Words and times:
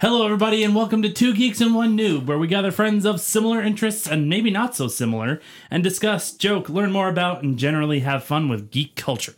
Hello, 0.00 0.24
everybody, 0.24 0.62
and 0.62 0.76
welcome 0.76 1.02
to 1.02 1.12
Two 1.12 1.34
Geeks 1.34 1.60
and 1.60 1.74
One 1.74 1.98
Noob, 1.98 2.26
where 2.26 2.38
we 2.38 2.46
gather 2.46 2.70
friends 2.70 3.04
of 3.04 3.20
similar 3.20 3.60
interests 3.60 4.06
and 4.06 4.28
maybe 4.28 4.48
not 4.48 4.76
so 4.76 4.86
similar 4.86 5.40
and 5.72 5.82
discuss, 5.82 6.34
joke, 6.34 6.68
learn 6.68 6.92
more 6.92 7.08
about, 7.08 7.42
and 7.42 7.58
generally 7.58 7.98
have 7.98 8.22
fun 8.22 8.48
with 8.48 8.70
geek 8.70 8.94
culture. 8.94 9.34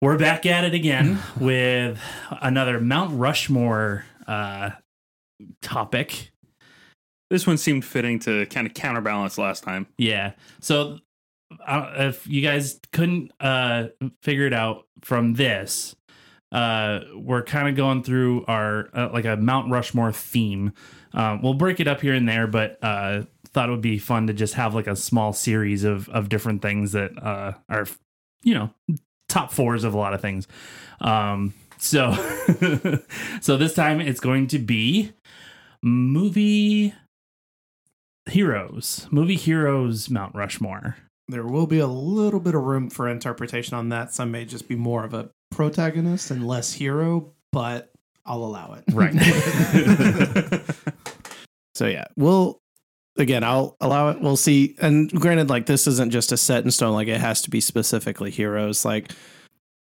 We're 0.00 0.16
back 0.16 0.46
at 0.46 0.62
it 0.62 0.74
again 0.74 1.18
with 1.40 1.98
another 2.30 2.78
Mount 2.78 3.18
Rushmore 3.18 4.04
uh, 4.28 4.70
topic. 5.60 6.30
This 7.30 7.48
one 7.48 7.58
seemed 7.58 7.84
fitting 7.84 8.20
to 8.20 8.46
kind 8.46 8.64
of 8.64 8.74
counterbalance 8.74 9.38
last 9.38 9.64
time. 9.64 9.88
Yeah. 9.98 10.34
So, 10.60 11.00
uh, 11.66 11.94
if 11.96 12.28
you 12.28 12.42
guys 12.42 12.78
couldn't 12.92 13.32
uh, 13.40 13.88
figure 14.22 14.46
it 14.46 14.52
out 14.52 14.86
from 15.02 15.34
this, 15.34 15.96
uh, 16.52 17.00
we're 17.14 17.42
kind 17.42 17.68
of 17.68 17.76
going 17.76 18.02
through 18.02 18.44
our 18.46 18.88
uh, 18.94 19.10
like 19.12 19.24
a 19.24 19.36
Mount 19.36 19.70
Rushmore 19.70 20.12
theme. 20.12 20.72
Um, 21.12 21.42
we'll 21.42 21.54
break 21.54 21.80
it 21.80 21.88
up 21.88 22.00
here 22.00 22.14
and 22.14 22.28
there, 22.28 22.46
but 22.46 22.78
uh, 22.82 23.22
thought 23.48 23.68
it 23.68 23.72
would 23.72 23.80
be 23.80 23.98
fun 23.98 24.26
to 24.26 24.32
just 24.32 24.54
have 24.54 24.74
like 24.74 24.86
a 24.86 24.96
small 24.96 25.32
series 25.32 25.84
of 25.84 26.08
of 26.08 26.28
different 26.28 26.62
things 26.62 26.92
that 26.92 27.10
uh, 27.22 27.52
are, 27.68 27.86
you 28.42 28.54
know, 28.54 28.70
top 29.28 29.52
fours 29.52 29.84
of 29.84 29.94
a 29.94 29.98
lot 29.98 30.14
of 30.14 30.20
things. 30.20 30.48
Um, 31.00 31.54
so, 31.78 32.12
so 33.40 33.56
this 33.56 33.74
time 33.74 34.00
it's 34.00 34.20
going 34.20 34.48
to 34.48 34.58
be 34.58 35.12
movie 35.82 36.94
heroes, 38.26 39.06
movie 39.10 39.36
heroes, 39.36 40.10
Mount 40.10 40.34
Rushmore. 40.34 40.96
There 41.28 41.46
will 41.46 41.66
be 41.66 41.78
a 41.78 41.86
little 41.86 42.40
bit 42.40 42.54
of 42.54 42.62
room 42.62 42.88
for 42.90 43.08
interpretation 43.08 43.76
on 43.76 43.90
that. 43.90 44.12
Some 44.12 44.30
may 44.30 44.44
just 44.44 44.66
be 44.66 44.76
more 44.76 45.04
of 45.04 45.14
a 45.14 45.30
protagonist 45.50 46.30
and 46.30 46.46
less 46.46 46.72
hero, 46.72 47.32
but 47.52 47.90
I'll 48.26 48.44
allow 48.44 48.74
it. 48.74 48.84
Right. 48.92 49.14
So 51.74 51.86
yeah, 51.86 52.06
we'll 52.16 52.60
again, 53.16 53.44
I'll 53.44 53.76
allow 53.80 54.08
it. 54.10 54.20
We'll 54.20 54.36
see. 54.36 54.74
And 54.80 55.08
granted, 55.12 55.48
like 55.48 55.66
this 55.66 55.86
isn't 55.86 56.10
just 56.10 56.32
a 56.32 56.36
set 56.36 56.64
in 56.64 56.72
stone. 56.72 56.92
Like 56.92 57.06
it 57.06 57.20
has 57.20 57.42
to 57.42 57.50
be 57.50 57.60
specifically 57.60 58.32
heroes. 58.32 58.84
Like 58.84 59.12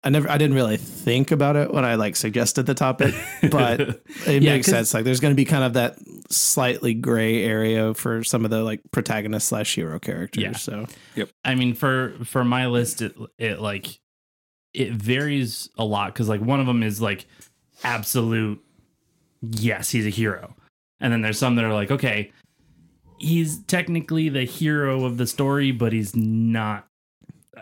I 0.05 0.11
never, 0.11 0.31
I 0.31 0.37
didn't 0.37 0.55
really 0.55 0.77
think 0.77 1.31
about 1.31 1.57
it 1.57 1.73
when 1.73 1.87
I 1.87 1.95
like 1.95 2.15
suggested 2.15 2.67
the 2.67 2.75
topic, 2.75 3.15
but 3.51 3.81
it 4.27 4.43
Yeah, 4.43 4.53
makes 4.53 4.67
'cause- 4.67 4.75
sense. 4.75 4.93
Like 4.95 5.05
there's 5.05 5.21
going 5.21 5.33
to 5.33 5.37
be 5.37 5.47
kind 5.47 5.65
of 5.65 5.73
that 5.75 5.97
slightly 6.29 6.93
gray 6.93 7.43
area 7.43 7.95
for 7.95 8.23
some 8.23 8.45
of 8.45 8.51
the 8.51 8.63
like 8.63 8.83
protagonist 8.91 9.49
slash 9.49 9.75
hero 9.75 9.99
characters. 9.99 10.43
Yeah. 10.43 10.53
So 10.53 10.87
yep. 11.15 11.31
I 11.43 11.55
mean, 11.55 11.73
for 11.73 12.17
for 12.25 12.45
my 12.45 12.67
list, 12.67 13.01
it 13.01 13.17
it 13.39 13.61
like 13.61 13.99
it 14.75 14.93
varies 14.93 15.69
a 15.79 15.85
lot 15.85 16.13
because 16.13 16.29
like 16.29 16.41
one 16.41 16.61
of 16.61 16.67
them 16.67 16.83
is 16.83 17.01
like 17.01 17.27
absolute 17.85 18.63
yes, 19.43 19.91
he's 19.91 20.07
a 20.07 20.11
hero, 20.11 20.55
and 21.01 21.13
then 21.13 21.23
there's 21.23 21.39
some 21.39 21.57
that 21.57 21.65
are 21.65 21.73
like 21.75 21.91
okay, 21.91 22.33
he's 23.19 23.59
technically 23.65 24.29
the 24.29 24.45
hero 24.45 25.05
of 25.05 25.17
the 25.17 25.27
story, 25.27 25.71
but 25.73 25.93
he's 25.93 26.15
not. 26.15 26.87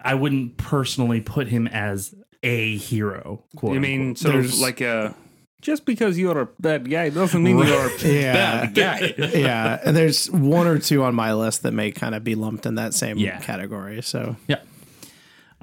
I 0.04 0.14
wouldn't 0.14 0.56
personally 0.58 1.20
put 1.20 1.48
him 1.48 1.66
as 1.68 2.14
a 2.42 2.76
hero. 2.76 3.44
Quote 3.56 3.74
you 3.74 3.80
mean 3.80 4.00
unquote. 4.08 4.18
sort 4.18 4.34
of 4.36 4.42
There's- 4.42 4.60
like 4.60 4.80
a 4.80 5.14
just 5.62 5.86
because 5.86 6.18
you're 6.18 6.38
a 6.38 6.46
bad 6.60 6.88
guy 6.88 7.08
doesn't 7.08 7.42
mean 7.42 7.56
Right. 7.56 7.68
you're 7.68 8.10
a 8.12 8.14
Yeah. 8.14 8.66
bad 8.66 8.74
guy. 8.74 9.14
yeah, 9.34 9.80
and 9.84 9.96
there's 9.96 10.30
one 10.30 10.66
or 10.66 10.78
two 10.78 11.02
on 11.02 11.14
my 11.14 11.32
list 11.32 11.62
that 11.62 11.72
may 11.72 11.90
kind 11.90 12.14
of 12.14 12.22
be 12.22 12.34
lumped 12.34 12.66
in 12.66 12.74
that 12.76 12.92
same 12.94 13.16
Yeah. 13.16 13.38
category. 13.40 14.02
So 14.02 14.36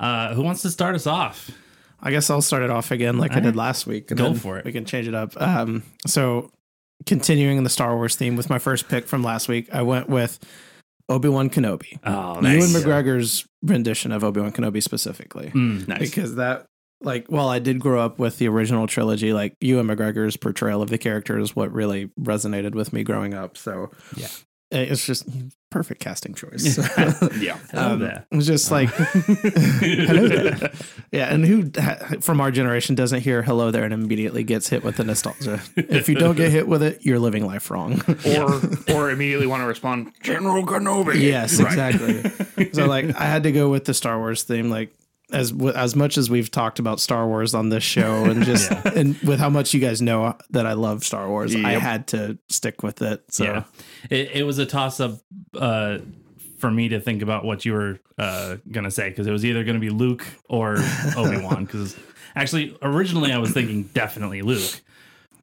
uh, 0.04 0.34
who 0.34 0.42
wants 0.44 0.62
to 0.64 0.70
start 0.70 0.96
us 0.96 1.08
off? 1.08 1.50
I 2.02 2.12
guess 2.12 2.30
I'll 2.30 2.42
start 2.42 2.64
it 2.64 2.70
off 2.70 2.92
again 2.92 3.18
like 3.18 3.32
I 3.32 3.36
did 3.36 3.46
right. 3.46 3.56
last 3.56 3.88
week. 3.88 4.12
and 4.12 4.18
Go 4.18 4.34
for 4.34 4.58
it. 4.58 4.66
We 4.66 4.74
can 4.74 4.84
change 4.86 5.08
it 5.08 5.16
up. 5.16 5.40
Um, 5.42 5.84
so 6.06 6.52
continuing 7.06 7.64
the 7.64 7.70
Star 7.70 7.96
Wars 7.96 8.16
theme 8.16 8.36
with 8.36 8.50
my 8.50 8.60
first 8.60 8.90
pick 8.90 9.08
from 9.08 9.24
last 9.24 9.48
week, 9.48 9.74
I 9.74 9.84
went 9.84 10.10
with 10.10 10.38
Obi 11.10 11.30
Wan 11.30 11.50
Kenobi. 11.50 12.00
Oh, 12.06 12.42
Ewan 12.42 12.70
McGregor's 12.70 13.46
rendition 13.62 14.12
of 14.12 14.24
Obi 14.24 14.42
Wan 14.42 14.52
Kenobi 14.52 14.84
specifically, 14.84 15.50
Mm, 15.54 15.88
Nice. 15.88 16.00
because 16.00 16.36
that. 16.36 16.66
Like, 17.02 17.28
while 17.28 17.50
I 17.50 17.60
did 17.60 17.80
grow 17.82 18.00
up 18.00 18.18
with 18.18 18.38
the 18.38 18.48
original 18.48 18.88
trilogy, 18.88 19.34
like 19.34 19.56
Ewan 19.60 19.88
McGregor's 19.88 20.38
portrayal 20.38 20.82
of 20.82 20.90
the 20.90 20.98
character 20.98 21.38
is 21.38 21.54
what 21.54 21.70
really 21.74 22.10
resonated 22.18 22.76
with 22.76 22.94
me 22.94 23.04
growing 23.04 23.34
up. 23.34 23.58
So, 23.58 23.92
Yeah. 24.16 24.28
It's 24.82 25.06
just 25.06 25.28
perfect 25.70 26.02
casting 26.02 26.34
choice. 26.34 26.78
yeah. 27.40 27.58
Hello 27.72 27.94
Um, 27.94 28.00
there. 28.00 28.26
It 28.32 28.36
was 28.36 28.46
just 28.48 28.70
like, 28.72 28.90
hello 28.90 30.28
there. 30.28 30.72
Yeah, 31.12 31.34
and 31.34 31.46
who 31.46 31.70
from 32.22 32.42
our 32.42 32.52
generation 32.52 32.96
doesn't 32.96 33.22
hear 33.22 33.42
hello 33.44 33.72
there 33.72 33.84
and 33.84 33.94
immediately 33.94 34.44
gets 34.44 34.70
hit 34.70 34.84
with 34.84 34.98
the 34.98 35.04
nostalgia? 35.04 35.62
if 35.76 36.10
you 36.10 36.16
don't 36.16 36.36
get 36.36 36.52
hit 36.52 36.68
with 36.68 36.84
it, 36.84 37.06
you're 37.06 37.20
living 37.20 37.46
life 37.46 37.70
wrong. 37.72 38.02
or 38.38 38.62
or 38.96 39.10
immediately 39.12 39.48
want 39.48 39.62
to 39.62 39.68
respond, 39.68 40.12
General 40.22 40.66
Kenobi. 40.66 41.20
yes, 41.22 41.60
Right. 41.60 41.68
exactly. 41.72 42.70
so 42.74 42.86
like, 42.86 43.16
I 43.20 43.26
had 43.26 43.44
to 43.44 43.52
go 43.52 43.70
with 43.70 43.86
the 43.86 43.94
Star 43.94 44.18
Wars 44.20 44.44
theme. 44.44 44.70
Like, 44.70 44.94
as 45.34 45.54
as 45.76 45.96
much 45.96 46.18
as 46.18 46.30
we've 46.30 46.52
talked 46.52 46.80
about 46.80 47.00
Star 47.00 47.28
Wars 47.28 47.54
on 47.54 47.70
this 47.70 47.84
show, 47.84 48.26
and 48.26 48.44
just 48.46 48.72
and 48.72 49.18
with 49.20 49.40
how 49.40 49.50
much 49.50 49.74
you 49.74 49.80
guys 49.80 50.02
know 50.02 50.38
that 50.52 50.66
I 50.66 50.74
love 50.74 51.04
Star 51.04 51.28
Wars, 51.28 51.56
I 51.56 51.72
had 51.72 52.08
to 52.08 52.38
stick 52.50 52.84
with 52.84 53.02
it. 53.02 53.24
So 53.30 53.44
yeah, 53.44 53.64
it, 54.10 54.32
it 54.36 54.44
was 54.44 54.60
a 54.60 54.66
toss 54.66 55.00
up 55.00 55.20
uh, 55.60 56.00
for 56.60 56.72
me 56.72 56.90
to 56.90 57.00
think 57.00 57.22
about 57.22 57.44
what 57.44 57.66
you 57.66 57.74
were 57.74 58.00
uh, 58.18 58.58
gonna 58.72 58.92
say 58.92 59.10
because 59.10 59.28
it 59.28 59.32
was 59.32 59.44
either 59.44 59.64
gonna 59.64 59.80
be 59.80 59.90
Luke 59.90 60.26
or 60.48 60.78
Obi 61.18 61.42
Wan. 61.42 61.66
Because 61.66 61.98
actually, 62.36 62.78
originally 62.82 63.32
I 63.32 63.40
was 63.40 63.52
thinking 63.52 63.84
definitely 63.94 64.42
Luke, 64.44 64.82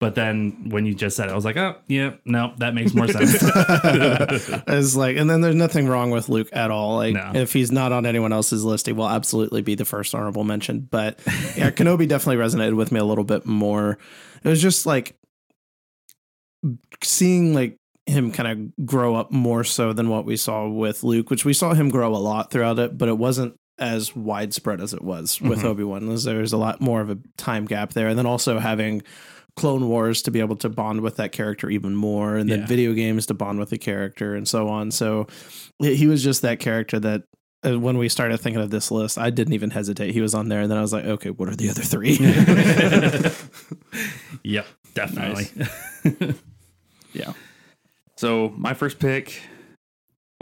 but 0.00 0.14
then 0.14 0.70
when 0.70 0.86
you 0.86 0.94
just 0.94 1.16
said 1.16 1.28
it, 1.28 1.32
I 1.32 1.34
was 1.34 1.44
like, 1.44 1.56
oh 1.58 1.76
yeah, 1.86 2.14
no, 2.24 2.52
that 2.58 2.74
makes 2.74 2.94
more 2.94 3.06
sense. 3.06 3.36
It's 4.66 4.96
like, 4.96 5.16
and 5.16 5.28
then 5.28 5.40
there's 5.42 5.54
nothing 5.54 5.86
wrong 5.86 6.10
with 6.10 6.28
Luke 6.28 6.48
at 6.52 6.70
all. 6.70 6.96
Like, 6.96 7.14
No. 7.14 7.32
if 7.34 7.52
he's 7.52 7.70
not 7.70 7.92
on 7.92 8.06
anyone 8.06 8.32
else's 8.32 8.64
list, 8.64 8.86
he 8.86 8.92
will 8.92 9.08
absolutely 9.08 9.60
be 9.62 9.74
the 9.74 9.84
first 9.84 10.14
honorable 10.14 10.42
mention. 10.44 10.80
But 10.80 11.20
yeah, 11.56 11.70
Kenobi 11.76 12.08
definitely 12.08 12.42
resonated 12.42 12.76
with 12.76 12.90
me 12.92 12.98
a 12.98 13.04
little 13.04 13.24
bit 13.24 13.44
more. 13.46 13.98
It 14.42 14.48
was 14.48 14.60
just 14.62 14.86
like 14.86 15.16
seeing 17.02 17.54
like 17.54 17.76
him 18.06 18.32
kind 18.32 18.48
of 18.78 18.86
grow 18.86 19.14
up 19.14 19.30
more 19.30 19.64
so 19.64 19.92
than 19.92 20.08
what 20.08 20.24
we 20.24 20.36
saw 20.36 20.68
with 20.68 21.02
Luke, 21.04 21.30
which 21.30 21.44
we 21.44 21.52
saw 21.52 21.74
him 21.74 21.88
grow 21.90 22.14
a 22.14 22.18
lot 22.18 22.50
throughout 22.50 22.78
it, 22.78 22.98
but 22.98 23.08
it 23.08 23.18
wasn't 23.18 23.54
as 23.78 24.14
widespread 24.14 24.80
as 24.80 24.92
it 24.92 25.02
was 25.02 25.40
with 25.40 25.60
Mhm. 25.60 25.64
Obi 25.64 25.84
Wan. 25.84 26.14
There 26.14 26.38
was 26.40 26.52
a 26.52 26.58
lot 26.58 26.80
more 26.80 27.00
of 27.00 27.08
a 27.10 27.18
time 27.36 27.64
gap 27.64 27.92
there, 27.92 28.08
and 28.08 28.18
then 28.18 28.26
also 28.26 28.58
having. 28.58 29.02
Clone 29.60 29.88
Wars 29.88 30.22
to 30.22 30.30
be 30.30 30.40
able 30.40 30.56
to 30.56 30.68
bond 30.68 31.00
with 31.02 31.16
that 31.16 31.32
character 31.32 31.68
even 31.70 31.94
more, 31.94 32.36
and 32.36 32.48
then 32.50 32.60
Yeah. 32.60 32.66
video 32.66 32.92
games 32.94 33.26
to 33.26 33.34
bond 33.34 33.58
with 33.58 33.70
the 33.70 33.78
character, 33.78 34.34
and 34.34 34.46
so 34.48 34.68
on. 34.68 34.90
So 34.90 35.26
he 35.78 35.94
he 35.96 36.06
was 36.06 36.22
just 36.24 36.42
that 36.42 36.60
character 36.60 36.98
that 37.00 37.24
uh, 37.66 37.78
when 37.78 37.98
we 37.98 38.08
started 38.08 38.38
thinking 38.40 38.62
of 38.62 38.70
this 38.70 38.90
list, 38.90 39.18
I 39.18 39.28
didn't 39.30 39.52
even 39.52 39.68
hesitate. 39.70 40.12
He 40.14 40.22
was 40.22 40.34
on 40.34 40.48
there, 40.48 40.62
and 40.62 40.70
then 40.70 40.78
I 40.78 40.80
was 40.80 40.92
like, 40.94 41.04
okay, 41.04 41.28
what 41.30 41.48
are 41.50 41.56
the 41.56 41.68
other 41.68 41.82
three? 41.82 42.16
yep, 44.44 44.66
definitely. 44.94 45.48
Yeah. 47.12 47.32
So 48.16 48.54
my 48.56 48.72
first 48.72 49.00
pick, 49.00 49.42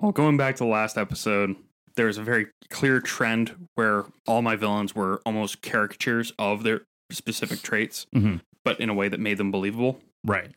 well, 0.02 0.12
going 0.12 0.36
back 0.36 0.56
to 0.56 0.64
the 0.64 0.68
last 0.70 0.98
episode, 0.98 1.56
there 1.96 2.04
was 2.06 2.18
a 2.18 2.22
very 2.22 2.48
clear 2.68 3.00
trend 3.00 3.54
where 3.74 4.04
all 4.26 4.42
my 4.42 4.54
villains 4.54 4.94
were 4.94 5.22
almost 5.24 5.62
caricatures 5.62 6.34
of 6.38 6.64
their 6.64 6.82
specific 7.10 7.62
traits, 7.62 8.06
Mhm. 8.14 8.42
But 8.68 8.80
in 8.80 8.90
a 8.90 8.94
way 8.94 9.08
that 9.08 9.18
made 9.18 9.38
them 9.38 9.50
believable. 9.50 9.98
Right. 10.26 10.50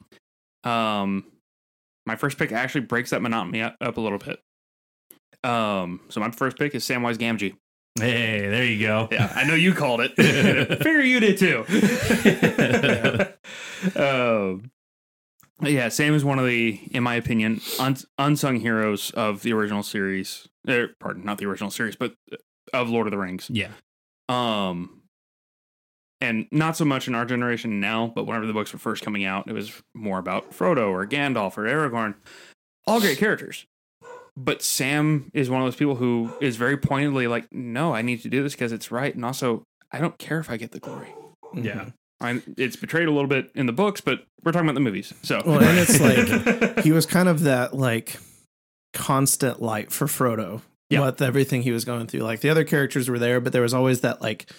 Um, 0.66 1.23
my 2.05 2.17
first 2.17 2.38
pick 2.38 2.51
actually 2.51 2.81
breaks 2.81 3.11
that 3.11 3.22
monotony 3.22 3.61
up 3.61 3.77
a 3.79 4.01
little 4.01 4.17
bit. 4.17 4.41
Um, 5.45 6.01
so 6.09 6.19
my 6.19 6.29
first 6.29 6.57
pick 6.57 6.75
is 6.75 6.83
Samwise 6.83 7.16
Gamgee. 7.16 7.55
Hey, 7.97 8.50
there 8.50 8.66
you 8.66 8.85
go. 8.85 9.07
Yeah, 9.11 9.31
I 9.33 9.45
know 9.45 9.53
you 9.53 9.73
called 9.73 10.01
it. 10.01 10.13
Figure 10.83 11.01
you 11.01 11.21
did 11.21 11.38
too. 11.38 11.63
um, 14.01 14.71
yeah, 15.62 15.88
Sam 15.88 16.13
is 16.13 16.25
one 16.25 16.38
of 16.38 16.45
the, 16.45 16.81
in 16.91 17.03
my 17.03 17.15
opinion, 17.15 17.62
un- 17.80 17.95
unsung 18.18 18.59
heroes 18.59 19.12
of 19.12 19.41
the 19.41 19.53
original 19.53 19.83
series. 19.83 20.50
Er, 20.68 20.89
pardon, 21.00 21.24
not 21.24 21.38
the 21.38 21.45
original 21.45 21.71
series, 21.71 21.95
but 21.95 22.13
of 22.74 22.89
Lord 22.89 23.07
of 23.07 23.12
the 23.12 23.18
Rings. 23.18 23.50
Yeah. 23.50 23.71
Um, 24.27 25.00
and 26.21 26.47
not 26.51 26.77
so 26.77 26.85
much 26.85 27.07
in 27.07 27.15
our 27.15 27.25
generation 27.25 27.79
now, 27.79 28.12
but 28.13 28.25
whenever 28.25 28.45
the 28.45 28.53
books 28.53 28.71
were 28.71 28.79
first 28.79 29.03
coming 29.03 29.25
out, 29.25 29.47
it 29.47 29.53
was 29.53 29.81
more 29.94 30.19
about 30.19 30.51
Frodo 30.51 30.89
or 30.89 31.06
Gandalf 31.07 31.57
or 31.57 31.63
Aragorn. 31.63 32.13
All 32.85 33.01
great 33.01 33.18
characters. 33.18 33.65
But 34.38 34.62
Sam 34.62 35.29
is 35.33 35.50
one 35.50 35.62
of 35.62 35.65
those 35.68 35.75
people 35.75 35.95
who 35.95 36.31
is 36.39 36.56
very 36.56 36.77
pointedly 36.77 37.27
like, 37.27 37.51
no, 37.51 37.94
I 37.94 38.01
need 38.01 38.21
to 38.21 38.29
do 38.29 38.44
this 38.44 38.53
because 38.53 38.71
it's 38.71 38.91
right. 38.91 39.13
And 39.13 39.25
also, 39.25 39.63
I 39.91 40.00
don't 40.00 40.18
care 40.18 40.39
if 40.39 40.50
I 40.50 40.57
get 40.57 40.71
the 40.71 40.79
glory. 40.79 41.13
Yeah. 41.53 41.71
Mm-hmm. 41.71 41.89
I, 42.21 42.41
it's 42.56 42.75
betrayed 42.75 43.07
a 43.07 43.12
little 43.12 43.27
bit 43.27 43.51
in 43.56 43.65
the 43.65 43.74
books, 43.74 44.00
but 44.00 44.24
we're 44.44 44.51
talking 44.51 44.67
about 44.67 44.75
the 44.75 44.81
movies. 44.81 45.12
So, 45.24 45.41
Well, 45.44 45.62
and 45.62 45.77
it's 45.79 46.00
like 46.75 46.83
he 46.83 46.91
was 46.91 47.06
kind 47.07 47.27
of 47.27 47.41
that 47.41 47.74
like 47.74 48.17
constant 48.94 49.62
light 49.62 49.91
for 49.91 50.06
Frodo. 50.06 50.62
Yeah. 50.89 51.06
With 51.06 51.21
everything 51.21 51.62
he 51.62 51.71
was 51.71 51.85
going 51.85 52.07
through, 52.07 52.19
like 52.19 52.41
the 52.41 52.50
other 52.50 52.65
characters 52.65 53.09
were 53.09 53.17
there, 53.17 53.39
but 53.39 53.53
there 53.53 53.62
was 53.62 53.74
always 53.74 54.01
that 54.01 54.21
like 54.21 54.51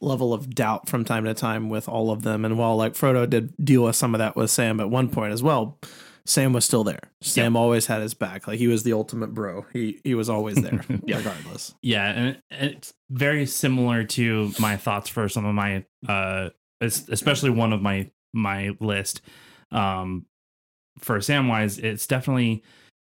level 0.00 0.34
of 0.34 0.54
doubt 0.54 0.88
from 0.88 1.04
time 1.04 1.24
to 1.24 1.34
time 1.34 1.68
with 1.68 1.88
all 1.88 2.10
of 2.10 2.22
them. 2.22 2.44
And 2.44 2.58
while 2.58 2.76
like 2.76 2.94
Frodo 2.94 3.28
did 3.28 3.54
deal 3.62 3.84
with 3.84 3.96
some 3.96 4.14
of 4.14 4.18
that 4.18 4.36
with 4.36 4.50
Sam 4.50 4.80
at 4.80 4.90
one 4.90 5.08
point 5.08 5.32
as 5.32 5.42
well, 5.42 5.78
Sam 6.26 6.52
was 6.52 6.64
still 6.64 6.84
there. 6.84 7.10
Sam 7.22 7.56
always 7.56 7.86
had 7.86 8.02
his 8.02 8.14
back. 8.14 8.46
Like 8.46 8.58
he 8.58 8.66
was 8.66 8.82
the 8.82 8.92
ultimate 8.92 9.32
bro. 9.32 9.64
He 9.72 10.00
he 10.04 10.14
was 10.14 10.28
always 10.28 10.56
there, 10.56 10.84
regardless. 10.88 11.74
Yeah, 11.82 12.04
and 12.04 12.42
it's 12.50 12.92
very 13.10 13.46
similar 13.46 14.04
to 14.04 14.52
my 14.58 14.76
thoughts 14.76 15.08
for 15.08 15.28
some 15.28 15.44
of 15.44 15.54
my, 15.54 15.84
uh, 16.08 16.50
especially 16.80 17.50
one 17.50 17.72
of 17.72 17.80
my 17.80 18.10
my 18.34 18.76
list. 18.80 19.22
Um, 19.70 20.26
for 20.98 21.18
Samwise, 21.18 21.82
it's 21.82 22.06
definitely 22.06 22.64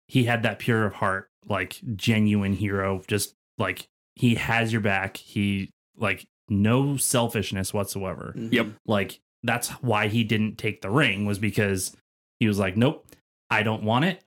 he 0.08 0.24
had 0.24 0.44
that 0.44 0.60
pure 0.60 0.86
of 0.86 0.94
heart, 0.94 1.30
like 1.48 1.80
genuine 1.96 2.54
hero. 2.54 3.04
Just 3.08 3.36
like 3.60 3.88
he 4.16 4.36
has 4.36 4.72
your 4.72 4.82
back. 4.82 5.18
He 5.18 5.70
like 5.98 6.26
no 6.62 6.98
selfishness 6.98 7.74
whatsoever. 7.74 8.34
Mm-hmm. 8.38 8.54
Yep. 8.54 8.68
Like 8.86 9.20
that's 9.44 9.70
why 9.82 10.08
he 10.08 10.24
didn't 10.24 10.58
take 10.58 10.82
the 10.82 10.90
ring 10.90 11.26
was 11.26 11.40
because 11.40 11.96
he 12.40 12.48
was 12.48 12.60
like, 12.60 12.78
nope, 12.78 13.06
I 13.50 13.64
don't 13.64 13.84
want 13.84 14.06
it. 14.06 14.24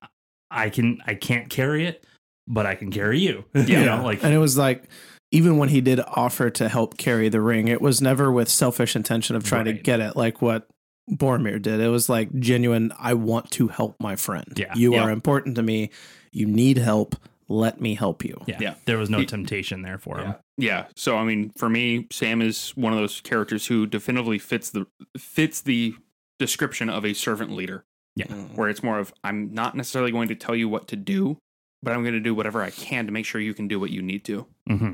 I 0.51 0.71
can 0.71 1.03
I 1.07 1.15
can't 1.15 1.49
carry 1.51 1.87
it, 1.87 2.05
but 2.47 2.67
I 2.67 2.75
can 2.75 2.91
carry 2.91 3.19
you. 3.19 3.45
you 3.55 3.85
know, 3.85 4.03
like 4.05 4.23
and 4.23 4.33
it 4.35 4.39
was 4.39 4.57
like 4.59 4.85
even 5.33 5.59
when 5.59 5.69
he 5.69 5.81
did 5.81 6.01
offer 6.01 6.51
to 6.51 6.69
help 6.69 6.97
carry 6.97 7.29
the 7.29 7.41
ring, 7.41 7.69
it 7.69 7.81
was 7.81 8.01
never 8.01 8.31
with 8.31 8.49
selfish 8.49 8.95
intention 8.95 9.35
of 9.37 9.45
trying 9.45 9.65
to 9.65 9.73
get 9.73 10.01
it 10.01 10.17
like 10.17 10.41
what 10.41 10.69
Boromir 11.11 11.61
did. 11.61 11.81
It 11.81 11.89
was 11.89 12.09
like 12.09 12.33
genuine, 12.39 12.93
I 12.99 13.15
want 13.15 13.51
to 13.53 13.69
help 13.69 13.97
my 14.01 14.17
friend. 14.17 14.53
Yeah. 14.57 14.73
You 14.77 14.95
Yeah. 14.95 15.05
are 15.05 15.11
important 15.11 15.57
to 15.57 15.63
me. 15.63 15.91
You 16.33 16.47
need 16.47 16.79
help. 16.79 17.17
Let 17.49 17.81
me 17.81 17.95
help 17.95 18.25
you. 18.25 18.43
yeah, 18.47 18.59
Yeah. 18.61 18.75
there 18.87 18.99
was 18.99 19.09
no 19.09 19.19
He- 19.21 19.27
temptation 19.27 19.83
there 19.83 19.99
for 19.99 20.19
him. 20.19 20.35
Yeah. 20.59 20.87
So 20.97 21.17
I 21.17 21.25
mean, 21.25 21.51
for 21.57 21.69
me, 21.69 22.07
Sam 22.11 22.43
is 22.43 22.71
one 22.71 22.93
of 22.93 22.99
those 22.99 23.21
characters 23.21 23.67
who 23.69 23.87
definitively 23.87 24.39
fits 24.39 24.71
the 24.71 24.87
fits 25.17 25.61
the 25.61 25.95
description 26.39 26.89
of 26.91 27.05
a 27.07 27.15
servant 27.15 27.53
leader, 27.53 27.85
Yeah. 28.17 28.27
where 28.33 28.69
it's 28.69 28.83
more 28.83 28.99
of 28.99 29.13
I'm 29.23 29.55
not 29.55 29.77
necessarily 29.77 30.11
going 30.11 30.29
to 30.29 30.35
tell 30.35 30.57
you 30.57 30.69
what 30.69 30.89
to 30.89 30.97
do, 30.97 31.39
but 31.83 31.93
I'm 31.93 32.03
going 32.03 32.15
to 32.15 32.21
do 32.21 32.35
whatever 32.35 32.63
I 32.63 32.71
can 32.71 33.07
to 33.07 33.13
make 33.13 33.25
sure 33.27 33.41
you 33.41 33.55
can 33.55 33.69
do 33.69 33.79
what 33.79 33.91
you 33.91 34.03
need 34.03 34.25
to. 34.25 34.47
Mm-hmm. 34.69 34.93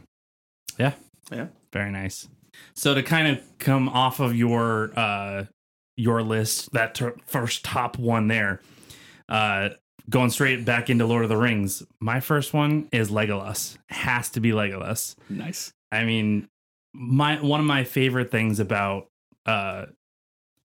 Yeah. 0.79 0.93
Yeah. 1.31 1.47
Very 1.73 1.91
nice. 1.91 2.29
So 2.75 2.95
to 2.95 3.03
kind 3.03 3.29
of 3.29 3.41
come 3.59 3.89
off 3.89 4.21
of 4.21 4.37
your 4.37 4.93
uh 4.99 5.45
your 5.97 6.23
list, 6.23 6.73
that 6.73 6.95
ter- 6.95 7.17
first 7.27 7.65
top 7.65 7.99
one 7.99 8.29
there, 8.29 8.61
uh 9.29 9.71
going 10.13 10.31
straight 10.31 10.65
back 10.65 10.91
into 10.91 11.07
Lord 11.07 11.25
of 11.25 11.29
the 11.29 11.37
Rings, 11.37 11.83
my 11.99 12.21
first 12.21 12.55
one 12.55 12.89
is 12.93 13.11
Legolas. 13.11 13.77
Has 13.89 14.31
to 14.31 14.41
be 14.41 14.51
Legolas. 14.51 15.17
Nice. 15.29 15.73
I 15.91 16.05
mean, 16.05 16.49
my 16.95 17.41
one 17.41 17.59
of 17.59 17.67
my 17.67 17.83
favorite 17.85 18.31
things 18.31 18.61
about 18.61 19.09
uh 19.47 19.87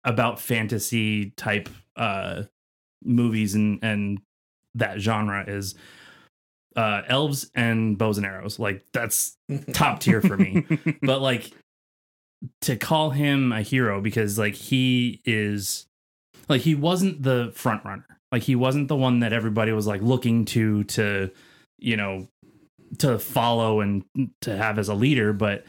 about 0.04 0.40
fantasy 0.40 1.32
type 1.32 1.70
uh 1.96 2.44
movies 3.04 3.56
and 3.56 3.80
and 3.82 4.20
that 4.76 5.00
genre 5.00 5.44
is 5.48 5.76
uh 6.76 7.02
elves 7.08 7.50
and 7.56 7.98
bows 7.98 8.18
and 8.18 8.26
arrows. 8.26 8.60
Like 8.60 8.86
that's 8.94 9.38
top 9.74 10.00
tier 10.02 10.22
for 10.22 10.38
me. 10.38 10.66
but 11.02 11.22
like 11.22 11.52
to 12.62 12.76
call 12.76 13.12
him 13.12 13.52
a 13.52 13.62
hero 13.62 14.02
because 14.02 14.38
like 14.38 14.56
he 14.56 15.22
is 15.26 15.88
like 16.50 16.62
he 16.62 16.76
wasn't 16.76 17.24
the 17.24 17.52
front 17.56 17.84
runner. 17.86 18.17
Like 18.32 18.44
he 18.44 18.56
wasn't 18.56 18.88
the 18.88 18.96
one 18.96 19.20
that 19.22 19.34
everybody 19.34 19.72
was 19.72 19.88
like 19.88 20.02
looking 20.02 20.46
to 20.46 20.84
to 20.86 21.32
you 21.78 21.96
know 21.96 22.28
to 23.00 23.20
follow 23.20 23.82
and 23.82 24.04
to 24.42 24.56
have 24.56 24.80
as 24.80 24.90
a 24.90 24.94
leader, 24.94 25.34
but 25.34 25.66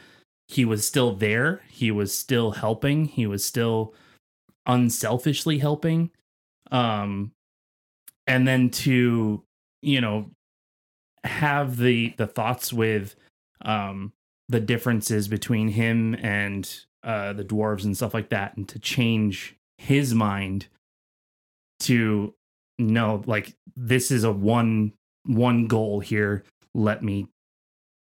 he 0.47 0.65
was 0.65 0.85
still 0.85 1.13
there. 1.13 1.61
He 1.69 1.91
was 1.91 2.17
still 2.17 2.51
helping. 2.51 3.05
He 3.05 3.27
was 3.27 3.45
still 3.45 3.93
unselfishly 4.65 5.59
helping. 5.59 6.11
Um 6.71 7.31
and 8.27 8.47
then 8.47 8.69
to, 8.69 9.43
you 9.81 10.01
know, 10.01 10.29
have 11.23 11.77
the 11.77 12.13
the 12.17 12.27
thoughts 12.27 12.71
with 12.73 13.15
um 13.61 14.13
the 14.47 14.59
differences 14.59 15.27
between 15.27 15.67
him 15.67 16.15
and 16.15 16.85
uh 17.03 17.33
the 17.33 17.43
dwarves 17.43 17.83
and 17.83 17.95
stuff 17.95 18.13
like 18.13 18.29
that 18.29 18.55
and 18.57 18.67
to 18.69 18.79
change 18.79 19.55
his 19.77 20.13
mind 20.13 20.67
to 21.79 22.33
no 22.79 23.21
like 23.27 23.53
this 23.75 24.09
is 24.11 24.23
a 24.23 24.31
one 24.31 24.93
one 25.25 25.67
goal 25.67 25.99
here 25.99 26.43
let 26.73 27.03
me 27.03 27.27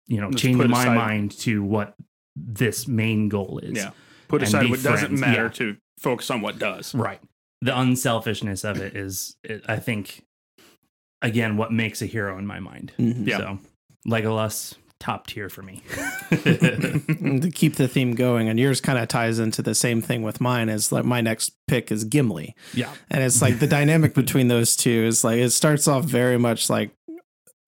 you 0.09 0.21
know 0.21 0.29
Let's 0.29 0.43
change 0.43 0.57
my 0.59 0.83
aside- 0.83 0.95
mind 0.97 1.31
to 1.41 1.63
what 1.63 1.95
this 2.37 2.87
main 2.89 3.29
goal 3.29 3.61
is 3.63 3.77
Yeah. 3.77 3.91
Put 4.29 4.43
aside 4.43 4.65
be 4.65 4.71
what 4.71 4.83
doesn't 4.83 5.13
matter 5.19 5.45
yeah. 5.45 5.49
to 5.51 5.77
focus 6.01 6.31
on 6.31 6.41
what 6.41 6.59
does. 6.59 6.95
right 6.95 7.21
the 7.61 7.79
unselfishness 7.79 8.65
of 8.65 8.79
it 8.81 8.97
is 8.97 9.37
it, 9.45 9.63
i 9.69 9.77
think 9.79 10.23
again 11.23 11.57
what 11.57 11.73
makes 11.73 12.03
a 12.03 12.07
hero 12.07 12.37
in 12.39 12.47
my 12.47 12.59
mind 12.61 12.93
Mhm. 12.99 13.27
Yeah. 13.27 13.39
so 13.39 13.59
legolas 14.07 14.75
top 15.05 15.27
tier 15.27 15.51
for 15.51 15.61
me 15.61 15.83
to 16.31 17.51
keep 17.53 17.77
the 17.77 17.87
theme 17.87 18.15
going, 18.15 18.49
and 18.49 18.59
yours 18.59 18.81
kind 18.81 18.99
of 18.99 19.07
ties 19.07 19.39
into 19.39 19.61
the 19.61 19.75
same 19.75 20.01
thing 20.01 20.23
with 20.23 20.41
mine. 20.41 20.71
Is 20.71 20.91
like 20.91 21.05
my 21.05 21.21
next 21.21 21.53
pick 21.67 21.93
is 21.93 22.05
Gimli, 22.05 22.55
yeah 22.73 22.91
and 23.11 23.23
it's 23.23 23.43
like 23.43 23.59
the 23.59 23.67
dynamic 23.67 24.15
between 24.23 24.49
those 24.49 24.77
two 24.77 25.05
is 25.05 25.23
like 25.23 25.39
it 25.39 25.51
starts 25.51 25.87
off 25.87 26.05
very 26.05 26.39
much 26.39 26.71
like 26.71 26.91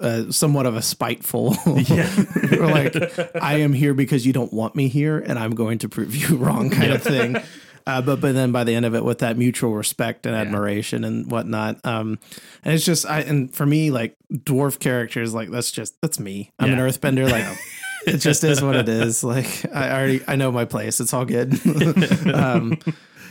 uh, 0.01 0.31
somewhat 0.31 0.65
of 0.65 0.77
a 0.77 0.83
spiteful, 0.83 1.57
or 1.67 2.67
like 2.67 2.95
I 3.37 3.59
am 3.59 3.75
here 3.75 3.93
because 3.93 4.27
you 4.27 4.33
don't 4.33 4.53
want 4.53 4.75
me 4.75 4.89
here, 4.89 5.19
and 5.19 5.39
I'm 5.39 5.55
going 5.55 5.79
to 5.79 5.91
prove 5.91 6.17
you 6.17 6.37
wrong, 6.37 6.71
kind 6.71 6.93
of 6.93 7.03
thing. 7.03 7.37
Uh, 7.87 8.03
but 8.03 8.21
but 8.21 8.35
then 8.35 8.51
by 8.51 8.65
the 8.65 8.75
end 8.75 8.85
of 8.85 8.95
it, 8.95 9.05
with 9.05 9.19
that 9.19 9.37
mutual 9.37 9.73
respect 9.75 10.27
and 10.27 10.35
admiration 10.35 11.05
and 11.05 11.31
whatnot, 11.31 11.79
um, 11.85 12.19
and 12.65 12.75
it's 12.75 12.85
just 12.85 13.07
I 13.07 13.21
and 13.21 13.55
for 13.55 13.65
me 13.65 13.91
like 13.93 14.17
dwarf 14.33 14.81
characters 14.81 15.33
like 15.33 15.51
that's 15.51 15.71
just 15.71 16.01
that's 16.01 16.19
me. 16.19 16.51
I'm 16.59 16.73
an 16.73 16.79
Yeah. 16.79 16.85
earthbender, 16.87 17.31
like 17.31 17.47
it 18.07 18.19
just 18.19 18.43
is 18.45 18.61
what 18.63 18.75
it 18.77 18.89
is. 18.89 19.23
Like 19.23 19.65
I 19.75 19.91
already 19.93 20.21
I 20.27 20.35
know 20.37 20.51
my 20.51 20.65
place. 20.65 20.99
It's 21.01 21.15
all 21.15 21.25
good. 21.25 21.55
um, 22.35 22.79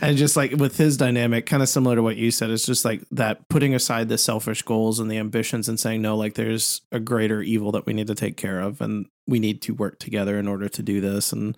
and 0.02 0.16
just 0.18 0.36
like 0.36 0.52
with 0.52 0.76
his 0.76 0.96
dynamic, 0.96 1.46
kind 1.46 1.62
of 1.62 1.68
similar 1.68 1.96
to 1.96 2.02
what 2.02 2.16
you 2.16 2.30
said, 2.30 2.50
it's 2.50 2.66
just 2.66 2.84
like 2.84 3.02
that 3.10 3.48
putting 3.48 3.74
aside 3.74 4.08
the 4.08 4.18
selfish 4.18 4.62
goals 4.62 5.00
and 5.00 5.10
the 5.10 5.16
ambitions 5.18 5.68
and 5.68 5.78
saying 5.80 6.02
no, 6.02 6.16
like 6.16 6.34
there's 6.34 6.80
a 6.92 7.00
greater 7.00 7.40
evil 7.42 7.72
that 7.72 7.86
we 7.86 7.92
need 7.94 8.06
to 8.06 8.14
take 8.14 8.36
care 8.36 8.60
of, 8.60 8.80
and 8.80 9.06
we 9.26 9.38
need 9.38 9.60
to 9.62 9.74
work 9.74 9.98
together 9.98 10.38
in 10.38 10.48
order 10.48 10.68
to 10.68 10.82
do 10.82 11.00
this, 11.00 11.32
and 11.32 11.56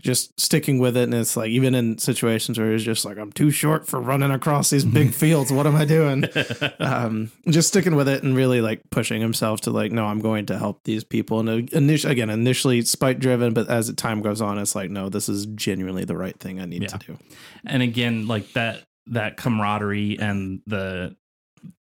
just 0.00 0.38
sticking 0.40 0.78
with 0.78 0.96
it. 0.96 1.02
And 1.04 1.14
it's 1.14 1.36
like 1.36 1.50
even 1.50 1.74
in 1.74 1.98
situations 1.98 2.58
where 2.58 2.72
it's 2.72 2.84
just 2.84 3.04
like 3.04 3.18
I'm 3.18 3.32
too 3.32 3.50
short 3.50 3.86
for 3.86 4.00
running 4.00 4.30
across 4.30 4.70
these 4.70 4.84
big 4.84 5.12
fields. 5.22 5.50
What 5.52 5.66
am 5.66 5.74
I 5.74 5.84
doing? 5.84 6.24
um, 6.80 7.32
just 7.48 7.68
sticking 7.68 7.96
with 7.96 8.08
it 8.08 8.22
and 8.22 8.36
really 8.36 8.60
like 8.60 8.80
pushing 8.90 9.20
himself 9.20 9.60
to 9.62 9.70
like, 9.70 9.90
no, 9.90 10.06
I'm 10.06 10.20
going 10.20 10.46
to 10.46 10.58
help 10.58 10.84
these 10.84 11.02
people. 11.02 11.40
And 11.40 11.68
initially, 11.72 12.12
again, 12.12 12.30
initially 12.30 12.82
spite 12.82 13.18
driven, 13.18 13.52
but 13.54 13.68
as 13.68 13.92
time 13.94 14.22
goes 14.22 14.40
on, 14.40 14.58
it's 14.58 14.74
like, 14.76 14.90
no, 14.90 15.08
this 15.08 15.28
is 15.28 15.46
genuinely 15.46 16.04
the 16.04 16.16
right 16.16 16.38
thing 16.38 16.60
I 16.60 16.64
need 16.66 16.82
Yeah. 16.82 16.88
to 16.88 16.98
do. 16.98 17.18
and 17.66 17.82
again 17.82 18.26
like 18.28 18.52
that 18.52 18.84
that 19.06 19.36
camaraderie 19.36 20.18
and 20.20 20.60
the 20.66 21.16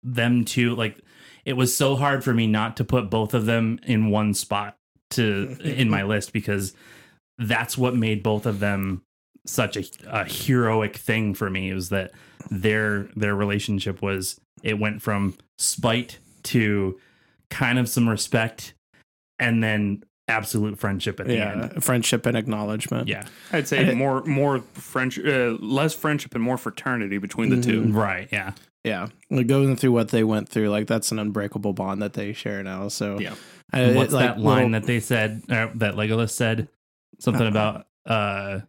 them 0.02 0.44
too, 0.44 0.74
like 0.74 0.98
it 1.44 1.52
was 1.54 1.76
so 1.76 1.94
hard 1.96 2.24
for 2.24 2.32
me 2.34 2.46
not 2.46 2.76
to 2.78 2.84
put 2.84 3.10
both 3.10 3.34
of 3.34 3.46
them 3.46 3.78
in 3.84 4.10
one 4.10 4.34
spot 4.34 4.76
to 5.10 5.56
in 5.64 5.88
my 5.90 6.02
list 6.02 6.32
because 6.32 6.74
that's 7.48 7.76
what 7.78 7.94
made 7.96 8.22
both 8.22 8.46
of 8.46 8.60
them 8.60 9.02
such 9.46 9.76
a, 9.76 9.84
a 10.06 10.24
heroic 10.24 10.96
thing 10.96 11.34
for 11.34 11.50
me 11.50 11.70
is 11.70 11.88
that 11.88 12.12
their 12.50 13.04
their 13.16 13.34
relationship 13.34 14.00
was 14.02 14.40
it 14.62 14.78
went 14.78 15.02
from 15.02 15.34
spite 15.58 16.18
to 16.44 16.98
kind 17.50 17.78
of 17.78 17.88
some 17.88 18.08
respect 18.08 18.74
and 19.38 19.62
then 19.62 20.02
absolute 20.28 20.78
friendship 20.78 21.18
at 21.20 21.26
the 21.26 21.34
Yeah, 21.34 21.68
end 21.72 21.84
friendship 21.84 22.24
and 22.26 22.36
acknowledgement. 22.36 23.08
yeah 23.08 23.26
I'd 23.52 23.66
say 23.68 23.78
And 23.78 23.88
it- 23.90 23.96
more 23.96 24.22
more 24.24 24.60
French, 24.74 25.18
uh, 25.18 25.56
less 25.60 25.94
friendship 25.94 26.34
and 26.34 26.42
more 26.42 26.56
fraternity 26.56 27.18
between 27.18 27.50
the 27.50 27.60
two. 27.60 27.82
right 27.92 28.28
yeah 28.32 28.52
yeah. 28.84 29.06
Like, 29.30 29.46
Going 29.46 29.76
through 29.76 29.92
what 29.92 30.08
they 30.08 30.24
went 30.24 30.48
through, 30.48 30.68
like 30.70 30.88
that's 30.88 31.12
an 31.12 31.20
unbreakable 31.20 31.72
bond 31.72 32.02
that 32.02 32.14
they 32.14 32.32
share 32.32 32.64
now. 32.64 32.88
So 32.88 33.16
Yeah. 33.20 33.34
I- 33.72 33.80
it, 33.82 33.96
What's 33.96 34.12
like, 34.12 34.26
that 34.26 34.40
line 34.40 34.72
little- 34.72 34.80
that 34.80 34.86
they 34.88 34.98
said 34.98 35.42
uh, 35.48 35.68
that 35.76 35.94
Legolas 35.94 36.30
said? 36.30 36.66
Something 37.18 37.46
about 37.46 37.86
uh 38.06 38.60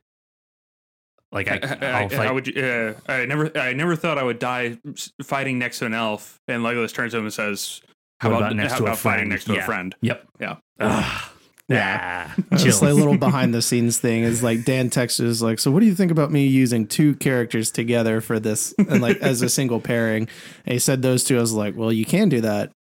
like 1.31 1.47
I, 1.49 1.55
I, 1.81 1.85
I'll 1.87 2.05
I, 2.05 2.07
fight. 2.09 2.27
I 2.27 2.31
would. 2.31 2.57
Uh, 2.57 2.93
I 3.07 3.25
never. 3.25 3.57
I 3.57 3.73
never 3.73 3.95
thought 3.95 4.17
I 4.17 4.23
would 4.23 4.39
die 4.39 4.77
fighting 5.23 5.57
next 5.59 5.79
to 5.79 5.85
an 5.85 5.93
elf. 5.93 6.39
And 6.47 6.63
Legolas 6.63 6.93
turns 6.93 7.13
to 7.13 7.17
him 7.17 7.25
and 7.25 7.33
says, 7.33 7.81
"How 8.19 8.29
about, 8.29 8.41
about 8.41 8.55
next 8.55 8.73
how 8.73 8.77
to 8.79 8.83
a 8.83 8.87
about 8.87 8.97
fighting 8.99 9.19
friend?" 9.21 9.29
next 9.31 9.45
to 9.45 9.53
Yeah. 9.53 9.59
a 9.59 9.65
friend?" 9.65 9.95
Yep. 10.01 10.27
Yeah. 10.39 10.55
Ugh. 10.79 11.29
Yeah. 11.69 12.31
Yeah. 12.49 12.57
Just 12.57 12.81
like 12.83 12.91
a 12.91 12.93
little 12.93 13.17
behind 13.29 13.53
the 13.53 13.61
scenes 13.61 13.97
thing 13.97 14.23
is 14.23 14.43
like 14.43 14.63
Dan 14.63 14.89
texted 14.89 15.23
is 15.25 15.41
like, 15.41 15.59
so 15.59 15.71
what 15.71 15.79
do 15.79 15.85
you 15.85 15.95
think 15.95 16.11
about 16.11 16.29
me 16.31 16.45
using 16.45 16.85
two 16.85 17.15
characters 17.15 17.71
together 17.71 18.21
for 18.21 18.39
this 18.39 18.73
and 18.77 19.01
like 19.01 19.17
as 19.17 19.41
a 19.41 19.49
single 19.49 19.79
pairing? 19.79 20.27
And 20.65 20.73
he 20.73 20.79
said 20.79 21.01
those 21.01 21.23
two. 21.23 21.37
I 21.37 21.41
was 21.41 21.53
like, 21.53 21.75
well, 21.75 21.91
you 21.91 22.05
can 22.05 22.29
do 22.29 22.41
that, 22.41 22.71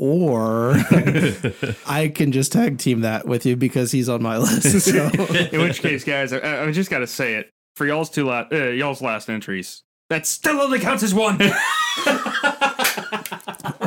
or 0.00 0.74
I 1.86 2.12
can 2.14 2.30
just 2.30 2.52
tag 2.52 2.78
team 2.78 3.00
that 3.00 3.26
with 3.26 3.44
you 3.44 3.56
because 3.56 3.90
he's 3.90 4.08
on 4.08 4.22
my 4.22 4.38
list. 4.38 4.80
So 4.82 5.04
In 5.52 5.60
which 5.60 5.82
case, 5.82 6.04
guys, 6.04 6.32
I, 6.32 6.64
I 6.66 6.70
just 6.72 6.88
got 6.88 7.00
to 7.00 7.06
say 7.06 7.34
it 7.34 7.50
for 7.74 7.84
y'all's 7.86 8.08
two 8.08 8.24
la- 8.24 8.46
uh, 8.52 8.56
y'all's 8.68 9.02
last 9.02 9.28
entries. 9.28 9.82
That 10.08 10.26
still 10.26 10.60
only 10.60 10.78
counts 10.78 11.02
as 11.02 11.12
one. 11.12 11.36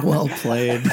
well 0.03 0.27
played. 0.27 0.83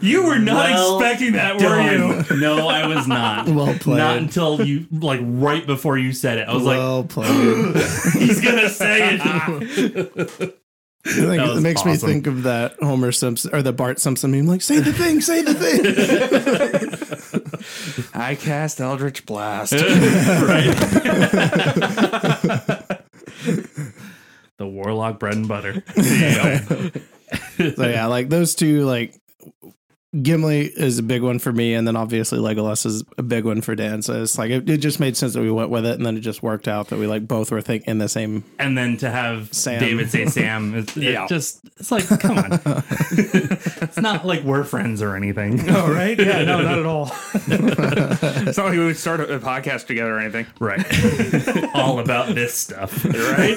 you 0.00 0.22
were 0.24 0.38
not 0.38 0.70
Well 0.70 0.98
expecting 1.00 1.32
that, 1.32 1.60
were 1.60 1.80
you? 1.82 2.22
Done. 2.22 2.40
No, 2.40 2.68
I 2.68 2.86
was 2.86 3.06
not. 3.06 3.48
Well 3.48 3.74
played. 3.74 3.98
Not 3.98 4.16
until 4.18 4.62
you 4.64 4.86
like 4.90 5.20
right 5.22 5.66
before 5.66 5.98
you 5.98 6.12
said 6.12 6.38
it. 6.38 6.48
I 6.48 6.54
was 6.54 6.62
like, 6.64 6.78
well 6.78 7.04
played. 7.04 7.76
he's 8.14 8.40
gonna 8.40 8.68
say 8.70 9.18
it. 9.20 10.59
I 11.18 11.34
it 11.34 11.54
was 11.54 11.62
makes 11.62 11.84
me 11.84 11.96
think 11.96 12.26
of 12.26 12.44
that 12.44 12.76
Homer 12.80 13.12
Simpson 13.12 13.54
or 13.54 13.62
the 13.62 13.72
Bart 13.72 14.00
Simpson 14.00 14.30
meme. 14.30 14.46
Like, 14.46 14.62
say 14.62 14.80
the 14.80 14.92
thing, 14.92 15.20
say 15.20 15.42
the 15.42 15.54
thing. 15.54 15.80
I 18.14 18.34
cast 18.34 18.80
Eldritch 18.80 19.26
Blast. 19.26 19.72
right. 19.72 19.80
the 24.56 24.66
warlock 24.66 25.18
bread 25.18 25.34
and 25.34 25.48
butter. 25.48 25.82
so 25.96 26.90
yeah, 27.56 28.06
like 28.06 28.28
those 28.28 28.54
two, 28.54 28.84
like 28.84 29.14
Gimli 30.22 30.66
is 30.66 30.98
a 30.98 31.04
big 31.04 31.22
one 31.22 31.38
for 31.38 31.52
me, 31.52 31.72
and 31.74 31.86
then 31.86 31.94
obviously 31.94 32.40
Legolas 32.40 32.84
is 32.84 33.04
a 33.16 33.22
big 33.22 33.44
one 33.44 33.60
for 33.60 33.76
Dan. 33.76 34.02
So 34.02 34.20
it's 34.22 34.36
like 34.36 34.50
it, 34.50 34.68
it 34.68 34.78
just 34.78 34.98
made 34.98 35.16
sense 35.16 35.34
that 35.34 35.40
we 35.40 35.52
went 35.52 35.70
with 35.70 35.86
it, 35.86 35.94
and 35.96 36.04
then 36.04 36.16
it 36.16 36.20
just 36.20 36.42
worked 36.42 36.66
out 36.66 36.88
that 36.88 36.98
we 36.98 37.06
like 37.06 37.28
both 37.28 37.52
were 37.52 37.60
think 37.60 37.84
in 37.86 37.98
the 37.98 38.08
same. 38.08 38.42
And 38.58 38.76
then 38.76 38.96
to 38.98 39.10
have 39.10 39.52
Sam. 39.54 39.78
David 39.78 40.10
say 40.10 40.26
Sam, 40.26 40.74
it's, 40.74 40.96
it 40.96 41.04
Yeah. 41.04 41.28
just 41.28 41.60
it's 41.78 41.92
like, 41.92 42.08
come 42.08 42.38
on. 42.38 42.48
it's 43.12 43.98
not 43.98 44.26
like 44.26 44.42
we're 44.42 44.64
friends 44.64 45.00
or 45.00 45.14
anything. 45.14 45.60
Oh, 45.70 45.88
right? 45.92 46.18
Yeah, 46.18 46.42
no, 46.42 46.60
not 46.60 46.78
at 46.80 46.86
all. 46.86 47.12
it's 47.34 48.56
not 48.58 48.64
like 48.66 48.72
we 48.72 48.84
would 48.84 48.96
start 48.96 49.20
a, 49.20 49.36
a 49.36 49.38
podcast 49.38 49.86
together 49.86 50.16
or 50.16 50.18
anything. 50.18 50.46
Right. 50.58 50.84
All 51.72 52.00
about 52.00 52.34
this 52.34 52.54
stuff. 52.54 53.04
Right? 53.04 53.56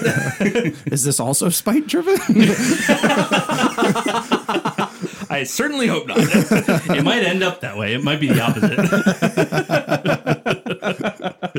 Is 0.86 1.04
this 1.04 1.20
also 1.20 1.50
spite 1.50 1.88
driven? 1.88 2.18
I 5.34 5.44
certainly 5.44 5.88
hope 5.88 6.08
not. 6.08 6.18
it 6.20 7.04
might 7.04 7.24
end 7.24 7.44
up 7.44 7.62
that 7.62 7.78
way. 7.78 7.94
It 7.94 8.04
might 8.04 8.20
be 8.20 8.28
the 8.28 8.42
opposite. 8.42 8.80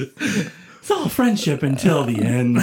it's 0.80 0.90
all 0.90 1.08
friendship 1.08 1.62
until 1.62 2.04
the 2.04 2.20
end. 2.22 2.58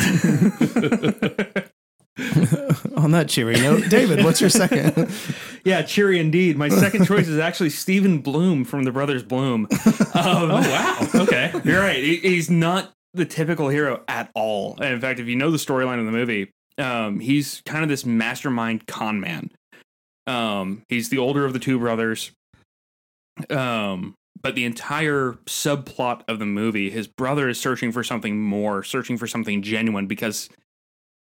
On 2.98 3.12
that 3.12 3.30
cheery 3.30 3.56
note, 3.56 3.89
David, 3.89 4.24
what's 4.24 4.41
your 4.41 4.50
second? 4.50 5.10
yeah, 5.65 5.82
cheery 5.82 6.20
indeed. 6.20 6.58
My 6.58 6.70
second 6.70 7.06
choice 7.06 7.27
is 7.27 7.39
actually 7.39 7.70
Stephen 7.72 8.20
Bloom 8.20 8.63
from 8.65 8.84
the 8.84 8.91
Brothers 8.91 9.24
Bloom. 9.24 9.68
Um, 10.13 10.51
Oh 10.51 10.62
wow. 10.62 11.08
Okay. 11.24 11.51
You're 11.63 11.80
right. 11.82 12.03
He- 12.03 12.18
He's 12.18 12.50
not 12.50 12.91
the 13.13 13.25
typical 13.25 13.70
hero 13.70 14.03
at 14.08 14.30
all. 14.36 14.75
And 14.82 14.94
in 14.94 15.01
fact, 15.01 15.20
if 15.20 15.27
you 15.27 15.36
know 15.36 15.51
the 15.51 15.58
storyline 15.58 16.00
of 16.00 16.06
the 16.06 16.12
movie, 16.12 16.51
um, 16.77 17.20
he's 17.20 17.62
kind 17.65 17.84
of 17.84 17.89
this 17.89 18.06
mastermind 18.06 18.88
con 18.88 19.20
man. 19.20 19.50
Um, 20.27 20.83
he's 20.89 21.09
the 21.09 21.17
older 21.17 21.45
of 21.45 21.53
the 21.53 21.59
two 21.59 21.79
brothers. 21.79 22.31
Um, 23.49 24.15
but 24.41 24.55
the 24.55 24.65
entire 24.65 25.33
subplot 25.45 26.23
of 26.27 26.39
the 26.39 26.45
movie, 26.45 26.89
his 26.89 27.07
brother 27.07 27.47
is 27.49 27.59
searching 27.59 27.91
for 27.91 28.03
something 28.03 28.39
more, 28.41 28.83
searching 28.83 29.17
for 29.17 29.27
something 29.27 29.61
genuine 29.61 30.07
because 30.07 30.49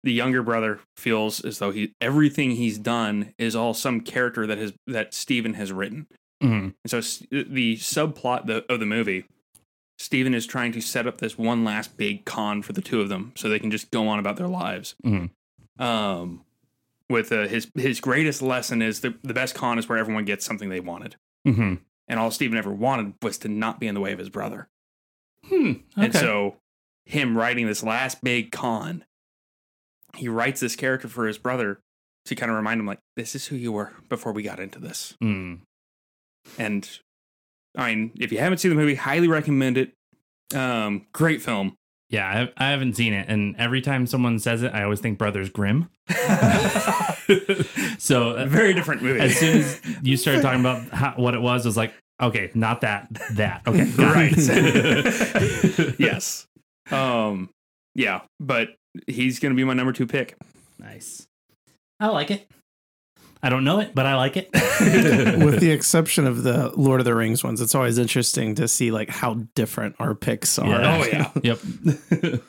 the 0.03 0.13
younger 0.13 0.43
brother 0.43 0.79
feels 0.95 1.43
as 1.43 1.59
though 1.59 1.71
he 1.71 1.91
everything 2.01 2.51
he's 2.51 2.77
done 2.77 3.33
is 3.37 3.55
all 3.55 3.73
some 3.73 3.99
character 4.01 4.45
that 4.47 4.57
has 4.57 4.73
that 4.87 5.13
Stephen 5.13 5.53
has 5.55 5.71
written. 5.71 6.07
Mhm. 6.43 6.73
And 6.83 6.89
so 6.91 7.01
the 7.31 7.77
subplot 7.77 8.45
the, 8.45 8.63
of 8.71 8.79
the 8.79 8.85
movie, 8.85 9.25
Stephen 9.97 10.33
is 10.35 10.45
trying 10.45 10.71
to 10.73 10.81
set 10.81 11.07
up 11.07 11.17
this 11.17 11.37
one 11.37 11.63
last 11.63 11.97
big 11.97 12.25
con 12.25 12.61
for 12.61 12.73
the 12.73 12.81
two 12.81 13.01
of 13.01 13.09
them, 13.09 13.31
so 13.35 13.49
they 13.49 13.59
can 13.59 13.71
just 13.71 13.89
go 13.89 14.07
on 14.07 14.19
about 14.19 14.37
their 14.37 14.47
lives. 14.47 14.95
Mhm. 15.03 15.31
Um, 15.79 16.43
with 17.09 17.31
uh, 17.31 17.47
his 17.47 17.71
his 17.75 17.99
greatest 17.99 18.41
lesson 18.41 18.81
is 18.81 19.01
the 19.01 19.15
the 19.23 19.33
best 19.33 19.55
con 19.55 19.79
is 19.79 19.87
where 19.87 19.97
everyone 19.97 20.25
gets 20.25 20.45
something 20.45 20.69
they 20.69 20.79
wanted, 20.79 21.15
hmm 21.45 21.75
and 22.07 22.19
all 22.19 22.31
Stephen 22.31 22.57
ever 22.57 22.71
wanted 22.71 23.13
was 23.21 23.37
to 23.39 23.47
not 23.47 23.79
be 23.79 23.87
in 23.87 23.95
the 23.95 24.01
way 24.01 24.13
of 24.13 24.19
his 24.19 24.29
brother. 24.29 24.69
Hmm. 25.45 25.73
And 25.95 26.13
so, 26.13 26.57
him 27.05 27.37
writing 27.37 27.67
this 27.67 27.83
last 27.83 28.23
big 28.23 28.51
con, 28.51 29.05
he 30.15 30.27
writes 30.27 30.59
this 30.59 30.75
character 30.75 31.07
for 31.07 31.27
his 31.27 31.37
brother 31.37 31.79
to 32.25 32.35
kind 32.35 32.49
of 32.49 32.57
remind 32.57 32.79
him, 32.79 32.87
like, 32.87 32.99
this 33.15 33.35
is 33.35 33.47
who 33.47 33.55
you 33.55 33.71
were 33.71 33.93
before 34.09 34.31
we 34.31 34.43
got 34.43 34.59
into 34.59 34.79
this. 34.79 35.15
Mm. 35.23 35.61
And 36.57 36.89
I 37.75 37.93
mean, 37.93 38.11
if 38.19 38.31
you 38.31 38.39
haven't 38.39 38.59
seen 38.59 38.69
the 38.69 38.75
movie, 38.75 38.95
highly 38.95 39.27
recommend 39.27 39.77
it. 39.77 39.93
Um, 40.55 41.07
great 41.13 41.41
film. 41.41 41.75
Yeah, 42.09 42.47
I, 42.57 42.67
I 42.67 42.69
haven't 42.71 42.95
seen 42.95 43.13
it, 43.13 43.27
and 43.27 43.55
every 43.57 43.81
time 43.81 44.07
someone 44.07 44.39
says 44.39 44.63
it, 44.63 44.73
I 44.73 44.83
always 44.83 45.01
think 45.01 45.17
Brothers 45.17 45.49
Grimm. 45.49 45.89
so 47.97 48.45
Very 48.47 48.73
different 48.73 49.01
movie. 49.01 49.19
as 49.19 49.35
soon 49.35 49.57
as 49.57 49.81
you 50.01 50.15
started 50.15 50.41
talking 50.41 50.61
about 50.61 50.87
how, 50.89 51.13
what 51.17 51.33
it 51.33 51.41
was, 51.41 51.65
I 51.65 51.69
was 51.69 51.75
like, 51.77 51.93
okay, 52.21 52.49
not 52.53 52.81
that, 52.81 53.09
that. 53.33 53.61
Okay, 53.67 53.83
right. 53.97 54.33
yes. 55.99 56.47
Um, 56.91 57.49
yeah, 57.95 58.21
but 58.39 58.69
he's 59.07 59.39
going 59.39 59.53
to 59.53 59.57
be 59.57 59.65
my 59.65 59.73
number 59.73 59.91
two 59.91 60.07
pick. 60.07 60.37
nice. 60.79 61.27
I 61.99 62.07
like 62.07 62.31
it. 62.31 62.47
I 63.41 63.49
don't 63.49 63.63
know 63.63 63.79
it, 63.79 63.93
but 63.93 64.05
I 64.05 64.15
like 64.15 64.35
it. 64.37 64.49
With 64.53 65.59
the 65.59 65.71
exception 65.71 66.25
of 66.25 66.43
the 66.43 66.71
Lord 66.75 66.99
of 66.99 67.05
the 67.05 67.15
Rings 67.15 67.43
ones, 67.43 67.61
it's 67.61 67.75
always 67.75 67.97
interesting 67.97 68.55
to 68.55 68.67
see 68.67 68.91
like 68.91 69.09
how 69.09 69.35
different 69.55 69.95
our 69.99 70.15
picks 70.15 70.57
are. 70.57 70.67
Yeah. 70.67 70.97
Oh, 70.97 71.05
yeah. 71.05 71.31
yep. 71.43 72.41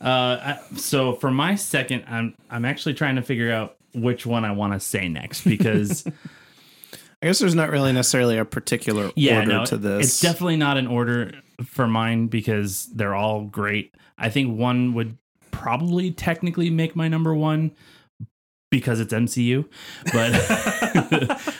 uh, 0.00 0.04
I, 0.04 0.60
so 0.76 1.14
for 1.14 1.30
my 1.30 1.54
second, 1.54 2.04
I'm 2.08 2.34
I'm 2.50 2.64
actually 2.64 2.94
trying 2.94 3.16
to 3.16 3.22
figure 3.22 3.52
out 3.52 3.76
which 3.94 4.26
one 4.26 4.44
I 4.44 4.52
want 4.52 4.72
to 4.72 4.80
say 4.80 5.08
next 5.08 5.44
because 5.44 6.06
I 7.22 7.26
guess 7.26 7.38
there's 7.38 7.54
not 7.54 7.70
really 7.70 7.92
necessarily 7.92 8.38
a 8.38 8.44
particular 8.44 9.10
yeah, 9.16 9.40
order 9.40 9.52
no, 9.52 9.64
to 9.66 9.76
this. 9.76 10.06
it's 10.06 10.20
definitely 10.20 10.56
not 10.56 10.76
in 10.76 10.86
order 10.86 11.32
for 11.64 11.86
mine 11.86 12.26
because 12.26 12.86
they're 12.86 13.14
all 13.14 13.44
great. 13.44 13.94
I 14.18 14.30
think 14.30 14.58
one 14.58 14.94
would 14.94 15.18
probably 15.50 16.10
technically 16.10 16.70
make 16.70 16.96
my 16.96 17.08
number 17.08 17.34
one 17.34 17.72
because 18.78 18.98
it's 19.00 19.12
MCU, 19.14 19.64
but 20.12 20.32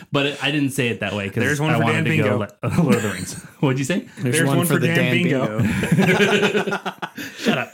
but 0.12 0.42
I 0.42 0.50
didn't 0.50 0.70
say 0.70 0.88
it 0.88 1.00
that 1.00 1.12
way 1.12 1.28
because 1.28 1.44
There's 1.44 1.60
one 1.60 1.70
I 1.70 1.78
for 1.78 1.84
wanted 1.84 1.94
Dan 1.94 2.04
to 2.04 2.10
Bingo. 2.10 2.28
go 2.30 2.36
le- 2.38 2.82
Lord 2.82 2.94
of 2.96 3.02
the 3.02 3.08
Rings. 3.10 3.34
What'd 3.60 3.78
you 3.78 3.84
say? 3.84 4.00
There's, 4.18 4.36
There's 4.36 4.48
one, 4.48 4.58
one 4.58 4.66
for, 4.66 4.74
for 4.74 4.80
the 4.80 4.88
Dan 4.88 4.96
Dan 4.96 5.12
Bingo. 5.12 5.58
Bingo. 5.60 6.82
Shut 7.38 7.58
up. 7.58 7.70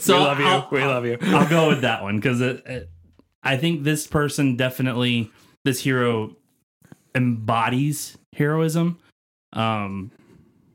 so 0.00 0.18
we 0.18 0.24
love 0.24 0.38
you. 0.40 0.46
I'll- 0.46 0.68
we 0.70 0.84
love 0.84 1.06
you. 1.06 1.18
I'll 1.22 1.48
go 1.48 1.68
with 1.68 1.80
that 1.80 2.02
one 2.02 2.16
because 2.16 2.40
it, 2.40 2.62
it, 2.66 2.90
I 3.42 3.56
think 3.56 3.84
this 3.84 4.06
person 4.06 4.56
definitely 4.56 5.30
this 5.64 5.80
hero 5.80 6.36
embodies 7.14 8.18
heroism 8.34 8.98
um, 9.54 10.10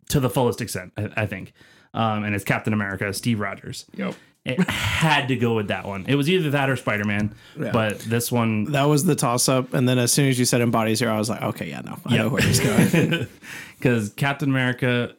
to 0.10 0.20
the 0.20 0.30
fullest 0.30 0.62
extent. 0.62 0.94
I, 0.98 1.10
I 1.18 1.26
think, 1.28 1.54
um, 1.94 2.24
and 2.24 2.34
it's 2.34 2.44
Captain 2.44 2.74
America, 2.74 3.14
Steve 3.14 3.40
Rogers. 3.40 3.86
Yep. 3.96 4.16
It 4.44 4.60
had 4.70 5.28
to 5.28 5.36
go 5.36 5.56
with 5.56 5.68
that 5.68 5.86
one. 5.86 6.06
It 6.08 6.16
was 6.16 6.28
either 6.30 6.50
that 6.52 6.68
or 6.70 6.76
Spider 6.76 7.04
Man, 7.06 7.36
Yeah. 7.60 7.72
but 7.72 8.00
this 8.00 8.32
one. 8.32 8.66
That 8.72 8.86
was 8.86 9.06
the 9.06 9.16
toss 9.16 9.48
up, 9.48 9.74
and 9.76 9.88
then 9.88 10.00
as 10.00 10.12
soon 10.12 10.30
as 10.30 10.40
you 10.40 10.46
said 10.46 10.62
embodies 10.62 11.00
here, 11.00 11.12
I 11.12 11.18
was 11.20 11.30
like, 11.30 11.42
okay, 11.44 11.70
yeah, 11.70 11.82
no, 11.82 12.00
I 12.06 12.18
know 12.18 12.30
where 12.30 12.42
he's 12.42 12.60
going. 12.60 13.28
because 13.78 14.10
Captain 14.14 14.50
America. 14.50 15.14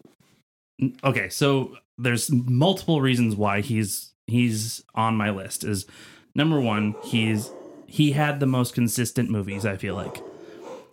Okay, 1.04 1.28
so 1.28 1.76
there's 1.98 2.30
multiple 2.32 3.00
reasons 3.00 3.36
why 3.36 3.60
he's 3.60 4.12
he's 4.26 4.82
on 4.96 5.16
my 5.16 5.30
list. 5.30 5.62
Is 5.62 5.86
number 6.34 6.60
one, 6.60 6.96
he's 7.04 7.50
he 7.86 8.12
had 8.12 8.40
the 8.40 8.46
most 8.46 8.74
consistent 8.74 9.30
movies. 9.30 9.64
I 9.64 9.76
feel 9.76 9.94
like 9.94 10.20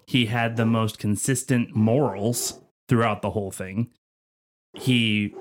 he 0.05 0.27
had 0.27 0.55
the 0.55 0.65
most 0.65 0.99
consistent 0.99 1.75
morals 1.75 2.59
throughout 2.87 3.23
the 3.23 3.31
whole 3.31 3.49
thing. 3.51 3.89
He 4.73 5.33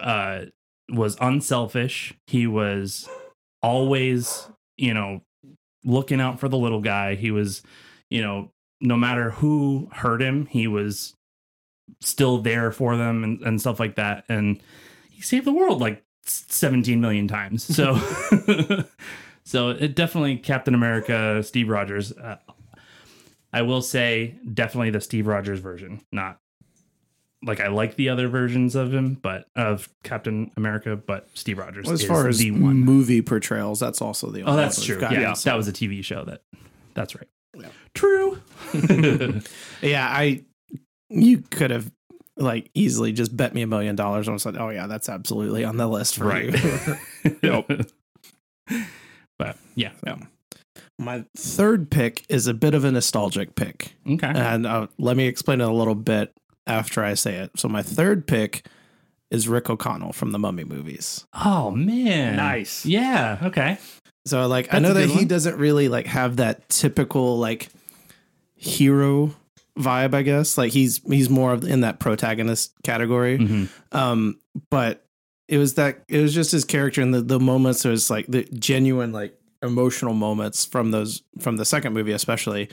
uh, 0.00 0.46
was 0.90 1.16
unselfish. 1.20 2.14
He 2.26 2.46
was 2.46 3.08
always, 3.62 4.48
you 4.76 4.94
know, 4.94 5.22
looking 5.84 6.20
out 6.20 6.40
for 6.40 6.48
the 6.48 6.58
little 6.58 6.80
guy. 6.80 7.14
He 7.14 7.30
was, 7.30 7.62
you 8.10 8.22
know, 8.22 8.50
no 8.80 8.96
matter 8.96 9.30
who 9.30 9.88
hurt 9.92 10.20
him, 10.20 10.46
he 10.46 10.66
was 10.66 11.14
still 12.00 12.38
there 12.38 12.70
for 12.70 12.96
them 12.96 13.24
and, 13.24 13.40
and 13.42 13.60
stuff 13.60 13.80
like 13.80 13.96
that. 13.96 14.24
And 14.28 14.62
he 15.10 15.22
saved 15.22 15.46
the 15.46 15.52
world 15.52 15.80
like 15.80 16.04
17 16.26 17.00
million 17.00 17.28
times. 17.28 17.64
So, 17.64 17.96
so 19.44 19.70
it 19.70 19.94
definitely 19.94 20.36
Captain 20.36 20.74
America, 20.74 21.42
Steve 21.42 21.68
Rogers. 21.68 22.12
Uh, 22.12 22.36
I 23.52 23.62
will 23.62 23.82
say 23.82 24.34
definitely 24.52 24.90
the 24.90 25.00
Steve 25.00 25.26
Rogers 25.26 25.60
version, 25.60 26.00
not 26.10 26.40
like 27.44 27.60
I 27.60 27.68
like 27.68 27.96
the 27.96 28.08
other 28.08 28.28
versions 28.28 28.74
of 28.74 28.92
him, 28.92 29.14
but 29.14 29.46
of 29.54 29.88
Captain 30.02 30.50
America, 30.56 30.96
but 30.96 31.28
Steve 31.34 31.58
Rogers 31.58 31.84
Well, 31.86 31.94
as 31.94 32.02
is 32.02 32.08
far 32.08 32.26
as 32.28 32.38
the 32.38 32.50
one. 32.50 32.76
movie 32.80 33.22
portrayals, 33.22 33.78
that's 33.80 34.00
also 34.02 34.30
the. 34.30 34.42
Oh, 34.42 34.56
that's 34.56 34.82
true. 34.84 34.96
we've 34.96 35.00
got. 35.02 35.12
Yeah, 35.12 35.34
that 35.44 35.56
was 35.56 35.68
a 35.68 35.72
TV 35.72 36.02
show. 36.04 36.24
That 36.24 36.42
that's 36.94 37.14
right. 37.14 37.28
Yeah. 37.56 37.68
True. 37.94 38.40
Yeah, 39.82 40.08
I. 40.08 40.42
You 41.10 41.38
could 41.50 41.70
have 41.70 41.90
like 42.36 42.70
easily 42.74 43.12
just 43.12 43.36
bet 43.36 43.54
me 43.54 43.62
a 43.62 43.66
million 43.66 43.94
dollars 43.94 44.26
and 44.26 44.40
said, 44.40 44.56
"Oh 44.56 44.70
yeah, 44.70 44.86
that's 44.86 45.08
absolutely 45.08 45.64
on 45.64 45.76
the 45.76 45.86
list 45.86 46.16
for 46.16 46.24
Right. 46.24 46.52
you." 46.52 46.96
Yep. 47.42 47.86
but 49.38 49.56
yeah. 49.74 49.90
My 50.98 51.24
third 51.36 51.90
pick 51.90 52.24
is 52.28 52.46
a 52.46 52.54
bit 52.54 52.72
of 52.74 52.84
a 52.84 52.92
nostalgic 52.92 53.54
pick, 53.56 53.94
Okay. 54.08 54.26
and 54.28 54.64
uh, 54.66 54.86
let 54.98 55.16
me 55.16 55.26
explain 55.26 55.60
it 55.60 55.64
a 55.68 55.72
little 55.72 55.94
bit 55.96 56.32
after 56.66 57.02
I 57.04 57.14
say 57.14 57.36
it. 57.36 57.50
So 57.56 57.68
my 57.68 57.82
third 57.82 58.26
pick 58.26 58.66
is 59.30 59.48
Rick 59.48 59.68
O'Connell 59.70 60.12
from 60.12 60.32
the 60.32 60.38
Mummy 60.38 60.64
movies. 60.64 61.26
oh 61.44 61.70
man. 61.70 62.36
Nice. 62.36 62.84
Yeah. 62.86 63.38
Okay. 63.42 63.78
So 64.26 64.46
like 64.46 64.72
I 64.72 64.78
know 64.78 64.94
that 64.94 65.00
good 65.02 65.10
he 65.10 65.16
one. 65.18 65.26
doesn't 65.28 65.56
really 65.58 65.88
like 65.88 66.06
have 66.06 66.36
that 66.36 66.68
typical 66.68 67.38
like 67.38 67.68
hero 68.56 69.34
vibe, 69.78 70.14
I 70.14 70.22
guess. 70.22 70.56
Like 70.56 70.72
he's 70.72 70.98
he's 71.06 71.28
more 71.28 71.52
of 71.52 71.64
in 71.64 71.80
that 71.80 71.98
protagonist 72.00 72.72
category. 72.84 73.38
Mhm. 73.38 73.68
Um 73.92 74.38
but 74.70 75.04
it 75.48 75.58
was 75.58 75.74
that 75.74 76.04
it 76.08 76.20
was 76.20 76.32
just 76.34 76.52
his 76.52 76.64
character 76.64 77.02
and 77.02 77.12
the 77.12 77.20
the 77.20 77.40
moments 77.40 77.84
it 77.84 77.90
was 77.90 78.08
like 78.08 78.26
the 78.28 78.44
genuine 78.44 79.12
like 79.12 79.38
emotional 79.62 80.14
moments 80.14 80.64
from 80.64 80.90
those 80.90 81.22
from 81.40 81.56
the 81.56 81.64
second 81.64 81.92
movie 81.92 82.12
especially 82.12 82.68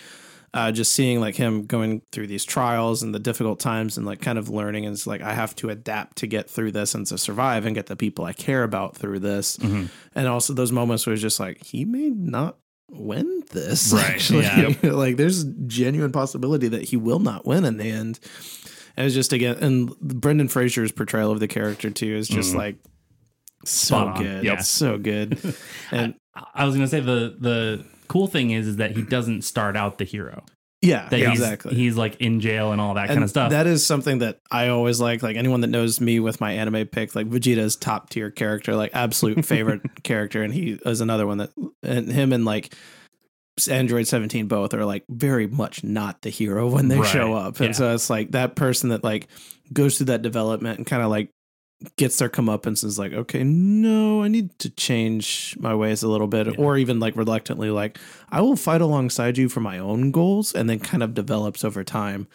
uh, 0.54 0.72
just 0.72 0.94
seeing 0.94 1.22
like 1.22 1.36
him 1.36 1.66
going 1.66 2.02
through 2.12 2.28
these 2.28 2.44
trials 2.44 3.04
and 3.04 3.16
the 3.16 3.20
difficult 3.20 3.60
times 3.60 3.98
and 3.98 4.06
like 4.06 4.20
kind 4.20 4.38
of 4.38 4.50
learning 4.50 4.86
and 4.86 4.94
it's 4.94 5.08
like 5.08 5.22
I 5.22 5.34
have 5.34 5.56
to 5.58 5.70
adapt 5.70 6.18
to 6.18 6.28
get 6.28 6.50
through 6.50 6.74
this 6.74 6.94
and 6.94 7.08
to 7.08 7.18
survive 7.18 7.66
and 7.66 7.74
get 7.74 7.86
the 7.86 7.96
people 7.96 8.26
I 8.26 8.34
care 8.34 8.64
about 8.64 8.98
through 8.98 9.20
this 9.20 9.56
Mhm. 9.58 9.88
and 10.14 10.28
also 10.28 10.54
those 10.54 10.72
moments 10.74 11.06
where 11.08 11.14
it's 11.14 11.22
just 11.22 11.40
like 11.40 11.64
he 11.64 11.86
may 11.86 12.10
not 12.10 12.58
win 12.90 13.44
this 13.52 13.94
Right, 13.94 14.10
actually 14.10 14.44
yeah. 14.44 14.74
like 14.92 15.16
there's 15.16 15.46
genuine 15.68 16.12
possibility 16.12 16.68
that 16.68 16.84
he 16.84 16.98
will 16.98 17.20
not 17.20 17.46
win 17.48 17.64
in 17.64 17.78
the 17.78 17.90
end 17.90 18.20
and 18.98 19.06
it's 19.06 19.16
just 19.16 19.32
again 19.32 19.56
and 19.62 19.98
brendan 20.00 20.50
fraser's 20.50 20.92
portrayal 20.92 21.32
of 21.32 21.40
the 21.40 21.48
character 21.48 21.90
too 21.90 22.14
is 22.14 22.28
just 22.28 22.52
Mhm. 22.54 22.58
like 22.58 22.76
so 23.64 23.96
Spot 23.96 24.18
good 24.18 24.44
yeah. 24.44 24.60
so 24.60 24.98
good 24.98 25.40
and 25.92 26.16
I 26.54 26.66
was 26.66 26.76
gonna 26.76 26.88
say 26.90 27.00
the 27.00 27.36
the 27.40 27.86
cool 28.12 28.28
thing 28.28 28.52
is 28.52 28.68
is 28.68 28.76
that 28.78 28.92
he 28.92 29.02
doesn't 29.02 29.44
start 29.44 29.76
out 29.78 29.98
the 29.98 30.04
hero. 30.06 30.44
yeah, 30.82 31.08
That 31.10 31.20
he's, 31.20 31.30
exactly 31.30 31.76
He's 31.76 31.96
like 31.96 32.20
in 32.20 32.40
jail 32.40 32.72
and 32.72 32.82
all 32.82 32.96
that 32.96 33.04
and 33.10 33.12
kind 33.12 33.24
of 33.24 33.30
stuff. 33.30 33.52
that 33.52 33.68
is 33.68 33.86
something 33.86 34.20
that 34.20 34.40
i 34.52 34.68
always 34.70 35.00
like 35.00 35.22
like 35.24 35.36
anyone 35.38 35.62
that 35.62 35.68
knows 35.68 36.02
me 36.02 36.20
with 36.20 36.42
my 36.42 36.52
anime 36.54 36.88
pick 36.88 37.16
like 37.16 37.28
vegeta's 37.28 37.76
top 37.76 38.10
tier 38.10 38.32
character 38.32 38.76
like 38.76 38.92
absolute 38.94 39.46
favorite 39.54 39.82
character 40.04 40.42
and 40.44 40.54
he 40.54 40.80
is 40.86 41.00
another 41.02 41.26
one 41.28 41.38
that 41.38 41.52
and 41.84 42.12
him 42.12 42.34
and 42.34 42.46
like 42.46 42.74
Android 43.70 44.08
17 44.08 44.48
both 44.48 44.74
are 44.74 44.86
like 44.86 45.04
very 45.10 45.46
much 45.46 45.84
not 45.84 46.22
the 46.24 46.30
hero 46.30 46.68
when 46.70 46.88
they 46.88 46.98
Right, 47.00 47.08
show 47.08 47.34
up. 47.34 47.60
And 47.60 47.68
yeah. 47.68 47.72
so 47.74 47.94
it's 47.94 48.10
like 48.10 48.32
that 48.32 48.56
person 48.56 48.90
that 48.90 49.04
like 49.04 49.28
goes 49.72 49.98
through 49.98 50.08
that 50.08 50.22
development 50.24 50.78
and 50.80 50.88
kind 50.88 51.04
of 51.04 51.10
like 51.10 51.30
gets 51.96 52.18
their 52.18 52.30
comeuppance 52.30 52.84
and 52.84 52.90
is 52.90 53.00
like, 53.00 53.14
okay, 53.14 53.44
no, 53.44 54.24
I 54.24 54.28
need 54.28 54.58
to 54.60 54.70
change 54.70 55.56
my 55.60 55.74
ways 55.74 56.04
a 56.04 56.08
little 56.08 56.28
bit. 56.28 56.48
Yeah. 56.48 56.54
Or 56.58 56.78
even 56.78 57.00
like 57.00 57.16
reluctantly, 57.16 57.70
like, 57.70 57.98
I 58.30 58.42
will 58.42 58.56
fight 58.56 58.82
alongside 58.82 59.38
you 59.38 59.50
for 59.50 59.60
my 59.60 59.78
own 59.78 60.12
goals 60.12 60.54
and 60.54 60.70
then 60.70 60.80
kind 60.80 61.04
of 61.04 61.14
develops 61.14 61.64
over 61.64 61.84
time. 61.84 62.28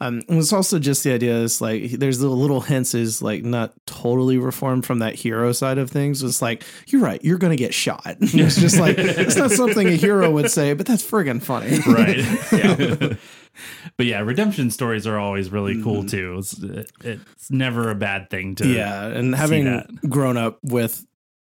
Um, 0.00 0.22
and 0.28 0.38
it's 0.38 0.52
also 0.52 0.78
just 0.78 1.02
the 1.02 1.12
idea 1.12 1.36
is 1.38 1.60
like 1.60 1.90
there's 1.90 2.18
the 2.20 2.28
little 2.28 2.60
hints 2.60 2.94
is 2.94 3.20
like 3.20 3.42
not 3.42 3.72
totally 3.86 4.38
reformed 4.38 4.86
from 4.86 5.00
that 5.00 5.16
hero 5.16 5.50
side 5.52 5.76
of 5.78 5.90
things. 5.90 6.22
It's 6.22 6.40
like 6.40 6.62
you're 6.86 7.02
right, 7.02 7.22
you're 7.24 7.38
gonna 7.38 7.56
get 7.56 7.74
shot. 7.74 8.16
it's 8.20 8.60
just 8.60 8.78
like 8.78 8.96
it's 8.98 9.36
not 9.36 9.50
something 9.50 9.88
a 9.88 9.92
hero 9.96 10.30
would 10.30 10.50
say, 10.50 10.72
but 10.74 10.86
that's 10.86 11.02
friggin' 11.02 11.42
funny, 11.42 11.78
right. 11.92 12.18
yeah. 12.52 13.14
but 13.96 14.06
yeah, 14.06 14.20
redemption 14.20 14.70
stories 14.70 15.06
are 15.06 15.18
always 15.18 15.50
really 15.50 15.82
cool 15.82 16.04
Mhm. 16.04 16.10
too. 16.10 16.36
It's, 16.38 16.52
it, 16.62 16.90
it's 17.02 17.50
never 17.50 17.90
a 17.90 17.94
bad 17.96 18.30
thing 18.30 18.54
to. 18.56 18.68
yeah, 18.68 19.04
and 19.06 19.34
having 19.34 19.98
grown 20.08 20.36
up 20.36 20.58
with 20.62 21.04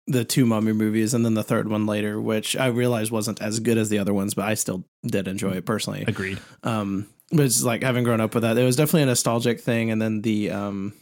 the 0.09 0.25
two 0.25 0.45
mummy 0.45 0.73
movies 0.73 1.15
and 1.15 1.25
then 1.25 1.35
the 1.35 1.45
third 1.45 1.69
one 1.69 1.87
later, 1.87 2.21
which 2.21 2.57
I 2.57 2.67
realized 2.67 3.11
wasn't 3.13 3.41
as 3.41 3.61
good 3.61 3.79
as 3.79 3.89
the 3.89 3.99
other 3.99 4.13
ones, 4.13 4.35
but 4.35 4.45
I 4.47 4.55
still 4.55 4.85
did 5.07 5.29
enjoy 5.29 5.53
it 5.53 5.65
personally. 5.65 6.05
Agreed. 6.07 6.39
Um, 6.65 7.07
but 7.33 7.47
it's 7.47 7.63
like 7.63 7.83
having 7.83 8.05
grown 8.05 8.21
up 8.21 8.35
with 8.35 8.43
that, 8.43 8.59
it 8.59 8.65
was 8.65 8.77
definitely 8.77 9.03
a 9.03 9.07
nostalgic 9.07 9.61
thing. 9.61 9.91
And 9.91 10.01
then 10.01 10.23
the, 10.23 10.51
um, 10.51 10.93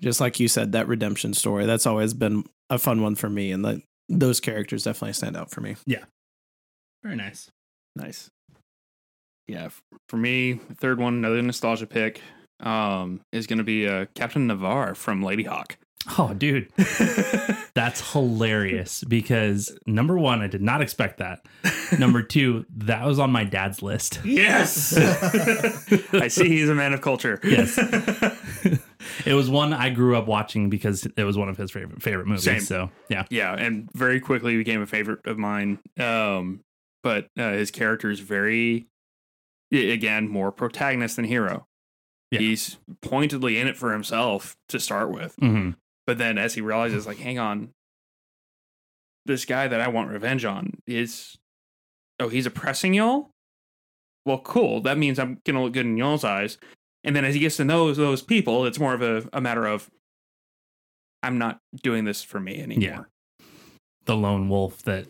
just 0.00 0.20
like 0.20 0.40
you 0.40 0.48
said, 0.48 0.72
that 0.72 0.88
redemption 0.88 1.34
story, 1.34 1.66
that's 1.66 1.86
always 1.86 2.14
been 2.14 2.44
a 2.70 2.78
fun 2.78 3.02
one 3.02 3.14
for 3.14 3.30
me. 3.30 3.52
And 3.52 3.64
the, 3.64 3.82
those 4.08 4.40
characters 4.40 4.84
definitely 4.84 5.12
stand 5.12 5.36
out 5.36 5.50
for 5.50 5.60
me. 5.60 5.76
Yeah. 5.86 6.04
Very 7.02 7.16
nice. 7.16 7.50
Nice. 7.94 8.30
Yeah, 9.48 9.68
for 10.08 10.16
me, 10.16 10.60
third 10.78 10.98
one, 10.98 11.14
another 11.14 11.42
nostalgia 11.42 11.86
pick, 11.86 12.20
um, 12.60 13.20
is 13.32 13.46
going 13.46 13.58
to 13.58 13.64
be 13.64 13.88
uh, 13.88 14.06
Captain 14.14 14.46
Navarre 14.46 14.94
from 14.94 15.20
Ladyhawke. 15.22 15.72
Oh, 16.18 16.34
dude, 16.34 16.68
that's 17.74 18.12
hilarious 18.12 19.04
because 19.04 19.76
number 19.86 20.18
one, 20.18 20.40
I 20.40 20.48
did 20.48 20.62
not 20.62 20.82
expect 20.82 21.18
that. 21.18 21.44
Number 21.98 22.22
two, 22.22 22.66
that 22.76 23.04
was 23.06 23.18
on 23.18 23.30
my 23.30 23.44
dad's 23.44 23.82
list. 23.82 24.20
yes, 24.24 24.96
I 26.12 26.28
see 26.28 26.48
he's 26.48 26.68
a 26.68 26.74
man 26.74 26.92
of 26.92 27.00
culture. 27.02 27.38
Yes. 27.44 27.78
it 29.26 29.34
was 29.34 29.48
one 29.48 29.72
I 29.72 29.90
grew 29.90 30.16
up 30.16 30.26
watching 30.26 30.70
because 30.70 31.06
it 31.16 31.24
was 31.24 31.38
one 31.38 31.48
of 31.48 31.56
his 31.56 31.70
favorite 31.70 32.02
favorite 32.02 32.26
movies. 32.26 32.44
Same. 32.44 32.60
So 32.60 32.90
yeah, 33.08 33.24
yeah, 33.30 33.54
and 33.54 33.88
very 33.94 34.20
quickly 34.20 34.56
became 34.56 34.82
a 34.82 34.86
favorite 34.86 35.24
of 35.26 35.38
mine. 35.38 35.78
Um, 36.00 36.64
but 37.02 37.28
uh, 37.38 37.52
his 37.52 37.70
character 37.70 38.10
is 38.10 38.20
very, 38.20 38.86
again, 39.72 40.28
more 40.28 40.50
protagonist 40.50 41.16
than 41.16 41.24
hero. 41.26 41.66
Yeah. 42.30 42.40
He's 42.40 42.78
pointedly 43.02 43.58
in 43.58 43.68
it 43.68 43.76
for 43.76 43.92
himself 43.92 44.56
to 44.68 44.80
start 44.80 45.10
with, 45.10 45.34
hmm 45.38 45.72
but 46.06 46.18
then 46.18 46.38
as 46.38 46.54
he 46.54 46.60
realizes, 46.60 47.06
like, 47.06 47.18
hang 47.18 47.38
on, 47.38 47.70
this 49.24 49.44
guy 49.44 49.68
that 49.68 49.80
I 49.80 49.88
want 49.88 50.10
revenge 50.10 50.44
on 50.44 50.72
is, 50.86 51.36
oh, 52.18 52.28
he's 52.28 52.46
oppressing 52.46 52.94
y'all. 52.94 53.30
Well, 54.24 54.38
cool. 54.38 54.80
That 54.82 54.98
means 54.98 55.18
I'm 55.18 55.38
gonna 55.44 55.62
look 55.62 55.72
good 55.72 55.86
in 55.86 55.96
y'all's 55.96 56.24
eyes. 56.24 56.58
And 57.04 57.16
then 57.16 57.24
as 57.24 57.34
he 57.34 57.40
gets 57.40 57.56
to 57.56 57.64
know 57.64 57.92
those 57.92 58.22
people, 58.22 58.64
it's 58.66 58.78
more 58.78 58.94
of 58.94 59.02
a, 59.02 59.28
a 59.32 59.40
matter 59.40 59.66
of, 59.66 59.90
I'm 61.22 61.38
not 61.38 61.58
doing 61.82 62.04
this 62.04 62.22
for 62.22 62.38
me 62.40 62.60
anymore. 62.60 63.08
Yeah. 63.40 63.44
the 64.06 64.16
lone 64.16 64.48
wolf 64.48 64.82
that 64.82 65.06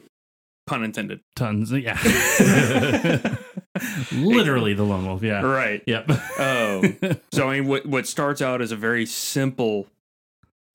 Pun 0.67 0.85
intended. 0.85 1.21
tons. 1.37 1.73
Yeah, 1.73 1.99
literally 4.13 4.75
the 4.75 4.85
lone 4.85 5.07
wolf. 5.07 5.23
Yeah. 5.23 5.41
Right. 5.43 5.83
Yep. 5.87 6.11
Um, 6.39 6.99
so 7.33 7.49
I 7.49 7.61
mean, 7.61 7.69
what 7.69 7.87
what 7.87 8.07
starts 8.07 8.41
out 8.41 8.61
as 8.63 8.73
a 8.73 8.77
very 8.77 9.05
simple 9.07 9.87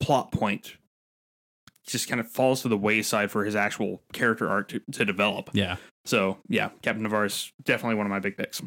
plot 0.00 0.32
point 0.32 0.76
just 1.86 2.08
kind 2.08 2.20
of 2.20 2.28
falls 2.30 2.62
to 2.62 2.68
the 2.68 2.76
wayside 2.76 3.30
for 3.30 3.44
his 3.44 3.56
actual 3.56 4.02
character 4.12 4.48
arc 4.48 4.68
to, 4.68 4.80
to 4.92 5.04
develop. 5.04 5.50
yeah. 5.52 5.76
So 6.04 6.38
yeah, 6.48 6.70
Captain 6.82 7.02
Navarre 7.02 7.26
is 7.26 7.52
definitely 7.64 7.96
one 7.96 8.06
of 8.06 8.10
my 8.10 8.18
big 8.20 8.36
picks. 8.36 8.62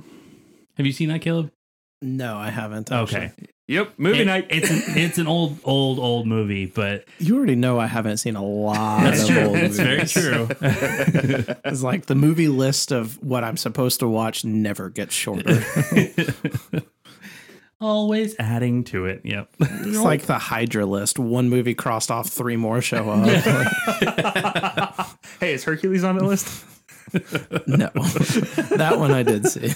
Have 0.77 0.85
you 0.85 0.91
seen 0.91 1.09
that, 1.09 1.21
Caleb? 1.21 1.51
No, 2.01 2.35
I 2.37 2.49
haven't. 2.49 2.91
Okay. 2.91 3.31
Yep, 3.67 3.93
movie 3.97 4.21
It- 4.21 4.25
night. 4.25 4.47
It's 4.49 4.69
an, 4.69 4.81
it's 4.97 5.17
an 5.19 5.27
old, 5.27 5.59
old, 5.63 5.97
old 5.99 6.27
movie, 6.27 6.65
but 6.65 7.05
You 7.19 7.37
already 7.37 7.55
know 7.55 7.79
I 7.79 7.85
haven't 7.87 8.17
seen 8.17 8.35
a 8.35 8.43
lot 8.43 9.03
that's 9.03 9.21
of 9.23 9.27
true. 9.29 9.43
old 9.45 9.55
It's 9.57 9.77
very 9.77 10.05
true. 10.05 10.47
It's 11.65 11.83
like 11.83 12.07
the 12.07 12.15
movie 12.15 12.47
list 12.47 12.91
of 12.91 13.21
what 13.23 13.43
I'm 13.43 13.57
supposed 13.57 13.99
to 13.99 14.07
watch 14.07 14.43
never 14.43 14.89
gets 14.89 15.13
shorter. 15.13 15.63
Always 17.81 18.35
adding 18.37 18.83
to 18.85 19.05
it. 19.05 19.21
Yep. 19.23 19.49
It's 19.59 19.97
like 19.97 20.21
the 20.27 20.37
Hydra 20.37 20.85
list. 20.85 21.17
One 21.17 21.49
movie 21.49 21.73
crossed 21.73 22.11
off, 22.11 22.29
three 22.29 22.55
more 22.55 22.79
show 22.81 23.09
up. 23.09 23.25
hey, 25.39 25.53
is 25.53 25.63
Hercules 25.63 26.03
on 26.03 26.17
the 26.17 26.23
list? 26.23 26.63
no, 27.67 27.89
that 28.77 28.93
one 28.97 29.11
I 29.11 29.23
did 29.23 29.47
see. 29.47 29.73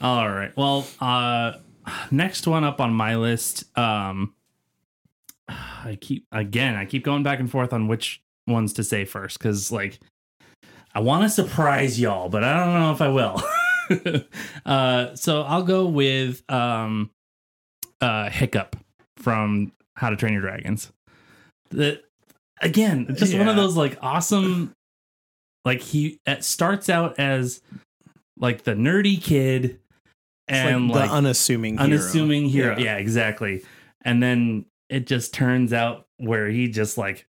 All 0.00 0.28
right. 0.28 0.56
Well, 0.56 0.86
uh 1.00 1.52
next 2.10 2.46
one 2.46 2.64
up 2.64 2.80
on 2.80 2.94
my 2.94 3.16
list, 3.16 3.64
um 3.78 4.32
I 5.48 5.98
keep 6.00 6.26
again, 6.32 6.74
I 6.76 6.86
keep 6.86 7.04
going 7.04 7.22
back 7.22 7.38
and 7.40 7.50
forth 7.50 7.74
on 7.74 7.86
which 7.86 8.22
ones 8.46 8.72
to 8.72 8.82
say 8.82 9.04
first 9.04 9.38
cuz 9.38 9.70
like 9.70 10.00
I 10.94 11.00
want 11.00 11.22
to 11.24 11.28
surprise 11.28 12.00
y'all, 12.00 12.28
but 12.30 12.42
I 12.42 12.64
don't 12.64 12.74
know 12.74 12.92
if 12.92 13.02
I 13.02 13.08
will. 13.08 13.40
uh 14.66 15.14
so 15.14 15.42
I'll 15.42 15.62
go 15.62 15.86
with 15.86 16.42
um 16.50 17.10
uh 18.00 18.30
Hiccup 18.30 18.76
from 19.18 19.72
How 19.96 20.10
to 20.10 20.16
Train 20.16 20.32
Your 20.32 20.42
Dragons. 20.42 20.90
The 21.70 22.02
again, 22.60 23.14
just 23.16 23.36
one 23.36 23.48
of 23.48 23.56
those 23.56 23.76
like 23.76 23.98
awesome 24.02 24.72
like 25.64 25.80
he 25.80 26.18
it 26.26 26.44
starts 26.44 26.88
out 26.88 27.18
as 27.18 27.60
like 28.38 28.62
the 28.64 28.72
nerdy 28.72 29.22
kid 29.22 29.78
and 30.48 30.88
like, 30.88 31.00
like, 31.00 31.10
the 31.10 31.16
unassuming, 31.16 31.74
hero. 31.74 31.84
unassuming 31.84 32.46
hero. 32.46 32.76
Yeah. 32.76 32.84
Yeah. 32.84 32.96
exactly. 32.96 33.64
And 34.02 34.22
then 34.22 34.64
it 34.88 35.06
just 35.06 35.32
turns 35.32 35.72
out 35.72 36.06
where 36.18 36.48
he 36.48 36.68
just 36.68 36.98
like 36.98 37.26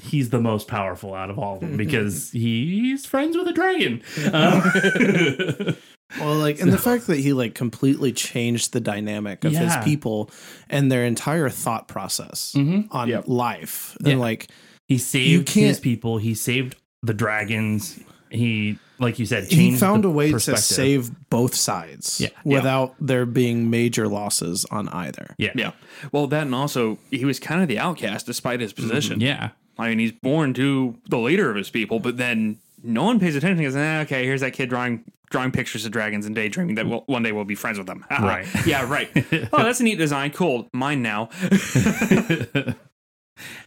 he's 0.00 0.30
the 0.30 0.40
most 0.40 0.68
powerful 0.68 1.14
out 1.14 1.30
of 1.30 1.38
all 1.38 1.56
of 1.56 1.60
them 1.60 1.76
because 1.76 2.30
he's 2.30 3.04
friends 3.06 3.36
with 3.36 3.48
a 3.48 3.52
dragon. 3.52 4.02
Um, 4.32 5.76
Well, 6.20 6.36
like, 6.36 6.60
and 6.60 6.72
the 6.72 6.78
fact 6.78 7.06
that 7.08 7.18
he 7.18 7.32
like 7.32 7.54
completely 7.54 8.12
changed 8.12 8.72
the 8.72 8.80
dynamic 8.80 9.44
of 9.44 9.52
Yeah. 9.52 9.60
his 9.76 9.84
people 9.84 10.30
and 10.68 10.90
their 10.90 11.04
entire 11.04 11.48
thought 11.48 11.88
process 11.88 12.52
mhm. 12.56 12.88
on 12.90 13.08
Yep. 13.08 13.24
life, 13.28 13.96
Yeah. 14.00 14.12
and 14.12 14.20
like, 14.20 14.48
He 14.88 14.98
saved 14.98 15.48
his 15.50 15.80
people. 15.80 16.18
He 16.18 16.34
saved 16.34 16.76
the 17.02 17.14
dragons. 17.14 17.98
He, 18.30 18.78
like 18.98 19.18
you 19.18 19.26
said, 19.26 19.44
he 19.50 19.74
found 19.76 20.04
the 20.04 20.08
a 20.08 20.10
way 20.10 20.32
to 20.32 20.38
save 20.56 21.10
both 21.30 21.54
sides 21.54 22.20
Yeah. 22.20 22.28
without 22.44 22.94
there 23.00 23.24
being 23.26 23.70
major 23.70 24.08
losses 24.08 24.64
on 24.70 24.88
either. 24.88 25.34
Yeah, 25.38 25.52
Yeah. 25.54 25.72
Well, 26.12 26.26
that 26.28 26.42
and 26.42 26.54
also 26.54 26.98
he 27.10 27.24
was 27.24 27.38
kind 27.38 27.62
of 27.62 27.68
the 27.68 27.78
outcast 27.78 28.26
despite 28.26 28.60
his 28.60 28.72
position. 28.72 29.20
yeah. 29.20 29.50
I 29.78 29.88
mean, 29.88 29.98
he's 29.98 30.12
born 30.12 30.52
to 30.54 30.96
the 31.08 31.18
leader 31.18 31.48
of 31.50 31.56
his 31.56 31.70
people, 31.70 31.98
but 31.98 32.16
then 32.18 32.58
no 32.82 33.04
one 33.04 33.20
pays 33.20 33.36
attention. 33.36 33.58
Because 33.58 33.76
eh, 33.76 34.00
okay, 34.02 34.24
here's 34.24 34.40
that 34.40 34.52
kid 34.52 34.68
drawing 34.68 35.04
drawing 35.30 35.50
pictures 35.50 35.84
of 35.86 35.92
dragons 35.92 36.26
and 36.26 36.34
daydreaming 36.34 36.74
that 36.74 36.86
we'll, 36.86 37.04
one 37.06 37.22
day 37.22 37.32
we'll 37.32 37.44
be 37.44 37.54
friends 37.54 37.78
with 37.78 37.86
them. 37.86 38.04
Haha. 38.08 38.26
Right. 38.26 38.46
yeah. 38.66 38.88
Right. 38.88 39.10
oh, 39.52 39.62
that's 39.62 39.80
a 39.80 39.84
neat 39.84 39.98
design. 39.98 40.30
Cool. 40.30 40.68
Mine 40.72 41.02
now. 41.02 41.30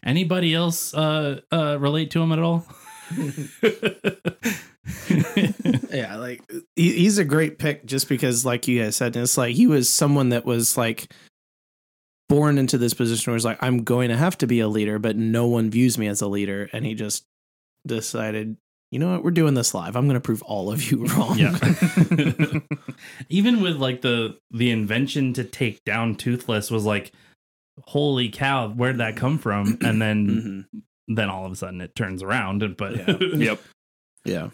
Anybody 0.04 0.54
else 0.54 0.94
uh, 0.94 1.42
uh, 1.52 1.78
relate 1.80 2.12
to 2.12 2.22
him 2.22 2.32
at 2.32 2.40
all? 2.40 2.66
Yeah, 5.96 6.18
like 6.18 6.42
he, 6.76 6.92
he's 6.92 7.18
a 7.18 7.26
great 7.26 7.58
pick 7.58 7.86
just 7.86 8.10
because, 8.10 8.46
like 8.46 8.68
you 8.68 8.84
guys 8.84 8.96
said, 8.96 9.16
it's 9.16 9.38
like 9.38 9.56
he 9.56 9.68
was 9.68 9.90
someone 9.90 10.30
that 10.30 10.46
was 10.46 10.78
like 10.78 11.12
born 12.28 12.58
into 12.58 12.78
this 12.78 12.94
position 12.94 13.32
where 13.32 13.36
it's 13.36 13.46
like 13.46 13.62
I'm 13.62 13.84
going 13.84 14.10
to 14.10 14.18
have 14.18 14.38
to 14.40 14.48
be 14.48 14.60
a 14.60 14.68
leader, 14.68 15.00
but 15.00 15.16
no 15.16 15.48
one 15.48 15.70
views 15.72 15.98
me 15.98 16.08
as 16.08 16.22
a 16.22 16.28
leader, 16.28 16.70
and 16.74 16.86
he 16.86 16.94
just 16.94 17.26
decided, 17.88 18.58
you 18.96 19.00
know 19.00 19.12
what, 19.12 19.26
we're 19.26 19.32
doing 19.32 19.56
this 19.56 19.74
live. 19.74 19.98
I'm 19.98 20.06
going 20.06 20.14
to 20.14 20.22
prove 20.22 20.42
all 20.44 20.72
of 20.72 20.90
you 20.90 21.06
wrong. 21.18 21.38
Yeah. 21.38 21.52
Even 23.30 23.60
with 23.62 23.76
like 23.76 24.00
the 24.02 24.38
the 24.52 24.72
invention 24.72 25.34
to 25.34 25.44
take 25.44 25.84
down 25.84 26.16
Toothless 26.16 26.72
was 26.72 26.86
like, 26.86 27.12
holy 27.84 28.30
cow, 28.30 28.70
where'd 28.70 29.00
that 29.00 29.18
come 29.18 29.38
from? 29.38 29.78
And 29.82 30.02
then 30.02 30.28
Mhm. 30.74 31.16
then 31.18 31.30
all 31.30 31.46
of 31.46 31.52
a 31.52 31.56
sudden 31.58 31.82
it 31.82 31.94
turns 31.94 32.24
around. 32.24 32.78
But 32.78 32.96
Yeah. 32.96 33.18
yep. 33.36 33.62
yeah. 34.24 34.50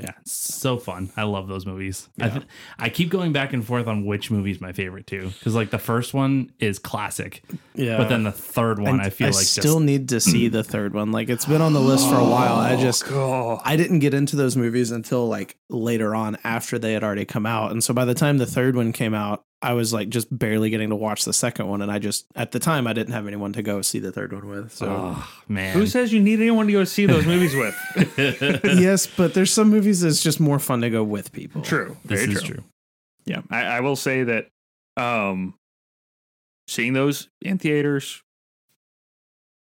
But 0.00 0.10
yeah, 0.10 0.14
so 0.24 0.76
fun. 0.76 1.10
I 1.16 1.24
love 1.24 1.48
those 1.48 1.66
movies. 1.66 2.08
I 2.20 2.28
th- 2.28 2.44
I 2.78 2.88
keep 2.88 3.10
going 3.10 3.32
back 3.32 3.52
and 3.52 3.64
forth 3.64 3.86
on 3.86 4.04
which 4.04 4.30
movie's 4.30 4.60
my 4.60 4.72
favorite 4.72 5.06
too, 5.06 5.28
because 5.38 5.54
like 5.54 5.70
the 5.70 5.78
first 5.78 6.14
one 6.14 6.50
is 6.58 6.78
classic, 6.78 7.42
Yeah. 7.74 7.96
but 7.96 8.08
then 8.08 8.22
the 8.24 8.32
third 8.32 8.78
one 8.78 8.94
And 8.94 9.02
I 9.02 9.10
feel 9.10 9.28
like 9.28 9.36
still 9.36 9.74
just 9.74 9.84
need 9.84 10.08
to 10.10 10.20
see 10.20 10.48
the 10.48 10.62
third 10.64 10.94
one. 10.94 11.12
Like 11.12 11.28
it's 11.28 11.46
been 11.46 11.60
on 11.62 11.72
the 11.72 11.80
list 11.80 12.08
for 12.08 12.16
a 12.16 12.24
while. 12.24 12.56
I 12.56 12.74
oh, 12.74 12.80
just 12.80 13.04
Oh, 13.10 13.60
I 13.64 13.76
didn't 13.76 13.98
get 14.00 14.14
into 14.14 14.36
those 14.36 14.56
movies 14.56 14.90
until 14.90 15.28
like 15.28 15.56
later 15.68 16.14
on 16.14 16.38
after 16.44 16.78
they 16.78 16.92
had 16.92 17.02
already 17.04 17.24
come 17.24 17.46
out. 17.46 17.70
And 17.72 17.82
so 17.82 17.92
by 17.94 18.04
the 18.04 18.14
time 18.14 18.38
the 18.38 18.46
third 18.46 18.76
one 18.76 18.92
came 18.92 19.14
out, 19.14 19.44
I 19.60 19.72
was 19.72 19.92
like 19.92 20.08
just 20.08 20.36
barely 20.36 20.70
getting 20.70 20.90
to 20.90 20.96
watch 20.96 21.24
the 21.24 21.32
second 21.32 21.66
one. 21.66 21.82
And 21.82 21.90
I 21.90 21.98
just 21.98 22.26
at 22.36 22.52
the 22.52 22.60
time 22.60 22.86
I 22.86 22.92
didn't 22.92 23.12
have 23.12 23.26
anyone 23.26 23.52
to 23.54 23.62
go 23.62 23.82
see 23.82 23.98
the 23.98 24.12
third 24.12 24.32
one 24.32 24.48
with. 24.48 24.72
So 24.72 24.86
oh 24.88 25.28
man, 25.48 25.74
Who 25.76 25.86
says 25.86 26.12
you 26.12 26.20
need 26.20 26.40
anyone 26.40 26.66
to 26.66 26.72
go 26.72 26.84
see 26.84 27.06
those 27.06 27.26
movies 27.26 27.54
with? 27.54 27.74
yes, 28.64 29.06
but 29.06 29.34
there's 29.34 29.52
some 29.52 29.68
movies 29.68 30.00
that's 30.02 30.22
just 30.22 30.38
more 30.38 30.58
fun 30.58 30.80
to 30.82 30.90
go 30.90 31.02
with 31.02 31.32
people. 31.32 31.62
True. 31.62 31.96
this 32.04 32.20
Very 32.20 32.34
is 32.34 32.42
true. 32.42 32.54
true. 32.56 32.64
Yeah, 33.24 33.42
I, 33.50 33.62
I 33.64 33.80
will 33.80 33.96
say 33.96 34.22
that 34.22 34.48
um, 34.96 35.54
seeing 36.66 36.92
those 36.92 37.28
in 37.42 37.58
theaters, 37.58 38.22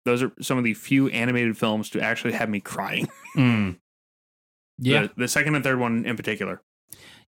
those 0.06 0.22
are 0.24 0.32
some 0.42 0.58
of 0.58 0.64
the 0.64 0.74
few 0.74 1.08
animated 1.10 1.58
films 1.58 1.90
to 1.90 2.02
actually 2.02 2.34
have 2.34 2.50
me 2.50 2.60
crying. 2.60 3.10
Mm. 3.36 3.78
Yeah, 4.80 5.08
the, 5.08 5.12
the 5.18 5.28
second 5.28 5.56
and 5.56 5.64
third 5.64 5.80
one 5.80 6.06
in 6.06 6.16
particular. 6.16 6.62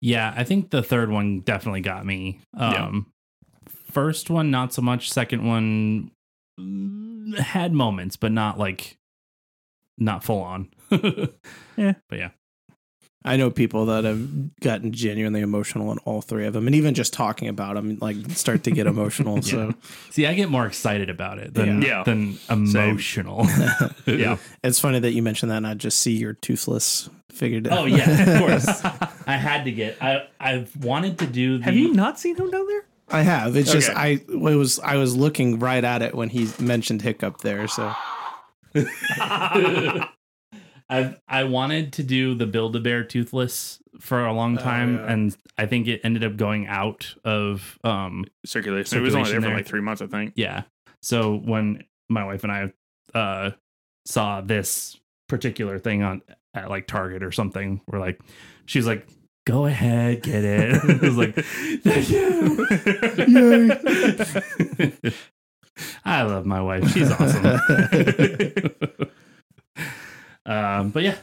Yeah, 0.01 0.33
I 0.37 0.45
think 0.45 0.71
the 0.71 0.83
third 0.83 1.11
one 1.11 1.41
definitely 1.41 1.81
got 1.81 2.05
me. 2.07 2.41
Yeah. 2.57 2.87
Um 2.87 3.07
first 3.91 4.29
one 4.31 4.51
not 4.51 4.73
so 4.73 4.83
much, 4.83 5.11
second 5.11 5.47
one 5.47 6.11
mm, 6.61 7.39
had 7.39 7.73
moments 7.73 8.17
but 8.17 8.33
not 8.33 8.59
like 8.59 8.97
not 9.99 10.23
full 10.25 10.43
on. 10.43 10.69
Yeah. 11.77 11.93
But 12.09 12.19
yeah. 12.19 12.31
I 13.25 13.37
know 13.37 13.51
people 13.51 13.87
that 13.87 14.05
have 14.05 14.59
gotten 14.61 14.93
genuinely 14.93 15.41
emotional 15.41 15.91
in 15.91 15.99
all 16.05 16.23
three 16.23 16.47
of 16.47 16.53
them, 16.55 16.67
and 16.69 16.77
even 16.77 16.95
just 16.95 17.13
talking 17.13 17.49
about 17.49 17.75
them, 17.75 17.99
like 18.01 18.17
start 18.31 18.63
to 18.65 18.71
get 18.71 18.87
emotional. 18.95 19.43
So 19.43 19.75
See, 20.11 20.27
I 20.27 20.35
get 20.35 20.49
more 20.49 20.65
excited 20.65 21.11
about 21.11 21.39
it 21.41 21.53
than 21.53 21.83
Yeah. 21.83 22.05
than 22.05 22.39
emotional. 22.49 23.47
Yeah. 24.07 24.37
it's 24.63 24.79
funny 24.79 25.01
that 25.01 25.11
you 25.13 25.23
mentioned 25.23 25.51
that, 25.51 25.57
and 25.57 25.67
I 25.67 25.75
just 25.75 25.99
see 25.99 26.13
your 26.17 26.35
toothless 26.35 27.11
figured 27.37 27.67
it 27.67 27.73
out. 27.73 27.79
Oh 27.81 27.85
yeah, 27.85 28.09
of 28.11 28.41
course. 28.41 28.67
I 29.27 29.37
had 29.37 29.65
to 29.65 29.73
get 29.73 29.97
I 30.01 30.27
I've 30.41 30.75
wanted 30.77 31.19
to 31.21 31.27
do 31.27 31.59
the 31.59 31.65
Have 31.65 31.75
you 31.77 31.93
not 31.93 32.19
seen 32.19 32.37
him 32.37 32.51
down 32.51 32.67
there? 32.67 32.85
I 33.09 33.23
have. 33.23 33.55
It's 33.57 33.71
just 33.71 33.91
Okay. 33.91 33.99
I 33.99 34.07
it 34.29 34.57
was 34.57 34.79
I 34.81 34.97
was 34.97 35.17
looking 35.17 35.59
right 35.61 35.85
at 35.85 36.03
it 36.03 36.15
when 36.15 36.29
he 36.29 36.49
mentioned 36.59 37.03
hiccup 37.03 37.39
there. 37.43 37.69
So 37.69 37.93
I've 40.89 41.21
I 41.29 41.45
wanted 41.45 41.93
to 41.95 42.03
do 42.03 42.35
the 42.35 42.47
Build 42.47 42.77
a 42.77 42.81
Bear 42.81 43.03
Toothless 43.05 43.81
for 44.01 44.25
a 44.25 44.33
long 44.33 44.57
Oh, 44.59 44.63
time, 44.63 44.97
yeah. 44.97 45.13
and 45.13 45.37
I 45.59 45.67
think 45.67 45.89
it 45.89 46.01
ended 46.05 46.23
up 46.23 46.37
going 46.37 46.67
out 46.69 47.15
of 47.25 47.79
um 47.83 48.25
Circulation. 48.45 48.99
It 48.99 49.03
was 49.03 49.15
only 49.15 49.25
Circulation 49.27 49.33
there 49.33 49.41
for 49.41 49.47
there. 49.49 49.57
like 49.57 49.67
three 49.67 49.81
months, 49.81 50.03
I 50.03 50.07
think. 50.07 50.33
yeah. 50.37 50.63
So 51.03 51.37
when 51.37 51.83
my 52.09 52.25
wife 52.25 52.45
and 52.45 52.53
I 52.53 52.73
uh 53.19 53.51
saw 54.05 54.41
this 54.41 54.97
particular 55.29 55.79
thing 55.81 56.03
on 56.05 56.23
at 56.57 56.71
like 56.71 56.87
Target 56.87 57.23
or 57.23 57.33
something, 57.33 57.81
we're 57.87 58.01
like, 58.01 58.19
she's 58.65 58.87
like, 58.87 59.07
"Go 59.47 59.67
ahead, 59.67 60.23
get 60.23 60.45
it." 60.45 60.75
I 61.03 61.07
was 61.07 61.17
like, 61.17 61.35
"Thank 61.83 62.11
you." 62.11 62.67
I 66.05 66.23
love 66.23 66.47
my 66.47 66.61
wife. 66.63 66.91
She's 66.93 67.11
awesome. 67.11 67.45
um, 70.47 70.91
but 70.91 71.03
yeah, 71.03 71.17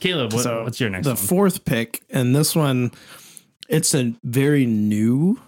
Caleb, 0.00 0.32
what, 0.32 0.42
So, 0.42 0.64
what's 0.64 0.80
your 0.80 0.90
next 0.90 1.04
the 1.04 1.10
one? 1.10 1.16
fourth 1.16 1.64
pick, 1.64 2.02
and 2.10 2.34
this 2.34 2.56
one, 2.56 2.90
it's 3.68 3.94
a 3.94 4.14
very 4.24 4.66
new 4.66 5.40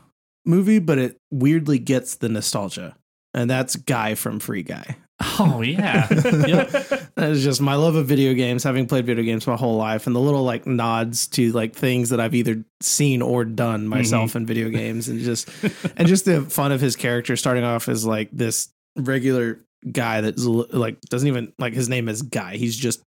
movie, 0.45 0.79
but 0.79 0.99
it 0.99 1.17
weirdly 1.31 1.79
gets 1.79 2.17
the 2.17 2.29
nostalgia, 2.29 2.97
and 3.33 3.49
that's 3.49 3.77
Guy 3.77 4.15
from 4.15 4.41
Free 4.41 4.63
Guy. 4.63 4.97
oh 5.39 5.61
yeah, 5.61 6.07
yep. 6.11 6.71
That 6.71 7.31
is 7.31 7.45
just 7.45 7.61
my 7.61 7.75
love 7.75 7.95
of 7.95 8.07
video 8.07 8.33
games, 8.33 8.65
having 8.65 8.87
played 8.87 9.05
video 9.05 9.23
games 9.23 9.47
my 9.47 9.57
whole 9.57 9.77
life, 9.77 10.07
and 10.07 10.17
the 10.17 10.21
little 10.21 10.45
like 10.45 10.67
nods 10.67 11.27
to 11.29 11.53
like 11.53 11.75
things 11.75 12.09
that 12.09 12.21
I've 12.21 12.35
either 12.35 12.65
seen 12.81 13.21
or 13.21 13.45
done 13.45 13.87
myself 13.87 14.31
mm-hmm. 14.31 14.39
in 14.39 14.47
video 14.47 14.69
games, 14.71 15.09
and 15.09 15.21
just 15.21 15.49
and 15.97 16.09
just 16.09 16.25
the 16.25 16.43
fun 16.43 16.73
of 16.73 16.81
his 16.81 16.97
character 16.97 17.37
starting 17.37 17.65
off 17.65 17.89
as 17.89 18.07
like 18.07 18.31
this 18.33 18.71
regular 18.97 19.61
guy 19.93 20.23
that's 20.23 20.45
like 20.45 21.01
doesn't 21.03 21.29
even 21.29 21.53
like 21.59 21.75
his 21.75 21.89
name 21.89 22.09
is 22.09 22.23
Guy. 22.23 22.57
He's 22.57 22.77
just 22.77 23.03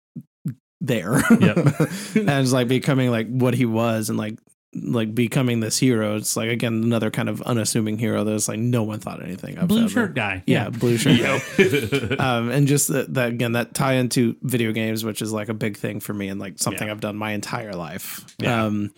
there. 0.81 1.19
Yep. 1.31 1.57
and 2.15 2.29
it's 2.29 2.53
like 2.53 2.67
becoming 2.67 3.09
like 3.09 3.27
what 3.27 3.55
he 3.55 3.65
was 3.65 4.09
and 4.09 4.19
like 4.19 4.37
like 4.75 5.13
becoming 5.13 5.59
this 5.59 5.77
hero. 5.77 6.15
It's 6.15 6.35
like 6.35 6.49
again 6.49 6.73
another 6.83 7.11
kind 7.11 7.29
of 7.29 7.41
unassuming 7.43 7.97
hero 7.97 8.23
that's 8.23 8.47
like 8.47 8.59
no 8.59 8.83
one 8.83 8.99
thought 8.99 9.21
anything 9.23 9.57
of. 9.57 9.67
blue 9.67 9.81
ever. 9.83 9.89
shirt 9.89 10.15
guy. 10.15 10.43
Yeah, 10.47 10.69
blue 10.69 10.97
shirt. 10.97 11.19
guy 11.19 11.41
Yep. 11.57 12.19
um, 12.19 12.49
and 12.49 12.67
just 12.67 12.87
that, 12.89 13.13
that 13.13 13.29
again 13.29 13.51
that 13.53 13.73
tie 13.73 13.93
into 13.93 14.35
video 14.41 14.71
games 14.71 15.05
which 15.05 15.21
is 15.21 15.31
like 15.31 15.49
a 15.49 15.53
big 15.53 15.77
thing 15.77 15.99
for 15.99 16.13
me 16.13 16.27
and 16.29 16.39
like 16.39 16.55
something 16.57 16.87
Yeah. 16.87 16.93
i've 16.93 17.01
done 17.01 17.15
my 17.15 17.31
entire 17.31 17.73
life 17.73 18.25
Yeah. 18.39 18.65
um 18.65 18.91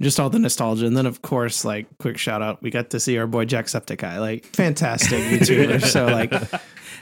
just 0.00 0.18
all 0.18 0.30
the 0.30 0.38
nostalgia 0.40 0.86
and 0.86 0.96
then 0.96 1.06
of 1.06 1.22
course 1.22 1.64
like 1.64 1.86
quick 1.98 2.18
shout 2.18 2.42
out 2.42 2.60
we 2.62 2.70
got 2.70 2.90
to 2.90 2.98
see 3.00 3.16
our 3.18 3.26
boy 3.28 3.44
jacksepticeye 3.44 4.18
like 4.18 4.44
fantastic 4.46 5.18
youtuber 5.20 5.80
so 5.86 6.06
like 6.06 6.32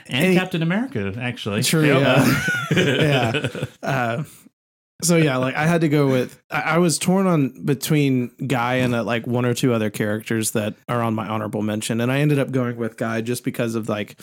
and 0.07 0.25
Any- 0.25 0.35
Captain 0.35 0.61
America, 0.63 1.13
actually. 1.19 1.63
True, 1.63 1.85
Yep. 1.85 2.27
yeah. 2.75 3.47
uh 3.83 4.23
so 5.01 5.17
yeah 5.17 5.37
like 5.37 5.55
i 5.55 5.65
had 5.65 5.81
to 5.81 5.89
go 5.89 6.07
with 6.07 6.41
I, 6.49 6.61
I 6.61 6.77
was 6.77 6.97
torn 6.97 7.27
on 7.27 7.65
between 7.65 8.31
guy 8.47 8.75
and 8.75 8.93
uh, 8.95 9.03
like 9.03 9.27
one 9.27 9.45
or 9.45 9.53
two 9.53 9.73
other 9.73 9.89
characters 9.89 10.51
that 10.51 10.75
are 10.87 11.01
on 11.01 11.13
my 11.13 11.27
honorable 11.27 11.61
mention 11.61 12.01
and 12.01 12.11
i 12.11 12.19
ended 12.19 12.39
up 12.39 12.51
going 12.51 12.77
with 12.77 12.97
guy 12.97 13.21
just 13.21 13.43
because 13.43 13.75
of 13.75 13.89
like 13.89 14.19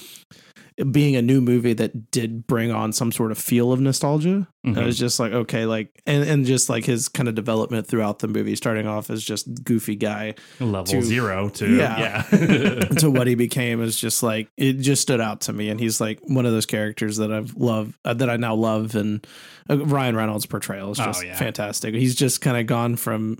being 0.92 1.16
a 1.16 1.22
new 1.22 1.40
movie 1.40 1.72
that 1.72 2.10
did 2.12 2.46
bring 2.46 2.70
on 2.70 2.92
some 2.92 3.10
sort 3.10 3.32
of 3.32 3.38
feel 3.38 3.72
of 3.72 3.80
nostalgia 3.80 4.46
Mhm. 4.66 4.76
it 4.76 4.84
was 4.84 4.98
just 4.98 5.18
like 5.18 5.32
okay 5.32 5.66
like 5.66 5.90
and, 6.06 6.22
and 6.24 6.44
just 6.46 6.68
like 6.68 6.84
his 6.84 7.08
kind 7.08 7.28
of 7.28 7.34
development 7.34 7.86
throughout 7.86 8.18
the 8.20 8.28
movie 8.28 8.54
starting 8.54 8.86
off 8.86 9.10
as 9.10 9.22
just 9.24 9.64
goofy 9.64 9.96
guy 9.96 10.34
Level 10.60 10.84
to- 10.84 11.02
zero 11.02 11.48
to 11.50 11.74
Yeah. 11.76 12.24
yeah. 12.30 12.78
to 12.98 13.10
what 13.10 13.26
he 13.26 13.34
became 13.34 13.82
is 13.82 13.98
just 13.98 14.22
like 14.22 14.48
it 14.56 14.74
just 14.74 15.02
stood 15.02 15.20
out 15.20 15.40
to 15.42 15.52
me 15.52 15.68
and 15.68 15.80
he's 15.80 16.00
like 16.00 16.20
one 16.28 16.46
of 16.46 16.52
those 16.52 16.66
characters 16.66 17.16
that 17.16 17.32
i've 17.32 17.54
loved 17.56 17.94
uh, 18.04 18.14
that 18.14 18.30
i 18.30 18.36
now 18.36 18.54
love 18.54 18.94
and 18.94 19.26
uh, 19.70 19.78
ryan 19.84 20.14
reynolds 20.16 20.46
portrayal 20.46 20.92
is 20.92 21.00
Oh, 21.00 21.04
just 21.06 21.24
yeah. 21.24 21.36
fantastic 21.36 21.94
he's 21.94 22.14
just 22.14 22.40
kind 22.40 22.56
of 22.56 22.66
gone 22.66 22.94
from 22.96 23.38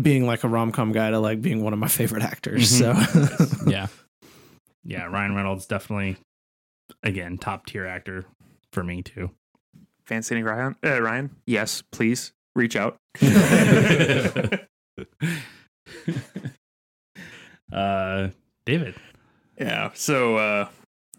being 0.00 0.26
like 0.26 0.42
a 0.44 0.48
rom 0.48 0.72
com 0.72 0.92
guy 0.92 1.10
to 1.10 1.18
like 1.20 1.40
being 1.40 1.62
one 1.62 1.72
of 1.72 1.78
my 1.78 1.88
favorite 1.88 2.22
actors. 2.22 2.80
Mhm. 2.80 3.54
So 3.64 3.64
yeah. 3.70 3.86
Yeah, 4.84 5.06
Ryan 5.06 5.34
Reynolds 5.34 5.64
definitely 5.66 6.16
again 7.06 7.38
top 7.38 7.64
tier 7.66 7.86
actor 7.86 8.26
for 8.72 8.82
me 8.82 9.00
too. 9.02 9.30
Fancy 10.04 10.42
Ryan? 10.42 10.76
Uh, 10.84 11.00
Ryan? 11.00 11.30
Yes, 11.46 11.82
please 11.90 12.32
reach 12.54 12.76
out. 12.76 12.96
uh 17.72 18.28
David. 18.66 18.94
Yeah. 19.58 19.90
So 19.94 20.36
uh 20.36 20.68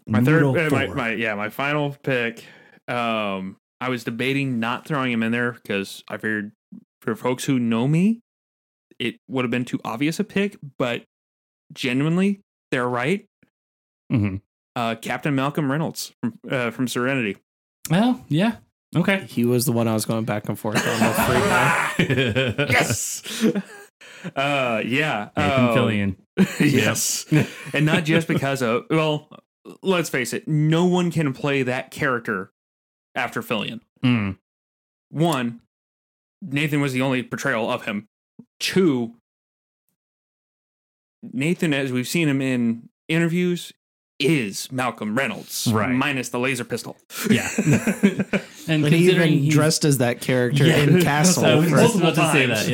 my 0.06 0.22
third 0.22 0.44
uh, 0.44 0.70
my, 0.70 0.86
my 0.86 1.12
yeah, 1.12 1.34
my 1.34 1.48
final 1.48 1.96
pick 2.02 2.44
um 2.86 3.56
I 3.80 3.88
was 3.88 4.04
debating 4.04 4.60
not 4.60 4.86
throwing 4.86 5.12
him 5.12 5.22
in 5.22 5.32
there 5.32 5.52
because 5.52 6.02
I 6.08 6.16
figured 6.16 6.52
for 7.00 7.14
folks 7.14 7.44
who 7.44 7.58
know 7.58 7.88
me 7.88 8.20
it 8.98 9.16
would 9.28 9.44
have 9.44 9.50
been 9.50 9.64
too 9.64 9.80
obvious 9.84 10.18
a 10.18 10.24
pick, 10.24 10.56
but 10.76 11.04
genuinely 11.72 12.40
they're 12.72 12.88
right. 12.88 13.26
Mhm. 14.12 14.40
Uh 14.78 14.94
Captain 14.94 15.34
Malcolm 15.34 15.68
Reynolds 15.72 16.12
from 16.22 16.38
uh, 16.48 16.70
from 16.70 16.86
Serenity. 16.86 17.36
Well, 17.90 18.24
yeah. 18.28 18.58
Okay. 18.94 19.24
he 19.26 19.44
was 19.44 19.64
the 19.64 19.72
one 19.72 19.88
I 19.88 19.92
was 19.92 20.04
going 20.04 20.24
back 20.24 20.48
and 20.48 20.56
forth 20.56 20.76
on 20.86 21.08
with 21.08 22.56
free. 22.56 22.66
Yes. 22.70 23.44
uh 24.36 24.80
yeah. 24.86 25.30
Nathan 25.36 25.64
um, 25.64 25.74
Fillion. 25.76 26.16
yes. 26.60 27.26
and 27.74 27.84
not 27.84 28.04
just 28.04 28.28
because 28.28 28.62
of 28.62 28.84
well, 28.88 29.28
let's 29.82 30.10
face 30.10 30.32
it, 30.32 30.46
no 30.46 30.86
one 30.86 31.10
can 31.10 31.32
play 31.32 31.64
that 31.64 31.90
character 31.90 32.52
after 33.16 33.42
Fillion. 33.42 33.80
Mm. 34.04 34.38
One, 35.10 35.60
Nathan 36.40 36.80
was 36.80 36.92
the 36.92 37.02
only 37.02 37.24
portrayal 37.24 37.68
of 37.68 37.84
him. 37.84 38.06
Two, 38.60 39.14
Nathan, 41.20 41.74
as 41.74 41.90
we've 41.90 42.06
seen 42.06 42.28
him 42.28 42.40
in 42.40 42.90
interviews, 43.08 43.72
is 44.18 44.70
Malcolm 44.72 45.16
Reynolds, 45.16 45.68
Right. 45.72 45.90
minus 45.90 46.28
the 46.30 46.38
laser 46.38 46.64
pistol. 46.64 46.96
Yeah. 47.30 47.48
and 48.68 48.82
But 48.82 48.92
he 48.92 49.08
even 49.10 49.28
he's- 49.28 49.52
dressed 49.54 49.84
as 49.84 49.98
that 49.98 50.20
character 50.20 50.66
Yeah, 50.66 50.76
in 50.78 50.92
that's 50.94 51.04
Castle. 51.04 51.42
what 51.44 51.52
I 51.52 51.54
was 51.56 51.68
for- 51.70 51.76
just 51.76 51.94
about 51.96 52.14
to 52.16 52.32
say 52.32 52.46
that. 52.46 52.68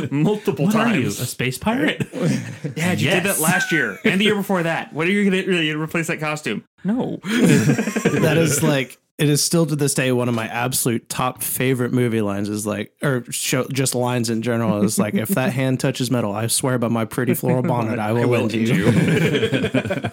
Yep. 0.00 0.12
Multiple 0.12 0.66
What 0.66 0.74
are 0.76 0.88
you, 0.94 1.00
a 1.00 1.02
times. 1.04 1.28
space 1.28 1.58
pirate? 1.58 2.06
Yeah, 2.76 2.92
you 2.92 2.96
did 3.10 3.24
Yes. 3.24 3.24
that 3.24 3.40
last 3.40 3.72
year 3.72 3.98
and 9.12 9.12
the 9.12 9.12
year 9.12 9.12
before 9.12 9.12
that. 9.12 9.12
What 9.12 9.12
are 9.12 9.12
you 9.12 9.12
going 9.12 9.12
to 9.12 9.12
replace 9.12 9.12
that 9.12 9.12
costume? 9.12 9.12
No. 9.12 9.12
that 9.12 9.12
is 9.12 9.12
like 9.12 9.18
it 9.18 9.28
is 9.28 9.44
still 9.44 9.66
to 9.66 9.76
this 9.76 9.94
day 9.94 10.12
one 10.12 10.28
of 10.28 10.34
my 10.34 10.48
absolute 10.48 11.08
top 11.08 11.42
favorite 11.42 11.92
movie 11.92 12.22
lines 12.22 12.48
is 12.48 12.66
like 12.66 12.92
or 13.02 13.24
show, 13.30 13.66
just 13.68 13.94
lines 13.94 14.30
in 14.30 14.42
general 14.42 14.82
is 14.82 14.98
like 14.98 15.14
if 15.14 15.28
that 15.30 15.52
hand 15.52 15.80
touches 15.80 16.10
metal 16.10 16.32
i 16.32 16.46
swear 16.46 16.78
by 16.78 16.88
my 16.88 17.04
pretty 17.04 17.34
floral 17.34 17.62
bonnet 17.62 17.98
i 17.98 18.12
will, 18.12 18.44
end 18.44 18.52
you, 18.52 18.86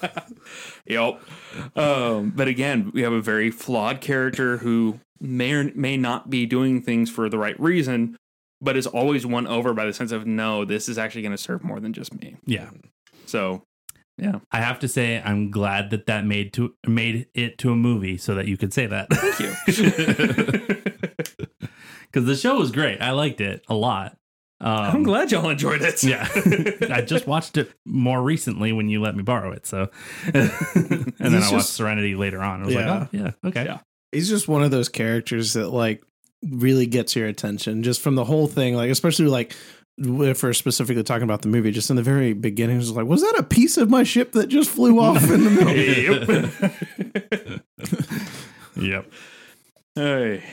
yep. 0.85 1.21
Um, 1.75 2.31
but 2.35 2.47
again, 2.47 2.91
we 2.93 3.01
have 3.01 3.13
a 3.13 3.21
very 3.21 3.51
flawed 3.51 4.01
character 4.01 4.57
who 4.57 4.99
may 5.19 5.53
or 5.53 5.71
may 5.75 5.97
not 5.97 6.29
be 6.29 6.45
doing 6.45 6.81
things 6.81 7.09
for 7.09 7.29
the 7.29 7.37
right 7.37 7.59
reason, 7.59 8.17
but 8.61 8.77
is 8.77 8.87
always 8.87 9.25
won 9.25 9.47
over 9.47 9.73
by 9.73 9.85
the 9.85 9.93
sense 9.93 10.11
of 10.11 10.25
no, 10.25 10.65
this 10.65 10.89
is 10.89 10.97
actually 10.97 11.21
going 11.21 11.31
to 11.31 11.37
serve 11.37 11.63
more 11.63 11.79
than 11.79 11.93
just 11.93 12.13
me. 12.19 12.35
yeah. 12.45 12.69
So, 13.25 13.63
yeah. 14.19 14.39
I 14.51 14.59
have 14.61 14.79
to 14.79 14.87
say, 14.87 15.21
I'm 15.23 15.49
glad 15.51 15.89
that 15.91 16.05
that 16.07 16.25
made 16.25 16.53
to 16.53 16.73
made 16.87 17.27
it 17.33 17.57
to 17.59 17.71
a 17.71 17.75
movie 17.75 18.17
so 18.17 18.35
that 18.35 18.47
you 18.47 18.57
could 18.57 18.73
say 18.73 18.85
that. 18.87 19.07
Thank 19.11 19.39
you. 19.39 20.75
Because 22.11 22.25
the 22.25 22.35
show 22.35 22.57
was 22.57 22.71
great. 22.71 23.01
I 23.03 23.11
liked 23.11 23.39
it 23.39 23.63
a 23.69 23.75
lot. 23.75 24.17
Um, 24.61 24.71
I'm 24.77 25.03
glad 25.03 25.31
y'all 25.31 25.47
enjoyed 25.47 25.83
it. 25.83 26.03
Yeah, 26.03 26.27
I 26.91 27.01
just 27.01 27.27
watched 27.27 27.55
it 27.55 27.71
more 27.85 28.19
recently 28.21 28.73
when 28.73 28.89
you 28.89 28.99
let 28.99 29.15
me 29.15 29.21
borrow 29.21 29.51
it. 29.51 29.67
So, 29.67 29.89
and 30.33 30.33
then 30.33 31.13
I 31.19 31.37
watched 31.37 31.51
just- 31.51 31.73
Serenity 31.73 32.15
later 32.15 32.41
on. 32.41 32.63
I 32.63 32.65
was 32.65 32.73
Yeah. 32.73 32.89
like, 32.99 33.01
oh 33.01 33.07
yeah, 33.11 33.31
okay, 33.45 33.65
Yeah. 33.65 33.77
he's 34.11 34.27
just 34.27 34.47
one 34.47 34.63
of 34.63 34.71
those 34.71 34.89
characters 34.89 35.53
that 35.53 35.69
like 35.69 36.03
really 36.49 36.87
gets 36.87 37.15
your 37.15 37.27
attention 37.27 37.83
just 37.83 38.01
from 38.01 38.15
the 38.15 38.23
whole 38.25 38.47
thing 38.47 38.73
like 38.73 38.89
especially 38.89 39.27
like 39.27 39.53
if 39.99 40.43
we're 40.43 40.53
specifically 40.53 41.03
talking 41.03 41.23
about 41.23 41.41
the 41.41 41.47
movie 41.47 41.71
just 41.71 41.89
in 41.89 41.95
the 41.95 42.03
very 42.03 42.33
beginning 42.33 42.77
it 42.77 42.79
was 42.79 42.91
like 42.91 43.05
was 43.05 43.21
that 43.21 43.35
a 43.37 43.43
piece 43.43 43.77
of 43.77 43.89
my 43.89 44.03
ship 44.03 44.31
that 44.31 44.47
just 44.47 44.69
flew 44.69 44.99
off 45.01 45.21
in 45.29 45.43
the 45.43 45.49
middle 45.49 45.75
Yep. 48.75 49.05
yep. 49.05 49.11
hey. 49.95 50.43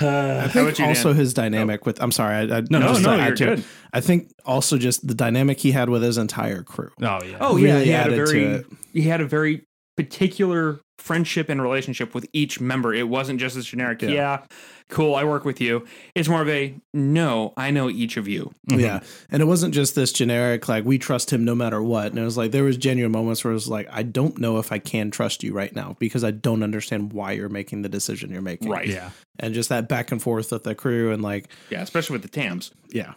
I 0.00 0.04
How 0.04 0.48
think 0.48 0.68
about 0.68 0.78
you, 0.78 0.84
also 0.86 1.10
Dan? 1.10 1.16
his 1.16 1.32
oh. 1.34 1.42
dynamic 1.42 1.84
with 1.84 2.02
I'm 2.02 2.12
sorry, 2.12 2.34
I, 2.34 2.58
I 2.58 2.60
No, 2.70 2.78
No, 2.78 2.88
just 2.88 3.02
to 3.02 3.16
no, 3.16 3.26
you're 3.26 3.34
to 3.34 3.52
it, 3.52 3.56
good. 3.56 3.64
I 3.92 4.00
think 4.00 4.32
also 4.46 4.78
just 4.78 5.06
the 5.06 5.14
dynamic 5.14 5.60
he 5.60 5.72
had 5.72 5.90
with 5.90 6.02
his 6.02 6.16
entire 6.16 6.62
crew. 6.62 6.90
Oh 7.02 7.22
yeah. 7.22 7.36
Oh 7.40 7.56
yeah, 7.56 7.74
really 7.74 7.84
he 7.84 7.90
had 7.90 8.10
a 8.10 8.16
very 8.16 8.64
he 8.94 9.02
had 9.02 9.20
a 9.20 9.26
very 9.26 9.64
particular 9.96 10.80
friendship 11.02 11.48
and 11.48 11.60
relationship 11.60 12.14
with 12.14 12.26
each 12.32 12.60
member. 12.60 12.94
It 12.94 13.08
wasn't 13.08 13.40
just 13.40 13.56
as 13.56 13.66
generic. 13.66 14.02
Yeah. 14.02 14.10
Yeah. 14.10 14.42
cool, 14.88 15.14
I 15.14 15.24
work 15.24 15.46
with 15.46 15.58
you. 15.58 15.86
It's 16.14 16.28
more 16.28 16.42
of 16.42 16.48
a 16.50 16.74
no, 16.92 17.54
I 17.56 17.70
know 17.70 17.88
each 17.88 18.18
of 18.18 18.28
you. 18.28 18.52
Mhm. 18.70 18.80
Yeah. 18.80 19.00
And 19.30 19.40
it 19.40 19.46
wasn't 19.46 19.72
just 19.72 19.94
this 19.94 20.12
generic, 20.12 20.68
like, 20.68 20.84
we 20.84 20.98
trust 20.98 21.32
him 21.32 21.46
no 21.46 21.54
matter 21.54 21.82
what. 21.82 22.08
And 22.08 22.18
it 22.18 22.24
was 22.24 22.36
like, 22.36 22.50
there 22.50 22.64
was 22.64 22.76
genuine 22.76 23.10
moments 23.10 23.42
where 23.42 23.52
it 23.52 23.54
was 23.54 23.68
like, 23.68 23.88
I 23.90 24.02
don't 24.02 24.36
know 24.38 24.58
if 24.58 24.70
I 24.70 24.78
can 24.78 25.10
trust 25.10 25.42
you 25.42 25.54
right 25.54 25.74
now 25.74 25.96
because 25.98 26.24
I 26.24 26.30
don't 26.30 26.62
understand 26.62 27.14
why 27.14 27.32
you're 27.32 27.48
making 27.48 27.80
the 27.80 27.88
decision 27.88 28.30
you're 28.30 28.42
making. 28.42 28.68
Right. 28.68 28.86
Yeah. 28.86 29.10
And 29.40 29.54
just 29.54 29.70
that 29.70 29.88
back 29.88 30.12
and 30.12 30.20
forth 30.20 30.52
with 30.52 30.64
the 30.64 30.74
crew 30.74 31.10
and 31.10 31.22
like, 31.22 31.48
Yeah, 31.70 31.80
especially 31.80 32.14
with 32.14 32.22
the 32.22 32.28
Tams. 32.28 32.70
yeah. 32.90 33.14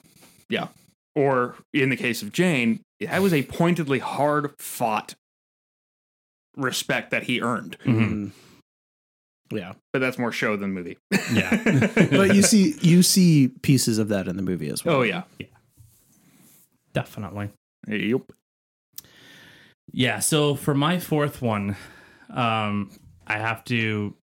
Yeah. 0.47 0.67
Or 1.13 1.55
in 1.73 1.89
the 1.89 1.97
case 1.97 2.21
of 2.21 2.31
Jayne, 2.31 2.79
that 3.01 3.21
was 3.21 3.33
a 3.33 3.43
pointedly 3.43 3.99
hard 3.99 4.51
fought 4.59 5.15
respect 6.55 7.11
that 7.11 7.23
he 7.23 7.41
earned. 7.41 7.77
Mhm. 7.85 8.09
Mm. 8.09 8.31
Yeah. 9.51 9.73
But 9.93 9.99
that's 9.99 10.17
more 10.17 10.31
show 10.31 10.55
than 10.57 10.71
movie. 10.73 10.97
Yeah. 11.31 11.61
But 12.11 12.35
you 12.35 12.41
see 12.41 12.75
you 12.81 13.03
see 13.03 13.49
pieces 13.61 13.97
of 13.99 14.07
that 14.09 14.27
in 14.27 14.37
the 14.37 14.41
movie 14.43 14.69
as 14.69 14.83
well. 14.83 14.97
oh 14.97 15.01
yeah, 15.03 15.23
yeah. 15.39 15.47
Definitely. 16.93 17.49
Yep. 17.87 18.21
Yeah. 19.91 20.19
So 20.19 20.55
for 20.55 20.73
my 20.73 20.99
fourth 20.99 21.41
one, 21.41 21.75
um, 22.29 22.91
I 23.27 23.37
have 23.37 23.63
to 23.65 24.15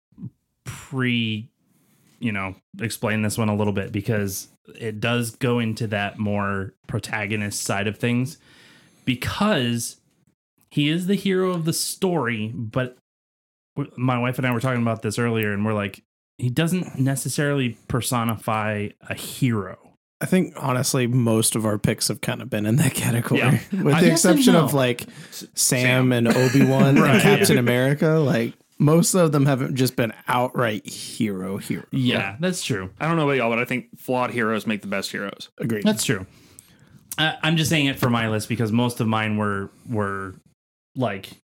pre, 0.64 1.50
you 2.20 2.32
know, 2.32 2.56
explain 2.80 3.22
this 3.22 3.38
one 3.38 3.50
a 3.50 3.56
little 3.56 3.74
bit 3.74 3.92
because 3.92 4.48
it 4.80 5.00
does 5.00 5.32
go 5.36 5.60
into 5.60 5.88
that 5.88 6.18
more 6.18 6.74
protagonist 6.88 7.62
side 7.64 7.88
of 7.88 7.98
things 7.98 8.38
because 9.06 9.98
he 10.72 10.90
is 10.90 11.06
the 11.06 11.16
hero 11.16 11.52
of 11.52 11.66
the 11.66 11.74
story, 11.74 12.52
but 12.56 12.98
my 13.98 14.18
wife 14.18 14.38
and 14.38 14.48
I 14.48 14.52
were 14.52 14.60
talking 14.60 14.82
about 14.82 15.02
this 15.02 15.20
earlier 15.20 15.54
and 15.54 15.66
we're 15.66 15.74
like, 15.74 16.04
he 16.38 16.50
doesn't 16.50 16.98
necessarily 16.98 17.78
personify 17.88 18.90
a 19.08 19.14
hero. 19.14 19.78
I 20.22 20.28
think 20.28 20.54
honestly 20.56 21.08
most 21.08 21.56
of 21.56 21.66
our 21.66 21.78
picks 21.78 22.08
have 22.08 22.22
kind 22.22 22.42
of 22.42 22.50
been 22.50 22.66
in 22.66 22.78
that 22.78 22.94
category. 22.96 23.40
Yeah. 23.40 23.60
With 23.84 23.94
I 23.94 24.02
the 24.02 24.08
guess 24.08 24.26
and 24.26 24.40
exception 24.40 24.56
of 24.56 24.74
like 24.74 25.08
S- 25.30 25.46
Sam, 25.56 26.12
and 26.12 26.28
Obi-Wan 26.28 26.96
Right, 27.00 27.16
and 27.16 27.22
Captain 27.22 27.56
yeah. 27.56 27.60
America, 27.60 28.08
like 28.12 28.54
most 28.80 29.14
of 29.14 29.32
them 29.32 29.46
haven't 29.46 29.76
just 29.76 29.96
been 29.96 30.14
outright 30.28 30.88
hero 30.88 31.58
hero. 31.58 31.86
Yeah, 31.92 32.38
that's 32.40 32.64
true. 32.64 32.90
I 33.00 33.08
don't 33.08 33.18
know 33.18 33.24
about 33.24 33.38
y'all, 33.38 33.50
but 33.50 33.60
I 33.60 33.66
think 33.66 34.00
flawed 34.00 34.32
heroes 34.32 34.66
make 34.66 34.82
the 34.82 34.88
best 34.88 35.12
heroes. 35.12 35.50
Agreed. 35.58 35.84
That's 35.84 36.04
true. 36.04 36.26
I, 37.18 37.38
I'm 37.44 37.58
just 37.58 37.70
saying 37.70 37.88
it 37.88 38.00
for 38.00 38.10
my 38.10 38.30
list 38.30 38.48
because 38.50 38.72
most 38.72 39.00
of 39.00 39.08
mine 39.08 39.38
were 39.38 39.70
were 39.88 40.36
like 40.96 41.42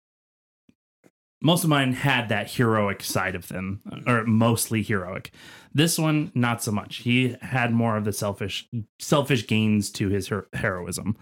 most 1.42 1.64
of 1.64 1.70
mine 1.70 1.92
had 1.92 2.28
that 2.30 2.50
heroic 2.50 3.02
side 3.02 3.34
of 3.34 3.48
them, 3.48 3.82
or 4.06 4.24
mostly 4.24 4.82
heroic. 4.82 5.30
This 5.72 5.98
one, 5.98 6.32
not 6.34 6.62
so 6.62 6.72
much. 6.72 6.96
He 6.98 7.36
had 7.42 7.72
more 7.72 7.96
of 7.96 8.04
the 8.04 8.12
selfish 8.12 8.68
selfish 8.98 9.46
gains 9.46 9.90
to 9.92 10.08
his 10.08 10.28
her- 10.28 10.48
heroism. 10.54 11.16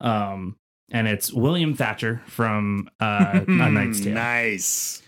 Um, 0.00 0.56
and 0.90 1.08
it's 1.08 1.32
William 1.32 1.74
Thatcher 1.74 2.22
from 2.26 2.90
uh, 3.00 3.40
A 3.46 3.50
Knight's 3.70 4.00
Tale. 4.00 4.14
Nice. 4.14 5.02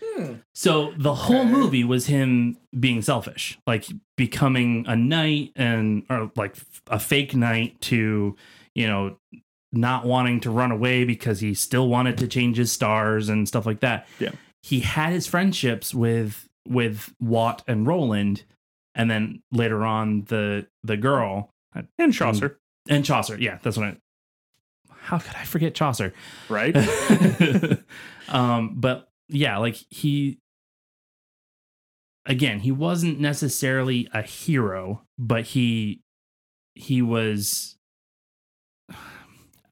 So 0.54 0.94
the 0.96 1.14
whole 1.14 1.44
movie 1.44 1.84
was 1.84 2.06
him 2.06 2.56
being 2.80 3.02
selfish, 3.02 3.58
like 3.66 3.86
becoming 4.16 4.86
a 4.88 4.96
knight 4.96 5.52
and 5.54 6.04
or 6.08 6.32
like 6.34 6.56
a 6.86 6.98
fake 6.98 7.34
knight 7.36 7.78
to, 7.82 8.34
you 8.74 8.86
know, 8.86 9.18
not 9.76 10.04
wanting 10.04 10.40
to 10.40 10.50
run 10.50 10.70
away 10.70 11.04
because 11.04 11.40
he 11.40 11.54
still 11.54 11.88
wanted 11.88 12.18
to 12.18 12.28
change 12.28 12.56
his 12.56 12.72
stars 12.72 13.28
and 13.28 13.46
stuff 13.46 13.66
like 13.66 13.80
that. 13.80 14.06
Yeah. 14.18 14.32
He 14.62 14.80
had 14.80 15.12
his 15.12 15.26
friendships 15.26 15.94
with 15.94 16.48
with 16.66 17.14
Wat 17.20 17.62
and 17.68 17.86
Roland 17.86 18.42
and 18.94 19.10
then 19.10 19.42
later 19.52 19.84
on 19.84 20.22
the 20.24 20.66
the 20.82 20.96
girl 20.96 21.50
And 21.98 22.12
Chaucer, 22.12 22.58
and 22.88 23.04
Chaucer. 23.04 23.36
Yeah, 23.38 23.58
that's 23.62 23.76
what 23.76 23.86
I 23.86 23.96
How 24.92 25.18
could 25.18 25.36
I 25.36 25.44
forget 25.44 25.74
Chaucer? 25.74 26.12
right? 26.48 26.74
um, 28.28 28.74
but 28.76 29.08
yeah, 29.28 29.58
like 29.58 29.76
he 29.90 30.38
again, 32.24 32.60
he 32.60 32.72
wasn't 32.72 33.20
necessarily 33.20 34.08
a 34.12 34.22
hero, 34.22 35.02
but 35.18 35.44
he 35.44 36.00
he 36.74 37.02
was 37.02 37.75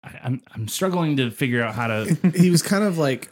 I, 0.04 0.20
I'm 0.22 0.40
I'm 0.54 0.68
struggling 0.68 1.16
to 1.16 1.30
figure 1.30 1.62
out 1.62 1.74
how 1.74 1.86
to. 1.88 2.04
he 2.36 2.50
was 2.50 2.62
kind 2.62 2.84
of 2.84 2.98
like 2.98 3.30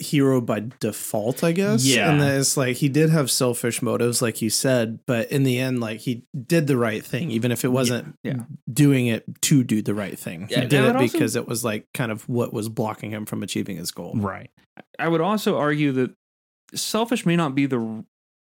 hero 0.00 0.40
by 0.40 0.64
default, 0.80 1.44
I 1.44 1.52
guess. 1.52 1.84
Yeah. 1.86 2.10
And 2.10 2.20
that 2.20 2.36
it's 2.38 2.56
like 2.56 2.76
he 2.76 2.88
did 2.88 3.10
have 3.10 3.30
selfish 3.30 3.80
motives, 3.80 4.20
like 4.20 4.42
you 4.42 4.50
said, 4.50 4.98
but 5.06 5.30
in 5.30 5.44
the 5.44 5.58
end, 5.58 5.80
like 5.80 6.00
he 6.00 6.24
did 6.46 6.66
the 6.66 6.76
right 6.76 7.02
thing, 7.04 7.30
even 7.30 7.52
if 7.52 7.64
it 7.64 7.68
wasn't 7.68 8.18
Yeah. 8.24 8.40
doing 8.70 9.06
it 9.06 9.24
to 9.42 9.62
do 9.62 9.82
the 9.82 9.94
right 9.94 10.18
thing. 10.18 10.48
Yeah, 10.50 10.62
he 10.62 10.66
did 10.66 10.84
it 10.84 10.96
also- 10.96 11.12
because 11.12 11.36
it 11.36 11.46
was 11.46 11.64
like 11.64 11.86
kind 11.94 12.10
of 12.10 12.28
what 12.28 12.52
was 12.52 12.68
blocking 12.68 13.10
him 13.12 13.24
from 13.24 13.42
achieving 13.42 13.76
his 13.76 13.92
goal. 13.92 14.14
Right. 14.16 14.50
I 14.98 15.08
would 15.08 15.20
also 15.20 15.56
argue 15.56 15.92
that 15.92 16.10
selfish 16.74 17.24
may 17.24 17.36
not 17.36 17.54
be 17.54 17.66
the 17.66 18.04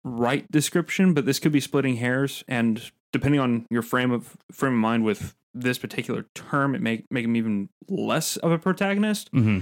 right 0.05 0.51
description, 0.51 1.15
but 1.15 1.25
this 1.25 1.39
could 1.39 1.53
be 1.53 1.61
splitting 1.61 1.97
hairs. 1.97 2.43
And 2.49 2.83
depending 3.13 3.41
on 3.41 3.65
your 3.71 3.83
frame 3.83 4.11
of 4.11 4.37
frame 4.53 4.73
of 4.75 4.79
mind 4.81 5.05
with 5.05 5.35
this 5.61 5.79
particular 5.79 6.27
term, 6.35 6.75
it 6.75 6.83
may 6.83 7.05
make 7.11 7.25
him 7.25 7.37
even 7.37 7.69
less 7.89 8.37
of 8.39 8.51
a 8.53 8.59
protagonist. 8.59 9.29
hmm 9.33 9.61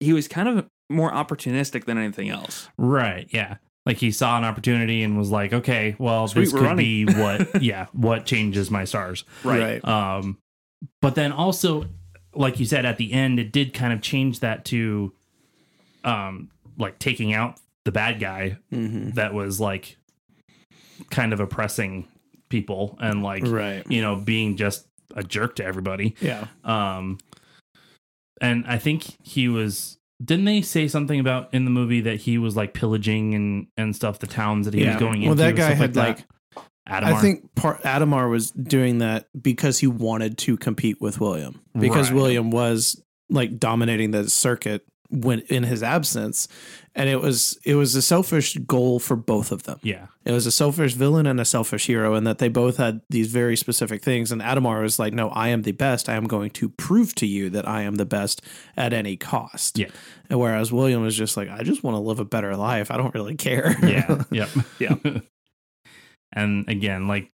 He 0.00 0.12
was 0.12 0.28
kind 0.28 0.48
of 0.48 0.66
more 0.90 1.10
opportunistic 1.12 1.84
than 1.86 1.98
anything 1.98 2.28
else. 2.28 2.68
Right. 2.76 3.26
Yeah. 3.30 3.56
Like 3.86 3.96
he 3.96 4.10
saw 4.12 4.38
an 4.38 4.44
opportunity 4.44 5.02
and 5.02 5.18
was 5.18 5.30
like, 5.30 5.52
okay, 5.52 5.96
well, 5.98 6.28
Sweet, 6.28 6.42
this 6.44 6.52
could 6.52 6.62
running. 6.62 6.76
be 6.76 7.04
what, 7.06 7.62
yeah, 7.62 7.86
what 7.92 8.26
changes 8.26 8.70
my 8.70 8.84
stars. 8.84 9.24
Right. 9.42 9.82
Um, 9.86 10.38
but 11.00 11.14
then 11.14 11.32
also, 11.32 11.86
like 12.34 12.60
you 12.60 12.66
said 12.66 12.84
at 12.84 12.96
the 12.98 13.12
end, 13.12 13.38
it 13.40 13.50
did 13.52 13.74
kind 13.74 13.92
of 13.92 14.00
change 14.00 14.40
that 14.40 14.64
to, 14.66 15.12
um, 16.04 16.50
like 16.78 16.98
taking 16.98 17.32
out 17.32 17.58
the 17.84 17.92
bad 17.92 18.20
guy 18.20 18.56
hmm 18.70 19.10
that 19.10 19.34
was 19.34 19.58
like 19.60 19.96
kind 21.10 21.32
of 21.32 21.40
oppressing 21.40 22.06
people 22.48 22.96
and 23.00 23.22
like 23.22 23.42
Right. 23.46 23.84
you 23.90 24.00
know 24.02 24.16
being 24.16 24.56
just 24.56 24.86
a 25.16 25.22
jerk 25.22 25.56
to 25.56 25.64
everybody. 25.64 26.14
Yeah. 26.20 26.46
Um, 26.64 27.18
and 28.40 28.64
I 28.66 28.78
think 28.78 29.16
he 29.22 29.48
was. 29.48 29.98
Didn't 30.22 30.44
they 30.44 30.62
say 30.62 30.86
something 30.86 31.18
about 31.18 31.52
in 31.52 31.64
the 31.64 31.70
movie 31.70 32.02
that 32.02 32.20
he 32.20 32.38
was 32.38 32.56
like 32.56 32.74
pillaging 32.74 33.34
and 33.34 33.66
and 33.76 33.96
stuff 33.96 34.20
the 34.20 34.26
towns 34.26 34.66
that 34.66 34.74
he 34.74 34.86
was 34.86 34.96
going 34.96 35.22
into? 35.22 35.28
Well, 35.28 35.34
that 35.36 35.56
guy 35.56 35.72
had 35.74 35.96
like, 35.96 36.18
like. 36.18 36.26
Adhemar. 36.88 37.02
I 37.02 37.20
think 37.20 37.54
part 37.54 37.82
Adhemar 37.82 38.28
was 38.28 38.50
doing 38.50 38.98
that 38.98 39.28
because 39.40 39.78
he 39.78 39.86
wanted 39.86 40.36
to 40.38 40.56
compete 40.56 41.00
with 41.00 41.20
William 41.20 41.60
because 41.78 42.10
Right. 42.10 42.16
William 42.16 42.50
was 42.50 43.00
like 43.30 43.58
dominating 43.58 44.10
the 44.10 44.28
circuit 44.28 44.84
when 45.12 45.40
in 45.42 45.62
his 45.64 45.82
absence, 45.82 46.48
and 46.94 47.08
it 47.08 47.20
was 47.20 47.58
it 47.64 47.74
was 47.74 47.94
a 47.94 48.00
selfish 48.02 48.54
goal 48.66 48.98
for 48.98 49.14
both 49.14 49.52
of 49.52 49.64
them. 49.64 49.78
yeah, 49.82 50.06
It 50.24 50.32
was 50.32 50.46
a 50.46 50.50
selfish 50.50 50.94
villain 50.94 51.26
and 51.26 51.38
a 51.38 51.44
selfish 51.44 51.86
hero, 51.86 52.14
and 52.14 52.26
that 52.26 52.38
they 52.38 52.48
both 52.48 52.78
had 52.78 53.02
these 53.10 53.30
very 53.30 53.56
specific 53.56 54.02
things. 54.02 54.32
And 54.32 54.40
Adhemar 54.40 54.82
was 54.82 54.98
like, 54.98 55.12
"No, 55.12 55.28
I 55.28 55.48
am 55.48 55.62
the 55.62 55.72
best. 55.72 56.08
I 56.08 56.14
am 56.14 56.24
going 56.24 56.50
to 56.50 56.68
prove 56.70 57.14
to 57.16 57.26
you 57.26 57.50
that 57.50 57.68
I 57.68 57.82
am 57.82 57.96
the 57.96 58.06
best 58.06 58.40
at 58.76 58.92
any 58.92 59.16
cost." 59.16 59.78
Yeah. 59.78 59.90
And 60.30 60.40
whereas 60.40 60.72
William 60.72 61.02
was 61.02 61.16
just 61.16 61.36
like, 61.36 61.50
"I 61.50 61.62
just 61.62 61.84
want 61.84 61.94
to 61.94 62.00
live 62.00 62.18
a 62.18 62.24
better 62.24 62.56
life. 62.56 62.90
I 62.90 62.96
don't 62.96 63.14
really 63.14 63.36
care." 63.36 63.76
yeah, 63.86 64.24
yep, 64.30 64.48
Yeah. 64.78 64.96
and 66.32 66.68
again, 66.68 67.06
like 67.08 67.30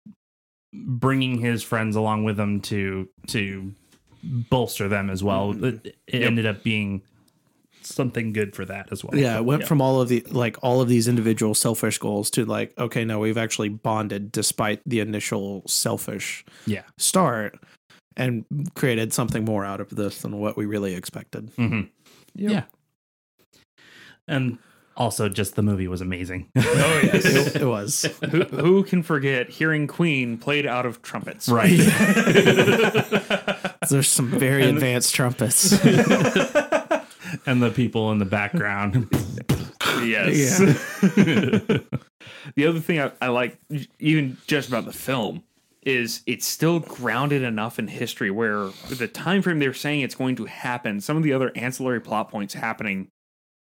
bringing 0.73 1.39
his 1.39 1.63
friends 1.63 1.97
along 1.97 2.25
with 2.25 2.39
him 2.39 2.61
to 2.61 3.09
to 3.29 3.73
bolster 4.51 4.89
them 4.89 5.11
as 5.11 5.23
well. 5.23 5.53
Mm-hmm. 5.53 5.65
It, 5.65 5.87
it 6.07 6.21
Yep. 6.21 6.27
ended 6.27 6.47
up 6.47 6.63
being 6.63 7.03
something 7.87 8.33
good 8.33 8.55
for 8.55 8.65
that 8.65 8.89
as 8.93 9.05
well. 9.05 9.19
Yeah, 9.19 9.37
it 9.39 9.45
went 9.45 9.63
Yeah. 9.63 9.69
from 9.69 9.81
all 9.81 10.01
of 10.01 10.09
the 10.09 10.21
like 10.31 10.57
all 10.63 10.81
of 10.81 10.89
these 10.89 11.09
individual 11.09 11.55
selfish 11.55 11.99
goals 11.99 12.31
to 12.31 12.45
like, 12.45 12.73
okay, 12.79 13.05
no, 13.05 13.19
we've 13.19 13.39
actually 13.39 13.69
bonded 13.69 14.33
despite 14.33 14.81
the 14.87 15.01
initial 15.01 15.63
selfish 15.67 16.45
yeah. 16.67 16.83
start 16.99 17.59
and 18.17 18.45
created 18.75 19.13
something 19.13 19.45
more 19.45 19.65
out 19.65 19.81
of 19.81 19.91
this 19.91 20.23
than 20.23 20.39
what 20.39 20.57
we 20.57 20.67
really 20.67 20.95
expected. 20.95 21.51
hmm 21.57 21.83
Yep. 22.37 22.51
Yeah. 22.51 22.63
And 24.27 24.59
also, 24.97 25.29
just 25.29 25.57
the 25.57 25.63
movie 25.63 25.89
was 25.89 26.01
amazing. 26.01 26.49
Oh 26.57 27.01
yes. 27.03 27.25
It, 27.25 27.63
it 27.63 27.67
was. 27.67 28.07
who, 28.31 28.43
who 28.45 28.85
can 28.85 29.03
forget 29.03 29.51
hearing 29.51 29.87
Queen 29.87 30.39
played 30.39 30.67
out 30.67 30.87
of 30.87 31.03
trumpets? 31.03 31.49
right. 31.49 31.71
There's 33.91 34.09
some 34.09 34.29
very 34.29 34.65
advanced 34.65 35.15
trumpets. 35.15 35.71
And 37.47 37.63
the 37.63 37.71
people 37.71 38.11
in 38.13 38.19
the 38.19 38.25
background. 38.25 39.09
Yes. 40.03 40.59
the 41.09 42.67
other 42.67 42.81
thing 42.81 43.01
I, 43.01 43.13
I 43.23 43.29
like, 43.29 43.59
even 43.99 44.37
just 44.47 44.69
about 44.69 44.85
the 44.85 44.93
film, 44.93 45.43
is 45.83 46.23
it's 46.27 46.47
still 46.47 46.81
grounded 46.81 47.43
enough 47.43 47.79
in 47.79 47.87
history 47.87 48.31
where 48.31 48.71
the 48.89 49.07
time 49.07 49.43
frame 49.43 49.59
they're 49.59 49.73
saying 49.75 50.01
it's 50.01 50.15
going 50.15 50.37
to 50.37 50.47
happen, 50.47 51.01
some 51.01 51.17
of 51.17 51.23
the 51.23 51.33
other 51.33 51.53
ancillary 51.55 52.01
plot 52.01 52.31
points 52.31 52.55
happening 52.55 53.09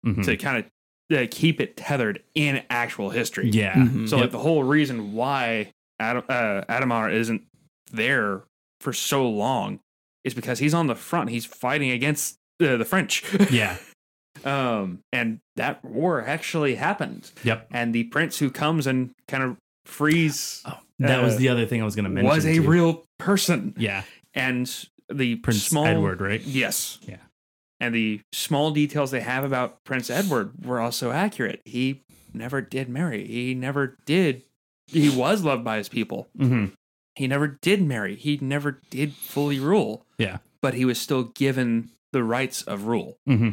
Mhm. 0.06 0.24
to 0.26 0.38
kind 0.38 0.66
of 1.12 1.18
uh, 1.18 1.28
keep 1.30 1.60
it 1.60 1.76
tethered 1.78 2.24
in 2.34 2.64
actual 2.70 3.10
history. 3.10 3.50
Yeah. 3.50 3.74
Mhm. 3.76 4.08
So 4.08 4.16
Yep. 4.16 4.24
like 4.24 4.32
the 4.32 4.40
whole 4.40 4.64
reason 4.64 5.14
why 5.14 5.72
Adam 6.00 6.24
uh, 6.30 6.62
Adhemar 6.70 7.12
isn't 7.14 7.44
there 7.92 8.44
for 8.80 8.94
so 8.94 9.30
long 9.30 9.80
is 10.24 10.34
because 10.34 10.60
he's 10.60 10.74
on 10.74 10.88
the 10.88 10.96
front. 10.96 11.30
He's 11.30 11.46
fighting 11.46 11.92
against 11.92 12.38
uh, 12.62 12.78
the 12.78 12.86
French. 12.86 13.24
yeah. 13.52 13.78
um, 14.46 15.00
and 15.12 15.40
that 15.56 15.84
war 15.84 16.22
actually 16.26 16.76
happened. 16.76 17.32
Yep. 17.44 17.68
And 17.72 17.94
the 17.94 18.06
prince 18.06 18.40
who 18.40 18.50
comes 18.50 18.88
and 18.88 19.12
kind 19.28 19.44
of 19.44 19.58
frees 19.86 20.62
Oh, 20.66 20.78
that 21.00 21.20
Uh, 21.20 21.24
was 21.24 21.38
the 21.38 21.50
other 21.50 21.66
thing 21.66 21.82
I 21.82 21.86
was 21.86 21.96
going 21.96 22.06
to 22.06 22.10
mention. 22.10 22.30
was 22.30 22.46
a 22.46 22.56
too. 22.56 22.62
real 22.68 23.04
person. 23.20 23.74
Yeah. 23.78 24.04
And 24.34 24.70
the 25.12 25.36
Prince 25.38 25.64
small 25.64 25.86
Edward, 25.86 26.22
right? 26.22 26.42
Yes. 26.42 27.00
Yeah. 27.06 27.18
And 27.82 27.94
the 27.94 28.22
small 28.32 28.72
details 28.72 29.12
they 29.12 29.20
have 29.22 29.44
about 29.44 29.84
Prince 29.84 30.10
Edward 30.10 30.66
were 30.66 30.80
also 30.80 31.12
accurate. 31.12 31.62
He 31.66 32.02
never 32.34 32.62
did 32.62 32.88
marry. 32.88 33.26
He 33.28 33.54
never 33.56 33.98
did. 34.06 34.44
He 34.88 35.10
was 35.10 35.44
loved 35.44 35.64
by 35.66 35.78
his 35.78 35.90
people. 35.90 36.28
hmm 36.38 36.68
He 37.16 37.28
never 37.28 37.48
did 37.48 37.82
marry. 37.82 38.16
He 38.16 38.38
never 38.42 38.80
did 38.90 39.14
fully 39.14 39.60
rule. 39.60 40.06
Yeah. 40.18 40.38
But 40.62 40.76
he 40.76 40.86
was 40.86 41.00
still 41.02 41.24
given 41.24 41.90
the 42.12 42.24
rights 42.24 42.62
of 42.64 42.86
rule. 42.88 43.18
hmm 43.26 43.52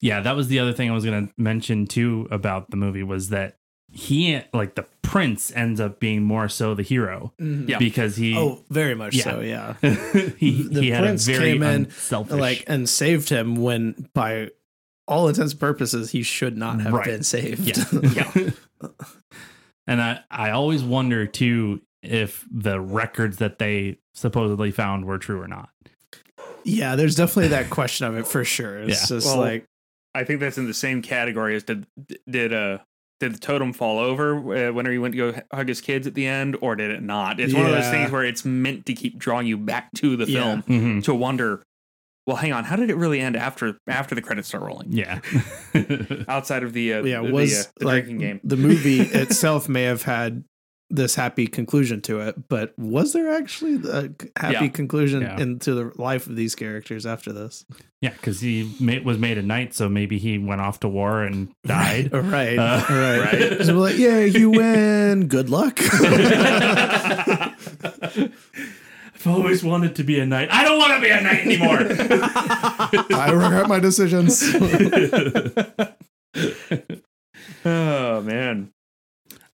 Yeah. 0.00 0.20
That 0.20 0.36
was 0.36 0.48
the 0.48 0.58
other 0.58 0.72
thing 0.72 0.90
I 0.90 0.94
was 0.94 1.04
going 1.04 1.26
to 1.28 1.32
mention 1.36 1.86
too 1.86 2.28
about 2.30 2.70
the 2.70 2.76
movie 2.76 3.02
was 3.02 3.28
that 3.30 3.56
he, 3.90 4.40
like 4.52 4.74
the 4.74 4.86
prince, 5.02 5.52
ends 5.54 5.78
up 5.80 6.00
being 6.00 6.22
more 6.24 6.48
so 6.48 6.74
the 6.74 6.82
hero 6.82 7.32
Yeah. 7.38 7.78
because 7.78 8.16
he, 8.16 8.36
Oh, 8.36 8.64
very 8.68 8.94
much 8.96 9.14
Yeah. 9.14 9.22
so, 9.22 9.40
yeah. 9.40 9.74
he, 10.36 10.62
The 10.68 10.80
he 10.82 10.90
had 10.90 11.04
a 11.04 11.06
prince 11.06 11.26
very 11.26 11.52
came 11.52 11.62
in, 11.62 11.84
unselfish, 11.84 12.32
Like 12.40 12.64
and 12.66 12.88
saved 12.88 13.28
him 13.28 13.54
when 13.56 14.08
by 14.14 14.50
all 15.06 15.28
intents 15.28 15.52
and 15.52 15.60
purposes 15.60 16.10
he 16.10 16.22
should 16.24 16.56
not 16.56 16.80
have 16.80 16.92
Right. 16.92 17.04
been 17.06 17.22
saved. 17.22 17.60
Yeah. 17.60 18.30
yeah. 18.34 18.50
and 19.86 20.00
I, 20.02 20.20
I 20.30 20.50
always 20.50 20.82
wonder 20.82 21.26
too 21.26 21.82
if 22.02 22.44
the 22.50 22.80
records 22.80 23.38
that 23.38 23.58
they 23.58 23.98
supposedly 24.14 24.70
found 24.70 25.04
were 25.04 25.18
true 25.18 25.40
or 25.40 25.48
not. 25.48 25.68
Yeah, 26.64 26.96
there's 26.96 27.14
definitely 27.14 27.48
that 27.48 27.70
question 27.70 28.06
of 28.06 28.16
it 28.16 28.26
for 28.26 28.44
sure. 28.44 28.78
It's 28.78 29.02
Yeah. 29.10 29.16
just 29.16 29.26
Well, 29.26 29.38
like 29.38 29.64
I 30.14 30.24
think 30.24 30.40
that's 30.40 30.58
in 30.58 30.66
the 30.66 30.74
same 30.74 31.02
category 31.02 31.56
as 31.56 31.64
did 31.64 31.86
did 32.28 32.52
uh 32.52 32.78
did 33.20 33.34
the 33.34 33.38
totem 33.38 33.72
fall 33.72 33.98
over 34.00 34.34
uh, 34.36 34.72
whenever 34.72 34.92
he 34.92 34.98
went 34.98 35.14
to 35.14 35.32
go 35.32 35.40
hug 35.52 35.68
his 35.68 35.80
kids 35.80 36.06
at 36.06 36.14
the 36.14 36.26
end, 36.26 36.56
or 36.60 36.74
did 36.76 36.90
it 36.90 37.02
not? 37.02 37.38
It's 37.40 37.54
one 37.54 37.64
of 37.66 37.70
those 37.72 37.88
things 37.90 38.10
where 38.10 38.24
it's 38.24 38.44
meant 38.44 38.86
to 38.86 38.92
keep 38.94 39.18
drawing 39.18 39.46
you 39.46 39.56
back 39.56 39.92
to 39.96 40.16
the 40.16 40.26
Yeah. 40.26 40.40
film 40.40 40.62
Mm-hmm. 40.62 41.00
to 41.00 41.14
wonder. 41.14 41.62
Well, 42.26 42.36
hang 42.36 42.52
on. 42.52 42.64
How 42.64 42.76
did 42.76 42.88
it 42.90 42.96
really 42.96 43.20
end 43.20 43.36
after 43.36 43.76
after 43.86 44.14
the 44.14 44.22
credits 44.22 44.48
start 44.48 44.64
rolling? 44.64 44.92
Yeah. 44.92 45.20
Outside 46.28 46.62
of 46.62 46.72
the 46.72 46.94
uh, 46.94 47.02
yeah, 47.04 47.20
the, 47.22 47.30
was 47.32 47.50
the, 47.52 47.60
uh, 47.68 47.72
the 47.80 47.86
like 47.86 48.04
drinking 48.04 48.18
game. 48.26 48.40
the 48.44 48.56
movie 48.56 49.00
itself 49.00 49.68
may 49.68 49.82
have 49.82 50.02
had 50.02 50.44
this 50.90 51.14
happy 51.14 51.46
conclusion 51.46 52.00
to 52.02 52.20
it, 52.20 52.48
but 52.48 52.72
was 52.78 53.12
there 53.14 53.32
actually 53.34 53.76
a 53.90 54.10
happy 54.38 54.64
Yeah. 54.66 54.68
conclusion 54.68 55.22
Yeah. 55.22 55.40
into 55.40 55.74
the 55.74 55.90
life 56.00 56.26
of 56.26 56.36
these 56.36 56.54
characters 56.54 57.04
after 57.06 57.32
this? 57.32 57.64
yeah, 58.00 58.10
because 58.10 58.40
he 58.40 58.70
ma- 58.78 59.00
was 59.02 59.16
made 59.18 59.38
a 59.38 59.42
knight, 59.42 59.74
so 59.74 59.88
maybe 59.88 60.18
he 60.18 60.36
went 60.38 60.60
off 60.60 60.80
to 60.80 60.88
war 60.88 61.22
and 61.22 61.48
died. 61.66 62.12
right, 62.12 62.58
Uh, 62.58 62.84
right, 62.90 63.18
right. 63.18 63.62
So 63.64 63.74
we're 63.74 63.80
like, 63.80 63.98
yeah, 63.98 64.20
you 64.20 64.50
win. 64.60 65.26
Good 65.26 65.48
luck. 65.50 65.80
I've 69.16 69.26
always 69.26 69.64
wanted 69.64 69.96
to 69.96 70.04
be 70.04 70.20
a 70.20 70.26
knight. 70.26 70.48
I 70.52 70.64
don't 70.64 70.78
want 70.78 70.92
to 70.96 71.00
be 71.00 71.08
a 71.08 71.20
knight 71.20 71.46
anymore. 71.46 71.78
I 73.18 73.30
regret 73.32 73.68
my 73.68 73.80
decisions. 73.80 74.44
oh 77.64 78.20
man. 78.20 78.70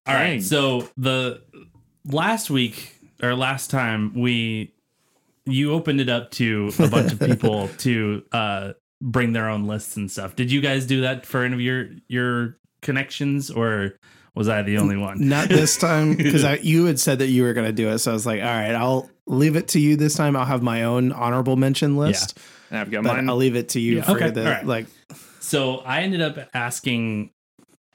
All 0.07 0.13
right. 0.15 0.23
Dang. 0.31 0.41
So 0.41 0.89
the 0.97 1.41
last 2.05 2.49
week 2.49 2.95
or 3.21 3.35
last 3.35 3.69
time 3.69 4.13
we 4.19 4.73
you 5.45 5.73
opened 5.73 5.99
it 6.01 6.09
up 6.09 6.31
to 6.31 6.71
a 6.79 6.87
bunch 6.87 7.13
of 7.13 7.19
people 7.19 7.67
to 7.79 8.23
uh 8.31 8.73
bring 9.01 9.33
their 9.33 9.49
own 9.49 9.65
lists 9.65 9.97
and 9.97 10.09
stuff. 10.11 10.35
Did 10.35 10.51
you 10.51 10.61
guys 10.61 10.85
do 10.85 11.01
that 11.01 11.25
for 11.25 11.43
any 11.43 11.53
of 11.53 11.61
your 11.61 11.89
your 12.07 12.57
connections 12.81 13.49
or 13.51 13.93
was 14.33 14.47
I 14.47 14.61
the 14.61 14.77
only 14.77 14.95
one? 14.97 15.27
Not 15.27 15.49
this 15.49 15.75
time 15.77 16.15
because 16.15 16.43
you 16.63 16.85
had 16.85 16.99
said 16.99 17.19
that 17.19 17.27
you 17.27 17.43
were 17.43 17.53
going 17.53 17.67
to 17.67 17.73
do 17.73 17.89
it. 17.89 17.99
So 17.99 18.11
I 18.11 18.13
was 18.13 18.25
like, 18.25 18.39
all 18.39 18.47
right, 18.47 18.73
I'll 18.73 19.09
leave 19.27 19.55
it 19.57 19.67
to 19.69 19.79
you 19.79 19.97
this 19.97 20.15
time. 20.15 20.35
I'll 20.37 20.45
have 20.45 20.63
my 20.63 20.83
own 20.83 21.11
honorable 21.11 21.57
mention 21.57 21.97
list. 21.97 22.37
And 22.69 22.79
I've 22.79 22.89
got 22.89 23.03
But 23.03 23.17
mine. 23.17 23.29
I'll 23.29 23.35
leave 23.35 23.57
it 23.57 23.69
to 23.69 23.79
you 23.81 23.97
Yeah. 23.97 24.03
for 24.03 24.11
Okay, 24.13 24.29
the 24.29 24.45
all 24.45 24.51
right. 24.51 24.65
like. 24.65 24.85
So 25.41 25.79
I 25.79 26.01
ended 26.03 26.21
up 26.21 26.37
asking 26.53 27.31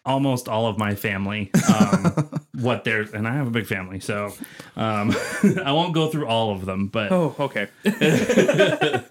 almost 0.07 0.49
all 0.49 0.67
of 0.67 0.79
my 0.79 0.95
family 0.95 1.51
um, 1.79 2.41
what 2.55 2.85
their 2.85 3.03
and 3.03 3.27
I 3.29 3.35
have 3.35 3.47
a 3.49 3.51
big 3.51 3.67
family, 3.67 4.01
so 4.01 4.33
um, 4.77 5.15
I 5.65 5.73
won't 5.73 5.93
go 5.95 6.09
through 6.09 6.27
all 6.27 6.53
of 6.53 6.65
them, 6.65 6.87
but 6.89 7.13
oh, 7.13 7.35
okay. 7.39 7.69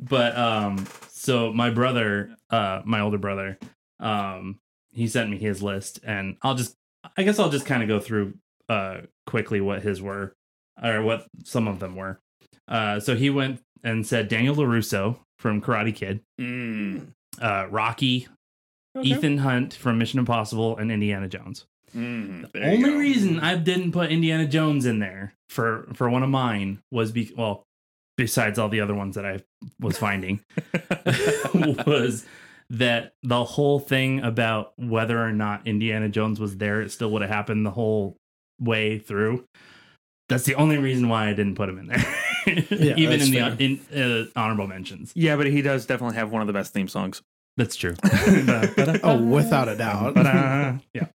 but 0.00 0.36
um 0.36 0.86
so 1.10 1.52
my 1.52 1.70
brother 1.70 2.34
uh 2.50 2.82
my 2.84 3.00
older 3.00 3.18
brother 3.18 3.58
um 4.00 4.58
he 4.90 5.06
sent 5.06 5.30
me 5.30 5.38
his 5.38 5.62
list 5.62 6.00
and 6.04 6.36
i'll 6.42 6.56
just 6.56 6.74
i 7.16 7.22
guess 7.22 7.38
i'll 7.38 7.50
just 7.50 7.66
kind 7.66 7.82
of 7.82 7.88
go 7.88 8.00
through 8.00 8.34
uh 8.68 8.98
quickly 9.26 9.60
what 9.60 9.82
his 9.82 10.02
were 10.02 10.34
or 10.82 11.02
what 11.02 11.26
some 11.44 11.68
of 11.68 11.78
them 11.78 11.94
were 11.94 12.18
uh 12.66 12.98
so 12.98 13.14
he 13.14 13.30
went 13.30 13.62
and 13.84 14.04
said 14.06 14.28
daniel 14.28 14.56
larusso 14.56 15.16
from 15.38 15.60
karate 15.60 15.94
kid 15.94 16.20
Mm. 16.40 17.12
uh 17.40 17.66
rocky 17.70 18.26
Okay. 18.96 19.08
ethan 19.08 19.38
hunt 19.38 19.72
from 19.74 19.98
mission 19.98 20.18
impossible 20.18 20.76
and 20.76 20.90
indiana 20.92 21.28
jones 21.28 21.66
Mm, 21.94 22.50
there 22.52 22.62
you 22.74 22.76
only 22.86 22.90
go. 22.90 22.96
reason 22.96 23.40
I 23.40 23.54
didn't 23.56 23.92
put 23.92 24.10
Indiana 24.10 24.46
Jones 24.46 24.86
in 24.86 24.98
there 24.98 25.34
for 25.50 25.86
for 25.92 26.08
one 26.08 26.22
of 26.22 26.30
mine 26.30 26.78
was 26.90 27.12
be 27.12 27.30
well, 27.36 27.64
besides 28.16 28.58
all 28.58 28.70
the 28.70 28.80
other 28.80 28.94
ones 28.94 29.14
that 29.16 29.26
I 29.26 29.40
was 29.78 29.98
finding, 29.98 30.40
was 31.86 32.24
that 32.70 33.12
the 33.22 33.44
whole 33.44 33.78
thing 33.78 34.20
about 34.22 34.72
whether 34.78 35.22
or 35.22 35.32
not 35.32 35.66
Indiana 35.66 36.08
Jones 36.08 36.40
was 36.40 36.56
there, 36.56 36.80
it 36.80 36.90
still 36.90 37.10
would 37.10 37.20
have 37.22 37.30
happened 37.30 37.66
the 37.66 37.70
whole 37.70 38.16
way 38.58 38.98
through. 38.98 39.44
That's 40.30 40.44
the 40.44 40.54
only 40.54 40.78
reason 40.78 41.10
why 41.10 41.28
I 41.28 41.34
didn't 41.34 41.56
put 41.56 41.68
him 41.68 41.78
in 41.78 41.86
there, 41.88 42.04
Yeah, 42.70 42.94
even 42.96 43.20
in 43.20 43.32
fair. 43.32 43.50
the 43.50 43.64
in 43.92 44.30
uh, 44.34 44.40
honorable 44.40 44.66
mentions. 44.66 45.12
yeah, 45.14 45.36
but 45.36 45.46
he 45.46 45.60
does 45.60 45.84
definitely 45.84 46.16
have 46.16 46.32
one 46.32 46.40
of 46.40 46.46
the 46.46 46.54
best 46.54 46.72
theme 46.72 46.88
songs. 46.88 47.20
That's 47.56 47.76
true. 47.76 47.94
Oh, 49.04 49.20
without 49.22 49.68
a 49.68 49.76
doubt. 49.76 50.16
Yeah. 50.94 51.06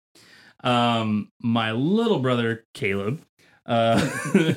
Um, 0.62 1.30
my 1.40 1.72
little 1.72 2.18
brother 2.18 2.64
Caleb, 2.74 3.22
uh, 3.64 4.08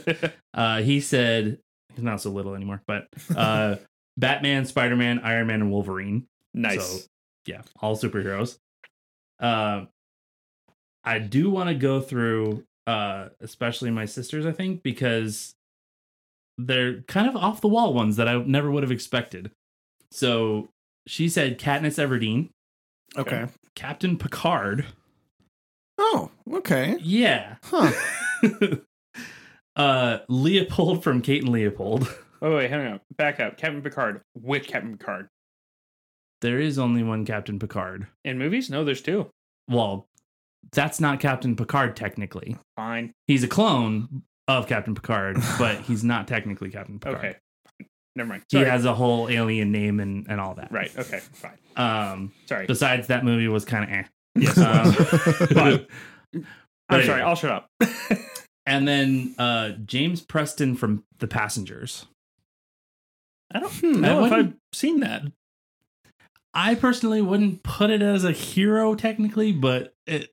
uh, 0.53 0.82
he 0.82 1.01
said 1.01 1.59
he's 1.93 2.03
not 2.03 2.21
so 2.21 2.32
little 2.32 2.55
anymore, 2.55 2.82
but 2.88 3.07
uh, 3.36 3.75
Batman, 4.17 4.65
Spider 4.65 4.95
Man, 4.95 5.19
Iron 5.19 5.47
Man, 5.47 5.61
and 5.61 5.71
Wolverine. 5.71 6.27
nice. 6.53 7.03
So, 7.03 7.07
yeah, 7.45 7.61
all 7.82 7.95
superheroes. 7.95 8.57
Uh, 9.39 9.86
I 11.03 11.19
do 11.19 11.49
want 11.49 11.69
to 11.69 11.75
go 11.75 12.01
through, 12.01 12.65
uh, 12.88 13.30
especially 13.41 13.89
my 13.91 14.05
sisters, 14.05 14.45
I 14.45 14.51
think, 14.51 14.84
because 14.84 15.55
they're 16.57 17.01
kind 17.03 17.27
of 17.27 17.36
off 17.36 17.61
the 17.61 17.69
wall 17.69 17.93
ones 17.93 18.17
that 18.17 18.27
I 18.27 18.38
never 18.38 18.69
would 18.69 18.84
have 18.84 18.91
expected. 18.91 19.51
So 20.11 20.69
she 21.10 21.28
said 21.28 21.57
Katniss 21.60 21.97
Everdeen, 21.97 22.49
Okay. 23.18 23.47
Captain 23.76 24.16
Picard. 24.16 24.86
Oh, 25.97 26.30
okay. 26.53 26.97
Yeah. 27.01 27.55
Huh. 27.64 27.91
uh, 29.76 30.20
Leopold 30.30 31.03
from 31.03 31.22
Kate 31.22 31.41
and 31.41 31.51
Leopold. 31.51 32.07
oh 32.43 32.57
wait, 32.57 32.70
hang 32.70 32.86
on. 32.86 32.99
Back 33.18 33.39
up. 33.39 33.57
Captain 33.57 33.82
Picard. 33.82 34.22
Which 34.36 34.68
Captain 34.68 34.97
Picard? 34.97 35.30
There 36.41 36.60
is 36.60 36.78
only 36.78 37.01
one 37.01 37.26
Captain 37.26 37.57
Picard. 37.57 38.07
In 38.24 38.38
movies? 38.38 38.70
No, 38.70 38.86
there's 38.86 39.01
two. 39.01 39.30
Well, 39.68 40.05
that's 40.72 40.99
not 41.01 41.20
Captain 41.20 41.55
Picard 41.55 41.95
technically. 41.95 42.57
Fine. 42.76 43.14
He's 43.26 43.43
a 43.43 43.47
clone 43.47 44.22
of 44.47 44.68
Captain 44.68 44.93
Picard, 44.93 45.38
but 45.57 45.78
he's 45.82 46.03
not 46.03 46.28
technically 46.28 46.70
Captain 46.70 46.99
Picard. 46.99 47.18
Okay. 47.18 47.38
Never 48.16 48.30
mind. 48.30 48.43
He 48.49 48.57
has 48.60 48.86
a 48.86 48.93
whole 48.93 49.30
alien 49.30 49.72
name 49.72 49.99
and, 49.99 50.26
and 50.30 50.41
all 50.41 50.55
that. 50.55 50.72
right. 50.72 50.91
Okay. 50.97 51.20
Fine. 51.20 51.57
Um, 51.76 52.32
Sorry. 52.47 52.66
besides 52.66 53.07
that 53.07 53.24
movie 53.24 53.47
was 53.47 53.66
kind 53.66 53.84
of 53.86 53.89
eh. 53.91 54.03
Yes. 54.36 54.57
Um, 54.57 54.95
But- 55.53 55.88
but 56.32 56.45
I'm 56.89 57.01
anyway. 57.01 57.05
sorry. 57.05 57.22
I'll 57.22 57.36
shut 57.36 57.51
up. 57.51 57.70
And 58.66 58.88
then 58.88 59.34
uh, 59.39 59.72
James 59.86 60.22
Preston 60.22 60.76
from 60.76 61.03
The 61.18 61.28
Passengers. 61.28 62.05
I 63.51 63.60
don't 63.62 63.72
Hmm, 63.74 64.01
know 64.01 64.24
I 64.24 64.28
if 64.28 64.32
I've 64.34 64.53
seen 64.74 64.99
that. 64.99 65.24
I 66.53 66.76
personally 66.76 67.22
wouldn't 67.22 67.64
put 67.64 67.89
it 67.89 68.03
as 68.03 68.24
a 68.26 68.32
hero 68.32 68.93
technically, 68.93 69.51
but 69.53 69.93
it, 70.05 70.30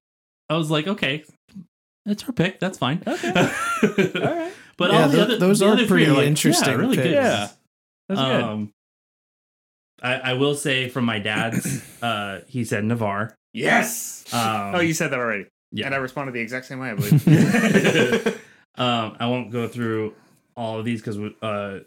I 0.51 0.57
was 0.59 0.71
like, 0.71 0.87
okay, 0.87 1.25
it's 2.05 2.25
her 2.25 2.33
pick. 2.33 2.61
That's 2.61 2.77
fine. 2.77 3.03
Okay. 3.07 3.29
All 4.23 4.37
right. 4.37 4.53
But 4.77 4.93
Yeah, 4.93 5.03
all 5.05 5.09
the 5.09 5.17
tho- 5.17 5.23
other, 5.23 5.39
those 5.39 5.59
the 5.61 5.67
are 5.69 5.73
other 5.73 5.87
three 5.87 6.05
pretty 6.05 6.19
like, 6.19 6.27
interesting 6.27 6.69
Yeah, 6.69 6.75
really 6.79 6.97
picks. 6.97 7.07
good. 7.09 7.15
Yeah. 7.15 7.49
That's 8.09 8.21
good. 8.21 8.43
Um, 8.43 8.73
I, 10.03 10.15
I 10.15 10.33
will 10.35 10.55
say 10.55 10.89
from 10.89 11.05
my 11.05 11.19
dad's, 11.19 11.83
uh, 12.03 12.41
he 12.49 12.65
said 12.65 12.85
Navarre. 12.85 13.35
Yes. 13.53 14.25
Um, 14.33 14.75
oh, 14.75 14.81
you 14.81 14.93
said 14.95 15.11
that 15.13 15.19
already. 15.19 15.47
yeah. 15.73 15.87
And 15.87 15.95
I 15.95 15.99
responded 15.99 16.33
the 16.33 16.41
exact 16.41 16.67
same 16.67 16.79
way, 16.79 16.91
I 16.91 16.95
believe. 16.95 18.27
um, 18.77 19.17
I 19.19 19.27
won't 19.27 19.51
go 19.51 19.67
through 19.67 20.15
all 20.57 20.79
of 20.79 20.85
these 20.85 21.01
because 21.01 21.19
uh, 21.43 21.81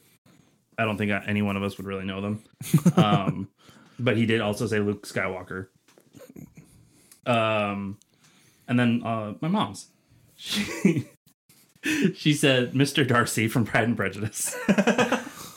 I 0.78 0.86
don't 0.86 0.98
think 0.98 1.12
any 1.28 1.42
one 1.42 1.58
of 1.58 1.64
us 1.64 1.78
would 1.78 1.86
really 1.86 2.06
know 2.06 2.22
them. 2.22 2.44
Um, 2.96 3.50
but 4.02 4.16
he 4.16 4.26
did 4.26 4.40
also 4.40 4.66
say 4.66 4.80
Luke 4.80 5.06
Skywalker. 5.06 5.68
Um, 7.26 7.98
and 8.68 8.80
then 8.80 9.04
uh, 9.04 9.34
my 9.42 9.50
mom's. 9.50 9.88
She, 10.38 11.06
she 12.16 12.34
said 12.34 12.72
Mr. 12.74 13.06
Darcy 13.06 13.50
from 13.50 13.66
Pride 13.66 13.84
and 13.84 13.98
Prejudice. 13.98 14.56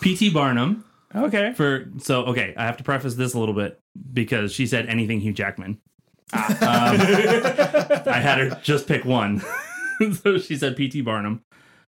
P.T. 0.03 0.31
Barnum 0.31 0.85
okay. 1.15 1.53
for 1.55 1.89
so 1.99 2.25
okay. 2.25 2.55
I 2.57 2.65
have 2.65 2.77
to 2.79 2.85
preface 2.85 3.15
this 3.15 3.35
a 3.35 3.39
little 3.39 3.55
bit 3.55 3.81
because 4.13 4.53
she 4.53 4.67
said 4.67 4.87
anything 4.87 5.21
Hugh 5.21 5.33
Jackman. 5.33 5.81
Ah. 6.33 6.91
Um, 6.93 7.01
I 8.07 8.19
had 8.21 8.39
her 8.39 8.61
just 8.63 8.87
pick 8.87 9.05
one. 9.05 9.43
so 10.23 10.39
she 10.39 10.57
said 10.57 10.77
P.T. 10.77 11.03
Barnum, 11.03 11.45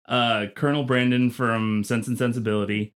uh, 0.07 0.47
Colonel 0.55 0.85
Brandon 0.85 1.31
from 1.31 1.85
Sense 1.85 2.09
and 2.09 2.19
Sensibility, 2.19 2.95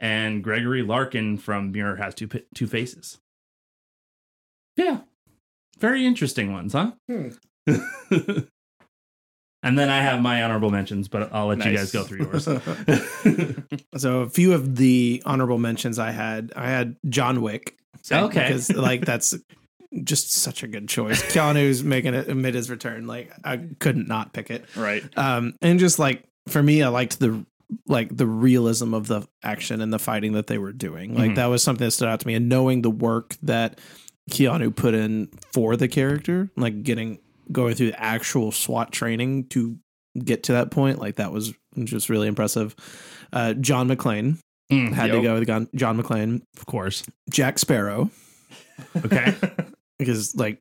and 0.00 0.42
Gregory 0.42 0.82
Larkin 0.82 1.36
from 1.38 1.72
Mirror 1.72 1.96
Has 1.96 2.14
Two 2.14 2.28
P- 2.28 2.46
Two 2.54 2.66
Faces. 2.66 3.18
Yeah, 4.76 5.00
very 5.78 6.06
interesting 6.06 6.52
ones, 6.52 6.72
huh? 6.72 6.92
Hmm. 7.08 7.28
and 9.62 9.78
then 9.78 9.88
I 9.90 9.98
have 10.02 10.20
my 10.22 10.42
honorable 10.42 10.70
mentions, 10.70 11.08
but 11.08 11.32
I'll 11.32 11.46
let 11.46 11.64
you 11.64 11.76
guys 11.76 11.92
go 11.92 12.04
through 12.04 12.26
yours. 12.26 12.46
So 13.96 14.20
a 14.20 14.28
few 14.28 14.52
of 14.52 14.76
the 14.76 15.22
honorable 15.26 15.58
mentions 15.58 15.98
I 15.98 16.10
had, 16.12 16.52
I 16.54 16.68
had 16.68 16.96
John 17.08 17.40
Wick. 17.42 17.76
So, 18.02 18.26
okay. 18.26 18.44
Because 18.46 18.70
like 18.72 19.04
that's 19.04 19.34
just 20.04 20.32
such 20.32 20.62
a 20.62 20.68
good 20.68 20.88
choice. 20.88 21.22
Keanu's 21.32 21.82
making 21.82 22.14
it 22.14 22.34
mid 22.36 22.54
his 22.54 22.70
return. 22.70 23.06
Like 23.06 23.32
I 23.44 23.56
couldn't 23.80 24.06
not 24.06 24.32
pick 24.32 24.50
it. 24.50 24.64
Right. 24.76 25.02
Um, 25.18 25.54
and 25.62 25.78
just 25.80 25.98
like 25.98 26.24
for 26.48 26.62
me, 26.62 26.82
I 26.82 26.88
liked 26.88 27.18
the 27.18 27.44
like 27.86 28.16
the 28.16 28.26
realism 28.26 28.94
of 28.94 29.08
the 29.08 29.26
action 29.42 29.80
and 29.80 29.92
the 29.92 29.98
fighting 29.98 30.32
that 30.34 30.46
they 30.46 30.58
were 30.58 30.72
doing. 30.72 31.14
Like 31.14 31.32
Mhm. 31.32 31.36
that 31.36 31.46
was 31.46 31.62
something 31.62 31.84
that 31.84 31.90
stood 31.90 32.08
out 32.08 32.20
to 32.20 32.26
me. 32.26 32.34
And 32.34 32.48
knowing 32.48 32.82
the 32.82 32.90
work 32.90 33.36
that 33.42 33.80
Keanu 34.30 34.74
put 34.74 34.94
in 34.94 35.28
for 35.52 35.76
the 35.76 35.88
character, 35.88 36.50
like 36.56 36.82
getting 36.82 37.18
going 37.52 37.74
through 37.74 37.90
the 37.92 38.00
actual 38.02 38.52
SWAT 38.52 38.92
training 38.92 39.46
to 39.48 39.76
get 40.22 40.44
to 40.44 40.52
that 40.52 40.70
point, 40.70 40.98
like 40.98 41.16
that 41.16 41.32
was 41.32 41.54
just 41.84 42.08
really 42.08 42.28
impressive. 42.28 42.74
Uh, 43.32 43.54
John 43.54 43.88
McClane 43.88 44.38
Mm, 44.70 44.92
had 44.92 45.12
to 45.12 45.22
go 45.22 45.32
with 45.38 45.48
John 45.74 46.02
McClane. 46.02 46.42
of 46.58 46.66
course. 46.66 47.02
Jack 47.30 47.58
Sparrow, 47.58 48.10
Okay. 49.02 49.34
because 49.98 50.34
like, 50.36 50.60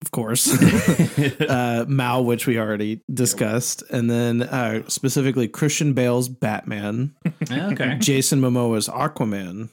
of 0.00 0.10
course. 0.12 0.48
uh, 1.40 1.84
Mao, 1.86 2.22
which 2.22 2.46
we 2.46 2.58
already 2.58 3.02
discussed, 3.12 3.82
and 3.90 4.10
then 4.10 4.42
uh, 4.42 4.88
specifically 4.88 5.46
Christian 5.46 5.92
Bale's 5.92 6.30
Batman, 6.30 7.14
okay. 7.52 7.98
Jason 8.00 8.40
Momoa's 8.40 8.88
Aquaman, 8.88 9.68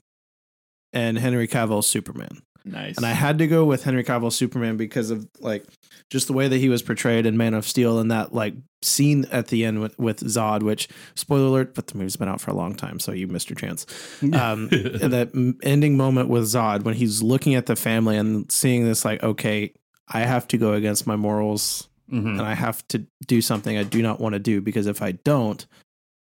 and 0.91 1.17
Henry 1.17 1.47
Cavill's 1.47 1.87
Superman. 1.87 2.41
Nice. 2.65 2.97
And 2.97 3.05
I 3.05 3.11
had 3.11 3.37
to 3.39 3.47
go 3.47 3.65
with 3.65 3.83
Henry 3.83 4.03
Cavill's 4.03 4.35
Superman 4.35 4.77
because 4.77 5.09
of 5.11 5.27
like 5.39 5.65
just 6.09 6.27
the 6.27 6.33
way 6.33 6.47
that 6.47 6.57
he 6.57 6.69
was 6.69 6.81
portrayed 6.81 7.25
in 7.25 7.37
Man 7.37 7.53
of 7.53 7.65
Steel 7.65 7.99
and 7.99 8.11
that 8.11 8.33
like 8.33 8.53
scene 8.81 9.25
at 9.31 9.47
the 9.47 9.63
end 9.65 9.79
with, 9.79 9.97
with 9.99 10.19
Zod, 10.21 10.63
which 10.63 10.89
spoiler 11.15 11.45
alert, 11.47 11.73
but 11.75 11.87
the 11.87 11.97
movie's 11.97 12.15
been 12.17 12.27
out 12.27 12.41
for 12.41 12.51
a 12.51 12.55
long 12.55 12.75
time, 12.75 12.99
so 12.99 13.11
you 13.11 13.27
missed 13.27 13.49
your 13.49 13.55
chance. 13.57 13.85
Um, 14.21 14.67
that 14.69 15.57
ending 15.63 15.97
moment 15.97 16.29
with 16.29 16.43
Zod 16.43 16.83
when 16.83 16.95
he's 16.95 17.21
looking 17.21 17.55
at 17.55 17.65
the 17.67 17.75
family 17.75 18.17
and 18.17 18.51
seeing 18.51 18.85
this, 18.85 19.05
like, 19.05 19.21
okay, 19.23 19.73
I 20.07 20.21
have 20.21 20.47
to 20.49 20.57
go 20.57 20.73
against 20.73 21.05
my 21.07 21.15
morals 21.15 21.87
Mhm. 22.11 22.31
and 22.39 22.41
I 22.41 22.55
have 22.55 22.85
to 22.89 23.05
do 23.27 23.41
something 23.41 23.77
I 23.77 23.83
do 23.83 24.01
not 24.01 24.19
want 24.19 24.33
to 24.33 24.39
do 24.39 24.59
because 24.59 24.85
if 24.87 25.01
I 25.01 25.13
don't, 25.13 25.65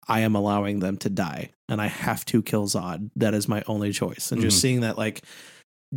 I 0.08 0.20
am 0.20 0.34
allowing 0.34 0.78
them 0.80 0.96
to 0.98 1.10
die 1.10 1.50
and 1.68 1.82
I 1.82 1.88
have 1.88 2.24
to 2.26 2.40
kill 2.42 2.66
Zod. 2.66 3.10
That 3.16 3.34
is 3.34 3.46
my 3.48 3.62
only 3.66 3.92
choice. 3.92 4.32
And 4.32 4.40
just 4.40 4.56
Mhm. 4.58 4.60
seeing 4.62 4.80
that 4.80 4.96
like 4.96 5.22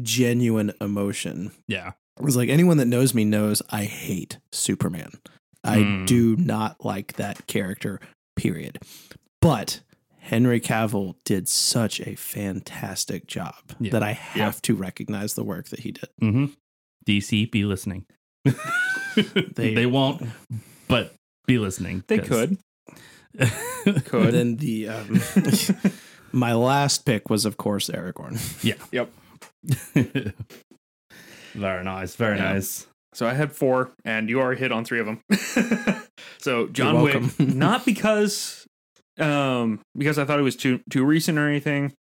genuine 0.04 0.74
emotion 0.82 1.52
Yeah. 1.68 1.92
It 2.18 2.24
was 2.26 2.36
like 2.36 2.50
anyone 2.50 2.78
that 2.78 2.86
knows 2.88 3.14
me 3.14 3.24
knows 3.24 3.62
I 3.70 3.86
hate 3.86 4.40
Superman. 4.52 5.12
I 5.64 5.82
Hmm. 5.82 6.06
do 6.06 6.36
not 6.36 6.84
like 6.84 7.14
that 7.14 7.48
character, 7.48 8.00
period. 8.36 8.80
But 9.42 9.80
Henry 10.18 10.60
Cavill 10.60 11.16
did 11.24 11.48
such 11.48 12.02
a 12.02 12.16
fantastic 12.16 13.26
job 13.26 13.56
Yeah. 13.80 13.92
that 13.92 14.04
I 14.04 14.12
have 14.12 14.62
to 14.64 14.76
recognize 14.76 15.34
the 15.36 15.44
work 15.46 15.70
that 15.70 15.80
he 15.80 15.92
did. 15.94 16.10
Mm-hmm. 16.22 16.46
DC, 17.06 17.46
be 17.50 17.64
listening. 17.64 18.06
they, 19.56 19.74
They- 19.74 19.86
won't, 19.86 20.22
but 20.88 21.16
be 21.48 21.58
listening. 21.58 22.04
They 22.08 22.20
could. 22.32 22.58
And 23.86 24.06
Could. 24.06 24.34
then 24.34 24.56
the 24.58 24.90
um, 24.90 25.22
my 26.32 26.54
last 26.54 27.06
pick 27.06 27.30
was 27.30 27.46
of 27.46 27.58
course 27.58 27.90
Aragorn. 27.90 28.38
Yeah. 28.64 28.74
Yep. 28.92 29.10
very 31.56 31.84
nice. 31.84 32.16
Very 32.16 32.38
Yeah. 32.38 32.54
nice. 32.54 32.88
So 33.14 33.28
I 33.28 33.34
had 33.34 33.52
four, 33.52 33.92
and 34.06 34.30
you 34.30 34.40
already 34.40 34.60
hit 34.60 34.72
on 34.72 34.86
three 34.86 35.00
of 35.00 35.08
them. 35.08 35.22
so 36.38 36.68
John 36.68 37.02
Wick, 37.02 37.40
not 37.40 37.86
because 37.86 38.66
um 39.20 39.82
because 39.98 40.18
I 40.20 40.26
thought 40.26 40.40
it 40.40 40.44
was 40.44 40.56
too 40.56 40.80
too 40.90 41.04
recent 41.04 41.38
or 41.40 41.48
anything, 41.50 41.94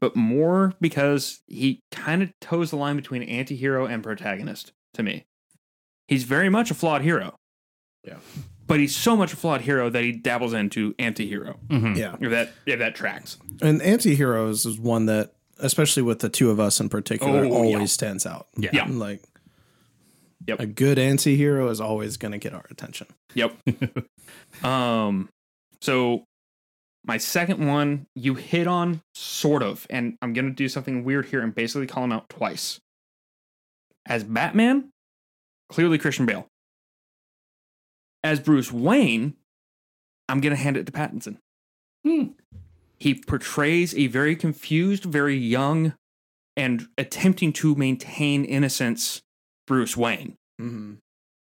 but 0.00 0.14
more 0.16 0.74
because 0.80 1.40
he 1.48 1.80
kind 1.90 2.22
of 2.22 2.30
toes 2.40 2.70
the 2.70 2.76
line 2.76 2.96
between 2.96 3.22
anti-hero 3.24 3.86
and 3.86 4.02
protagonist 4.02 4.72
to 4.94 5.02
me. 5.02 5.24
He's 6.06 6.22
very 6.24 6.48
much 6.48 6.70
a 6.70 6.74
flawed 6.74 7.02
hero. 7.02 7.34
Yeah. 8.06 8.16
But 8.66 8.80
he's 8.80 8.94
so 8.94 9.16
much 9.16 9.32
a 9.32 9.36
flawed 9.36 9.62
hero 9.62 9.90
that 9.90 10.04
he 10.04 10.12
dabbles 10.12 10.52
into 10.52 10.94
anti-hero. 10.98 11.58
Mhm. 11.68 11.96
Yeah. 11.96 12.16
If 12.20 12.30
that 12.30 12.52
if 12.64 12.78
that 12.78 12.94
tracks. 12.94 13.38
And 13.60 13.82
anti-heroes 13.82 14.64
is 14.66 14.78
one 14.78 15.06
that 15.06 15.32
especially 15.60 16.02
with 16.02 16.20
the 16.20 16.28
two 16.28 16.50
of 16.50 16.58
us 16.60 16.80
in 16.80 16.88
particular 16.88 17.44
Oh, 17.44 17.50
always 17.52 17.78
yeah. 17.80 17.84
stands 17.86 18.26
out. 18.26 18.48
Yeah. 18.56 18.70
Yeah. 18.72 18.86
Like 18.88 19.22
Yep. 20.46 20.60
a 20.60 20.66
good 20.66 20.98
anti-hero 20.98 21.68
is 21.68 21.80
always 21.80 22.16
going 22.16 22.32
to 22.32 22.38
get 22.38 22.54
our 22.54 22.64
attention. 22.70 23.06
Yep. 23.34 23.56
um 24.64 25.28
so 25.80 26.24
my 27.04 27.16
second 27.18 27.66
one 27.66 28.06
you 28.14 28.34
hit 28.34 28.66
on 28.66 29.00
sort 29.14 29.62
of 29.62 29.86
and 29.90 30.16
I'm 30.22 30.32
going 30.32 30.46
to 30.46 30.54
do 30.54 30.68
something 30.68 31.04
weird 31.04 31.26
here 31.26 31.40
and 31.40 31.54
basically 31.54 31.86
call 31.86 32.04
him 32.04 32.12
out 32.12 32.28
twice. 32.28 32.80
As 34.06 34.24
Batman, 34.24 34.90
clearly 35.68 35.98
Christian 35.98 36.24
Bale. 36.26 36.46
As 38.24 38.40
Bruce 38.40 38.72
Wayne, 38.72 39.34
I'm 40.28 40.40
going 40.40 40.54
to 40.54 40.60
hand 40.62 40.76
it 40.76 40.86
to 40.86 40.92
Pattinson. 40.92 41.38
Hmm. 42.06 42.28
He 43.00 43.14
portrays 43.14 43.94
a 43.94 44.06
very 44.08 44.34
confused, 44.34 45.04
very 45.04 45.36
young 45.36 45.94
and 46.56 46.88
attempting 46.98 47.52
to 47.54 47.74
maintain 47.76 48.44
innocence 48.44 49.22
Bruce 49.66 49.96
Wayne 49.96 50.34
Mm-hmm. 50.60 50.94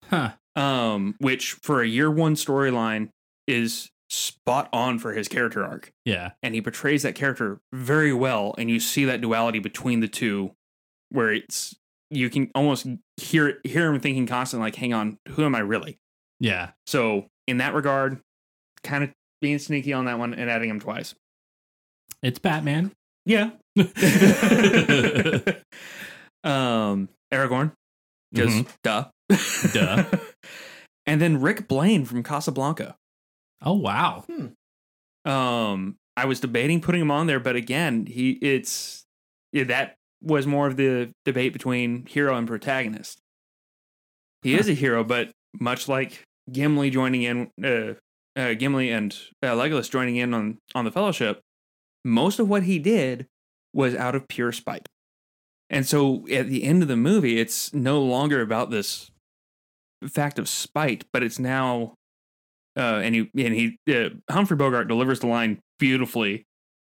Huh. 0.10 0.32
um, 0.56 1.16
which 1.20 1.54
for 1.54 1.82
a 1.82 1.88
year 1.88 2.12
one 2.12 2.36
storyline 2.36 3.10
is 3.48 3.90
spot 4.10 4.70
on 4.74 5.00
for 5.00 5.14
his 5.14 5.28
character 5.28 5.64
arc. 5.64 5.92
Yeah. 6.06 6.32
And 6.44 6.54
he 6.54 6.62
portrays 6.62 7.02
that 7.04 7.16
character 7.16 7.60
very 7.74 8.14
well, 8.14 8.54
and 8.58 8.70
you 8.70 8.80
see 8.80 9.06
that 9.06 9.22
duality 9.22 9.60
between 9.60 10.02
the 10.02 10.08
two, 10.08 10.52
where 11.10 11.34
it's 11.34 11.76
you 12.10 12.30
can 12.30 12.52
almost 12.54 12.86
hear 13.18 13.60
hear 13.64 13.92
him 13.92 14.00
thinking 14.02 14.28
constantly, 14.28 14.68
like, 14.68 14.76
"Hang 14.76 14.94
on, 14.94 15.18
who 15.30 15.46
am 15.46 15.56
I 15.56 15.60
really?" 15.60 15.98
Yeah. 16.40 16.72
So 16.86 17.28
in 17.48 17.58
that 17.58 17.74
regard, 17.74 18.20
kind 18.84 19.04
of 19.06 19.12
being 19.42 19.58
sneaky 19.60 19.94
on 19.94 20.06
that 20.06 20.20
one 20.20 20.34
and 20.34 20.50
adding 20.50 20.70
him 20.70 20.80
twice. 20.80 21.16
It's 22.24 22.40
Batman. 22.40 22.92
Yeah. 23.26 23.52
um, 26.44 27.10
Aragorn, 27.34 27.72
because 28.32 28.54
Mhm. 28.54 28.68
duh, 28.84 29.06
Duh. 29.74 30.06
and 31.06 31.22
then 31.22 31.40
Rick 31.42 31.68
Blaine 31.68 32.06
from 32.06 32.24
Casablanca. 32.24 32.96
Oh 33.62 33.74
wow. 33.74 34.26
Um, 35.26 35.96
I 36.18 36.26
was 36.26 36.40
debating 36.40 36.82
putting 36.82 37.02
him 37.02 37.12
on 37.12 37.28
there, 37.28 37.40
but 37.40 37.56
again, 37.56 38.06
he 38.08 38.32
it's 38.42 39.04
yeah, 39.54 39.66
that 39.66 39.96
was 40.22 40.46
more 40.48 40.68
of 40.68 40.78
the 40.78 41.12
debate 41.26 41.54
between 41.54 42.06
hero 42.06 42.36
and 42.36 42.48
protagonist. 42.48 43.20
He 44.44 44.56
is 44.56 44.68
a 44.68 44.74
hero, 44.74 45.04
but 45.04 45.30
much 45.60 45.88
like 45.88 46.24
Gimli 46.52 46.90
joining 46.90 47.22
in, 47.24 47.52
uh, 47.64 47.94
uh, 48.40 48.54
Gimli 48.56 48.90
and 48.90 49.16
uh, 49.44 49.48
Legolas 49.54 49.90
joining 49.92 50.16
in 50.16 50.34
on 50.34 50.58
on 50.74 50.86
the 50.86 50.92
Fellowship, 50.92 51.42
most 52.04 52.40
of 52.40 52.50
what 52.50 52.64
he 52.64 52.80
did 52.80 53.28
was 53.74 53.96
out 53.96 54.16
of 54.16 54.28
pure 54.28 54.52
spite. 54.52 54.88
And 55.70 55.88
so 55.88 56.28
at 56.30 56.48
the 56.48 56.64
end 56.64 56.82
of 56.82 56.90
the 56.90 56.98
movie, 56.98 57.40
it's 57.40 57.74
no 57.74 58.02
longer 58.02 58.42
about 58.42 58.72
this 58.72 59.10
fact 60.08 60.38
of 60.38 60.50
spite, 60.50 61.06
but 61.14 61.24
it's 61.24 61.40
now 61.40 61.94
uh, 62.78 63.02
and 63.04 63.16
he 63.16 63.30
and 63.38 63.54
he 63.54 63.78
uh, 63.94 64.10
Humphrey 64.30 64.58
Bogart 64.58 64.88
delivers 64.88 65.20
the 65.20 65.28
line 65.28 65.60
beautifully, 65.80 66.46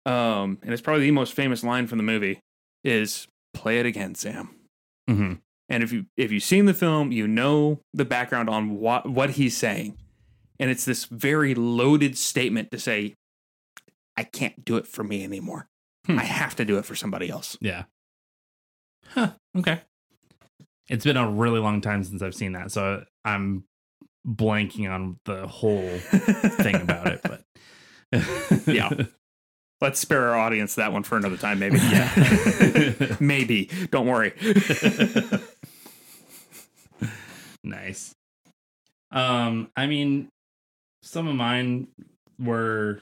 um, 0.06 0.58
and 0.62 0.72
it's 0.72 0.82
probably 0.82 1.03
the 1.03 1.12
most 1.12 1.34
famous 1.34 1.64
line 1.64 1.88
from 1.88 1.97
the 1.97 2.03
movie 2.03 2.39
is 2.84 3.28
"Play 3.53 3.80
it 3.80 3.86
again, 3.86 4.16
Sam." 4.16 4.56
hmm 5.08 5.34
And 5.70 5.84
if 5.84 5.91
you 5.91 6.06
if 6.16 6.32
you've 6.32 6.43
seen 6.43 6.66
the 6.66 6.74
film, 6.74 7.12
you 7.12 7.28
know 7.28 7.82
the 7.93 8.06
background 8.06 8.49
on 8.49 8.80
what 8.80 9.10
what 9.10 9.32
he's 9.32 9.58
saying, 9.58 9.97
and 10.60 10.70
it's 10.70 10.86
this 10.86 11.06
very 11.06 11.53
loaded 11.53 12.18
statement 12.18 12.72
to 12.72 12.80
say, 12.80 13.14
"I 14.18 14.24
can't 14.24 14.63
do 14.63 14.78
it 14.78 14.88
for 14.88 15.03
me 15.03 15.24
anymore. 15.24 15.68
Hmm. 16.05 16.20
I 16.20 16.24
have 16.24 16.55
to 16.57 16.66
do 16.66 16.78
it 16.78 16.86
for 16.86 16.95
somebody 16.95 17.30
else." 17.30 17.57
Yeah. 17.61 17.84
Huh. 19.07 19.32
Okay. 19.57 19.82
It's 20.89 21.05
been 21.05 21.18
a 21.18 21.30
really 21.30 21.59
long 21.59 21.82
time 21.82 22.03
since 22.03 22.22
I've 22.22 22.36
seen 22.36 22.53
that, 22.53 22.72
so 22.72 23.03
I'm 23.24 23.63
blanking 24.28 24.89
on 24.89 25.20
the 25.26 25.47
whole 25.47 25.89
thing 25.99 26.76
about 26.76 27.07
it. 27.07 27.22
But 27.24 27.43
Yeah. 28.68 28.89
Let's 29.82 29.99
spare 29.99 30.30
our 30.30 30.38
audience 30.38 30.76
that 30.76 30.93
one 30.93 31.03
for 31.03 31.18
another 31.18 31.38
time, 31.38 31.59
maybe. 31.59 31.78
Yeah. 31.78 33.16
maybe. 33.20 33.70
Don't 33.91 34.07
worry. 34.07 34.34
nice. 37.63 38.16
Um, 39.11 39.70
I 39.76 39.88
mean, 39.88 40.30
some 41.03 41.28
of 41.28 41.36
mine 41.36 41.88
were 42.39 43.01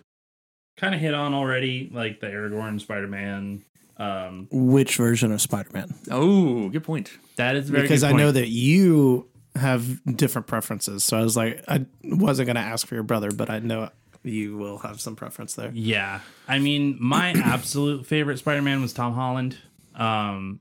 kind 0.78 0.94
of 0.96 1.02
hit 1.02 1.14
on 1.14 1.34
already, 1.34 1.90
like 1.94 2.20
the 2.20 2.28
Aragorn 2.28 2.80
Spider 2.80 3.08
Man. 3.08 3.64
Um, 3.98 4.48
Which 4.52 4.98
version 4.98 5.32
of 5.32 5.40
Spider-Man? 5.40 5.94
oh, 6.10 6.68
good 6.70 6.84
point. 6.84 7.12
that 7.36 7.56
is 7.56 7.70
a 7.70 7.72
very 7.74 7.84
Because 7.84 8.02
good 8.02 8.10
I 8.10 8.14
know 8.14 8.32
that 8.32 8.48
you 8.50 9.30
have 9.56 10.02
different 10.18 10.48
preferences. 10.48 11.04
So 11.04 11.18
I 11.18 11.22
was 11.22 11.38
like, 11.38 11.64
I 11.68 11.86
wasn't 12.04 12.48
going 12.48 12.56
to 12.56 12.62
ask 12.62 12.88
for 12.88 12.96
your 12.96 13.04
brother, 13.04 13.30
but 13.32 13.52
I 13.52 13.60
know 13.60 13.90
you 14.24 14.58
will 14.58 14.80
have 14.80 15.00
some 15.00 15.16
preference 15.16 15.54
there. 15.54 15.70
Yeah. 15.74 16.22
I 16.48 16.58
mean, 16.58 16.98
my 17.00 17.32
absolute 17.38 18.08
favorite 18.08 18.40
Spider 18.40 18.64
Man 18.64 18.82
was 18.82 18.94
Tom 18.94 19.14
Holland. 19.14 19.58
Um, 19.96 20.60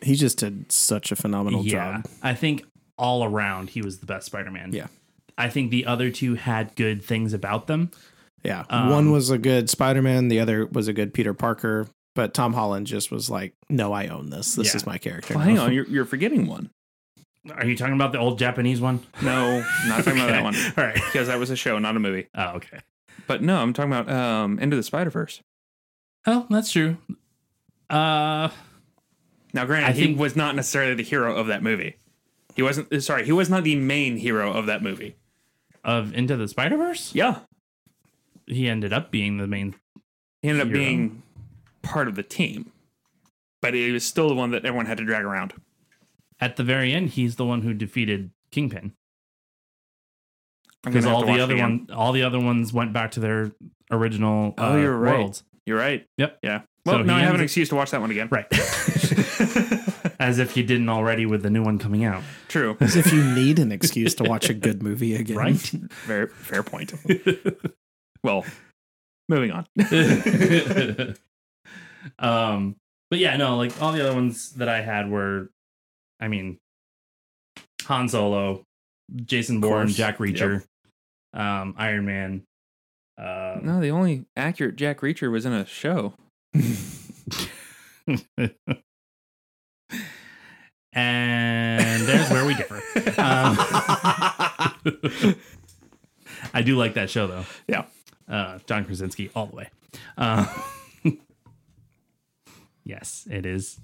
He 0.00 0.14
just 0.14 0.38
did 0.38 0.70
such 0.70 1.10
a 1.10 1.16
phenomenal 1.16 1.64
yeah. 1.64 2.02
job. 2.02 2.06
I 2.22 2.34
think 2.34 2.64
all 2.96 3.24
around 3.24 3.70
he 3.70 3.82
was 3.82 3.98
the 3.98 4.06
best 4.06 4.26
Spider 4.26 4.52
Man. 4.52 4.72
Yeah. 4.72 4.86
I 5.36 5.48
think 5.48 5.72
the 5.72 5.86
other 5.86 6.10
two 6.10 6.34
had 6.36 6.76
good 6.76 7.02
things 7.04 7.32
about 7.32 7.66
them. 7.66 7.90
Yeah. 8.42 8.64
Um, 8.70 8.90
One 8.90 9.12
was 9.12 9.30
a 9.30 9.38
good 9.38 9.70
Spider-Man, 9.70 10.28
the 10.28 10.40
other 10.40 10.66
was 10.66 10.88
a 10.88 10.92
good 10.92 11.14
Peter 11.14 11.32
Parker, 11.34 11.86
but 12.14 12.34
Tom 12.34 12.52
Holland 12.54 12.86
just 12.86 13.10
was 13.10 13.30
like, 13.30 13.54
"No, 13.70 13.92
I 13.92 14.08
own 14.08 14.30
this. 14.30 14.54
This 14.54 14.68
Yeah. 14.72 14.76
is 14.78 14.86
my 14.86 14.98
character." 14.98 15.34
Well, 15.34 15.44
hang 15.44 15.58
on, 15.58 15.72
you're, 15.74 15.86
you're 15.86 16.04
forgetting 16.04 16.46
one. 16.46 16.70
Are 17.54 17.64
you 17.66 17.76
talking 17.76 17.94
about 17.94 18.12
the 18.12 18.18
old 18.18 18.38
Japanese 18.38 18.80
one? 18.80 19.00
No, 19.22 19.64
not 19.86 20.04
talking 20.04 20.20
about 20.20 20.30
that 20.30 20.42
one 20.44 20.54
All 20.76 20.84
right. 20.84 20.94
because 20.94 21.26
that 21.28 21.38
was 21.38 21.50
a 21.50 21.56
show, 21.56 21.78
not 21.78 21.96
a 21.96 22.00
movie. 22.00 22.28
Oh, 22.34 22.50
okay. 22.56 22.78
But 23.26 23.42
no, 23.42 23.58
I'm 23.58 23.72
talking 23.72 23.92
about 23.92 24.08
um, 24.10 24.58
Into 24.58 24.76
the 24.76 24.82
Spider 24.82 25.10
Verse. 25.10 25.40
Oh, 26.26 26.46
that's 26.50 26.70
true. 26.72 26.98
Uh, 27.90 28.48
Now, 29.52 29.64
granted, 29.66 29.88
I 29.88 29.92
he 29.92 30.04
think- 30.06 30.18
was 30.18 30.34
not 30.36 30.54
necessarily 30.56 30.94
the 30.94 31.02
hero 31.02 31.36
of 31.36 31.46
that 31.48 31.62
movie. 31.62 31.96
He 32.54 32.62
wasn't. 32.62 33.02
Sorry, 33.02 33.24
he 33.24 33.32
was 33.32 33.48
not 33.50 33.64
the 33.64 33.76
main 33.76 34.16
hero 34.18 34.52
of 34.52 34.66
that 34.66 34.82
movie. 34.82 35.16
of 35.84 36.14
Into 36.14 36.36
the 36.36 36.46
Spider 36.48 36.76
Verse, 36.76 37.12
Yeah, 37.14 37.40
he 38.54 38.68
ended 38.68 38.92
up 38.92 39.10
being 39.10 39.38
the 39.38 39.46
main. 39.46 39.74
he 40.42 40.48
ended 40.48 40.66
up 40.66 40.72
being 40.72 41.22
part 41.82 42.08
of 42.08 42.14
the 42.14 42.22
team, 42.22 42.72
but 43.60 43.74
he 43.74 43.90
was 43.92 44.04
still 44.04 44.28
the 44.28 44.34
one 44.34 44.50
that 44.52 44.64
everyone 44.64 44.86
had 44.86 44.98
to 44.98 45.04
drag 45.04 45.24
around. 45.24 45.52
At 46.40 46.56
the 46.56 46.64
very 46.64 46.92
end, 46.92 47.10
he's 47.10 47.36
the 47.36 47.44
one 47.44 47.62
who 47.62 47.72
defeated 47.74 48.30
Kingpin 48.50 48.92
because 50.82 51.06
all 51.06 51.24
the 51.24 51.40
other 51.40 51.56
one, 51.56 51.86
all 51.94 52.12
the 52.12 52.22
other 52.24 52.40
ones 52.40 52.72
went 52.72 52.92
back 52.92 53.12
to 53.12 53.20
their 53.20 53.52
original. 53.90 54.54
Oh, 54.58 54.72
uh, 54.72 54.76
you're 54.76 54.96
right. 54.96 55.18
worlds. 55.18 55.44
You're 55.66 55.78
right. 55.78 56.06
Yep. 56.18 56.38
Yeah. 56.42 56.62
Well, 56.84 56.96
So 56.98 57.02
now 57.02 57.14
he 57.16 57.20
I 57.22 57.24
have 57.26 57.34
an 57.34 57.40
ends- 57.40 57.52
excuse 57.52 57.68
to 57.68 57.76
watch 57.76 57.92
that 57.92 58.00
one 58.00 58.10
again. 58.10 58.28
Right. 58.30 58.46
As 60.18 60.38
if 60.40 60.56
you 60.56 60.64
didn't 60.64 60.88
already 60.88 61.26
with 61.26 61.42
the 61.42 61.50
new 61.50 61.62
one 61.62 61.78
coming 61.78 62.04
out. 62.04 62.22
True. 62.48 62.76
As 62.80 62.96
if 62.96 63.12
you 63.12 63.22
need 63.22 63.60
an 63.60 63.70
excuse 63.70 64.14
to 64.16 64.24
watch 64.24 64.48
a 64.48 64.54
good 64.54 64.82
movie 64.82 65.14
again. 65.14 65.36
Right. 65.36 65.56
Fair, 65.90 66.26
fair 66.28 66.62
point. 66.64 66.92
Well, 68.24 68.44
moving 69.28 69.50
on. 69.50 69.66
um, 72.18 72.76
but 73.10 73.18
yeah, 73.18 73.36
no, 73.36 73.56
like 73.56 73.80
all 73.82 73.92
the 73.92 74.00
other 74.06 74.14
ones 74.14 74.52
that 74.54 74.68
I 74.68 74.80
had 74.80 75.10
were, 75.10 75.50
I 76.20 76.28
mean, 76.28 76.58
Han 77.84 78.08
Solo, 78.08 78.62
Jason 79.14 79.60
Bourne. 79.60 79.88
Jack 79.88 80.18
Reacher, 80.18 80.64
um, 81.34 81.74
Iron 81.76 82.06
Man. 82.06 82.42
Uh, 83.18 83.58
No, 83.62 83.80
the 83.80 83.90
only 83.90 84.24
accurate 84.36 84.76
Jack 84.76 85.00
Reacher 85.00 85.30
was 85.30 85.44
in 85.44 85.52
a 85.52 85.66
show. 85.66 86.14
and 90.92 92.02
there's 92.02 92.30
where 92.30 92.46
we 92.46 92.54
differ. 92.54 92.80
Um, 93.18 93.56
I 96.54 96.62
do 96.64 96.76
like 96.76 96.94
that 96.94 97.10
show 97.10 97.26
though. 97.26 97.44
Yeah. 97.68 97.84
Uh, 98.32 98.58
John 98.66 98.84
Krasinski 98.86 99.30
all 99.36 99.46
the 99.46 99.56
way. 99.56 99.68
Uh, 100.16 100.46
yes, 102.84 103.28
it 103.30 103.44
is 103.44 103.78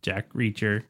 Jack 0.00 0.32
Reacher. 0.32 0.84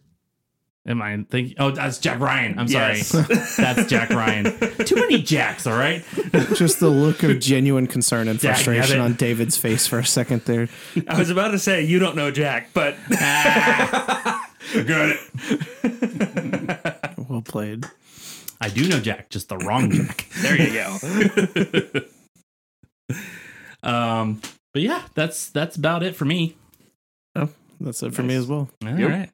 Am 0.86 1.00
I 1.00 1.16
thinking? 1.28 1.54
Oh, 1.58 1.70
that's 1.70 1.98
Jack 1.98 2.20
Ryan. 2.20 2.58
I'm 2.58 2.68
sorry. 2.68 2.96
Yes. 2.96 3.12
that's 3.56 3.88
Jack 3.88 4.10
Ryan. 4.10 4.44
Too 4.84 4.96
many 4.96 5.22
Jacks, 5.22 5.66
all 5.66 5.78
right? 5.78 6.04
Just 6.54 6.80
the 6.80 6.88
look 6.88 7.22
of 7.22 7.38
genuine 7.38 7.86
concern 7.86 8.28
and 8.28 8.38
Jack, 8.38 8.56
frustration 8.56 9.00
on 9.00 9.14
David's 9.14 9.56
face 9.56 9.86
for 9.86 9.98
a 9.98 10.04
second 10.04 10.42
there. 10.42 10.68
I 11.08 11.18
was 11.18 11.30
about 11.30 11.52
to 11.52 11.58
say 11.58 11.82
you 11.82 11.98
don't 11.98 12.16
know 12.16 12.30
Jack, 12.30 12.70
but 12.74 12.96
Got 13.08 14.40
it. 15.16 17.18
Well 17.28 17.42
played. 17.42 17.86
I 18.60 18.68
do 18.68 18.86
know 18.88 19.00
Jack, 19.00 19.30
just 19.30 19.48
the 19.48 19.56
wrong 19.58 19.90
Jack. 19.90 20.26
there 20.42 20.60
you 20.60 20.72
go. 20.72 22.00
Um, 23.82 24.42
but 24.74 24.82
yeah, 24.82 25.04
that's 25.14 25.48
that's 25.48 25.74
about 25.76 26.02
it 26.02 26.14
for 26.14 26.26
me. 26.26 26.54
Oh, 27.34 27.48
That's 27.80 28.02
it 28.02 28.12
for 28.12 28.22
me 28.22 28.34
as 28.34 28.46
well. 28.46 28.68
All 28.84 28.92
right. 29.08 29.30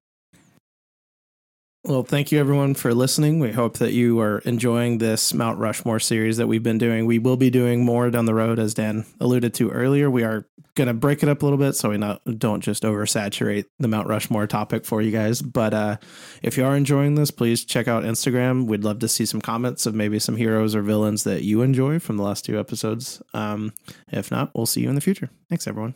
Well, 1.87 2.03
thank 2.03 2.32
you 2.32 2.41
everyone 2.41 2.74
for 2.74 2.93
listening. 2.93 3.39
We 3.39 3.53
hope 3.53 3.78
that 3.78 3.93
you 3.93 4.18
are 4.18 4.39
enjoying 4.41 4.99
this 4.99 5.32
Mount 5.32 5.61
Rushmore 5.61 6.01
series 6.01 6.37
that 6.39 6.49
we've 6.49 6.62
been 6.62 6.78
doing. 6.78 7.07
We 7.07 7.20
will 7.20 7.37
be 7.37 7.49
doing 7.49 7.84
more 7.84 8.11
down 8.11 8.24
the 8.24 8.34
road, 8.34 8.59
as 8.59 8.74
Dan 8.74 9.07
alluded 9.20 9.55
to 9.55 9.70
earlier. 9.70 10.11
We 10.11 10.24
are 10.24 10.49
going 10.74 10.89
to 10.89 10.95
break 10.95 11.22
it 11.22 11.28
up 11.28 11.43
a 11.43 11.47
little 11.47 11.61
bit 11.61 11.74
so 11.74 11.91
we 11.91 11.97
not 11.97 12.22
don't 12.39 12.61
just 12.61 12.82
oversaturate 12.82 13.66
the 13.78 13.87
Mount 13.87 14.09
Rushmore 14.09 14.49
topic 14.49 14.84
for 14.84 15.01
you 15.01 15.12
guys. 15.12 15.41
But 15.41 15.74
uh, 15.74 15.99
if 16.43 16.59
you 16.59 16.64
are 16.64 16.74
enjoying 16.74 17.14
this, 17.14 17.30
please 17.30 17.64
check 17.64 17.87
out 17.87 18.03
Instagram. 18.03 18.66
We'd 18.66 18.82
love 18.82 18.99
to 18.99 19.09
see 19.09 19.24
some 19.24 19.41
comments 19.41 19.87
of 19.87 19.95
maybe 19.95 20.18
some 20.18 20.34
heroes 20.34 20.74
or 20.74 20.82
villains 20.82 21.22
that 21.22 21.45
you 21.45 21.62
enjoy 21.62 22.01
from 22.01 22.16
the 22.16 22.24
last 22.24 22.45
two 22.45 22.59
episodes. 22.59 23.22
Um, 23.32 23.72
if 24.11 24.32
not, 24.32 24.51
we'll 24.57 24.66
see 24.66 24.80
you 24.80 24.89
in 24.89 24.97
the 24.97 25.01
future. 25.01 25.30
Thanks, 25.49 25.68
everyone. 25.68 25.95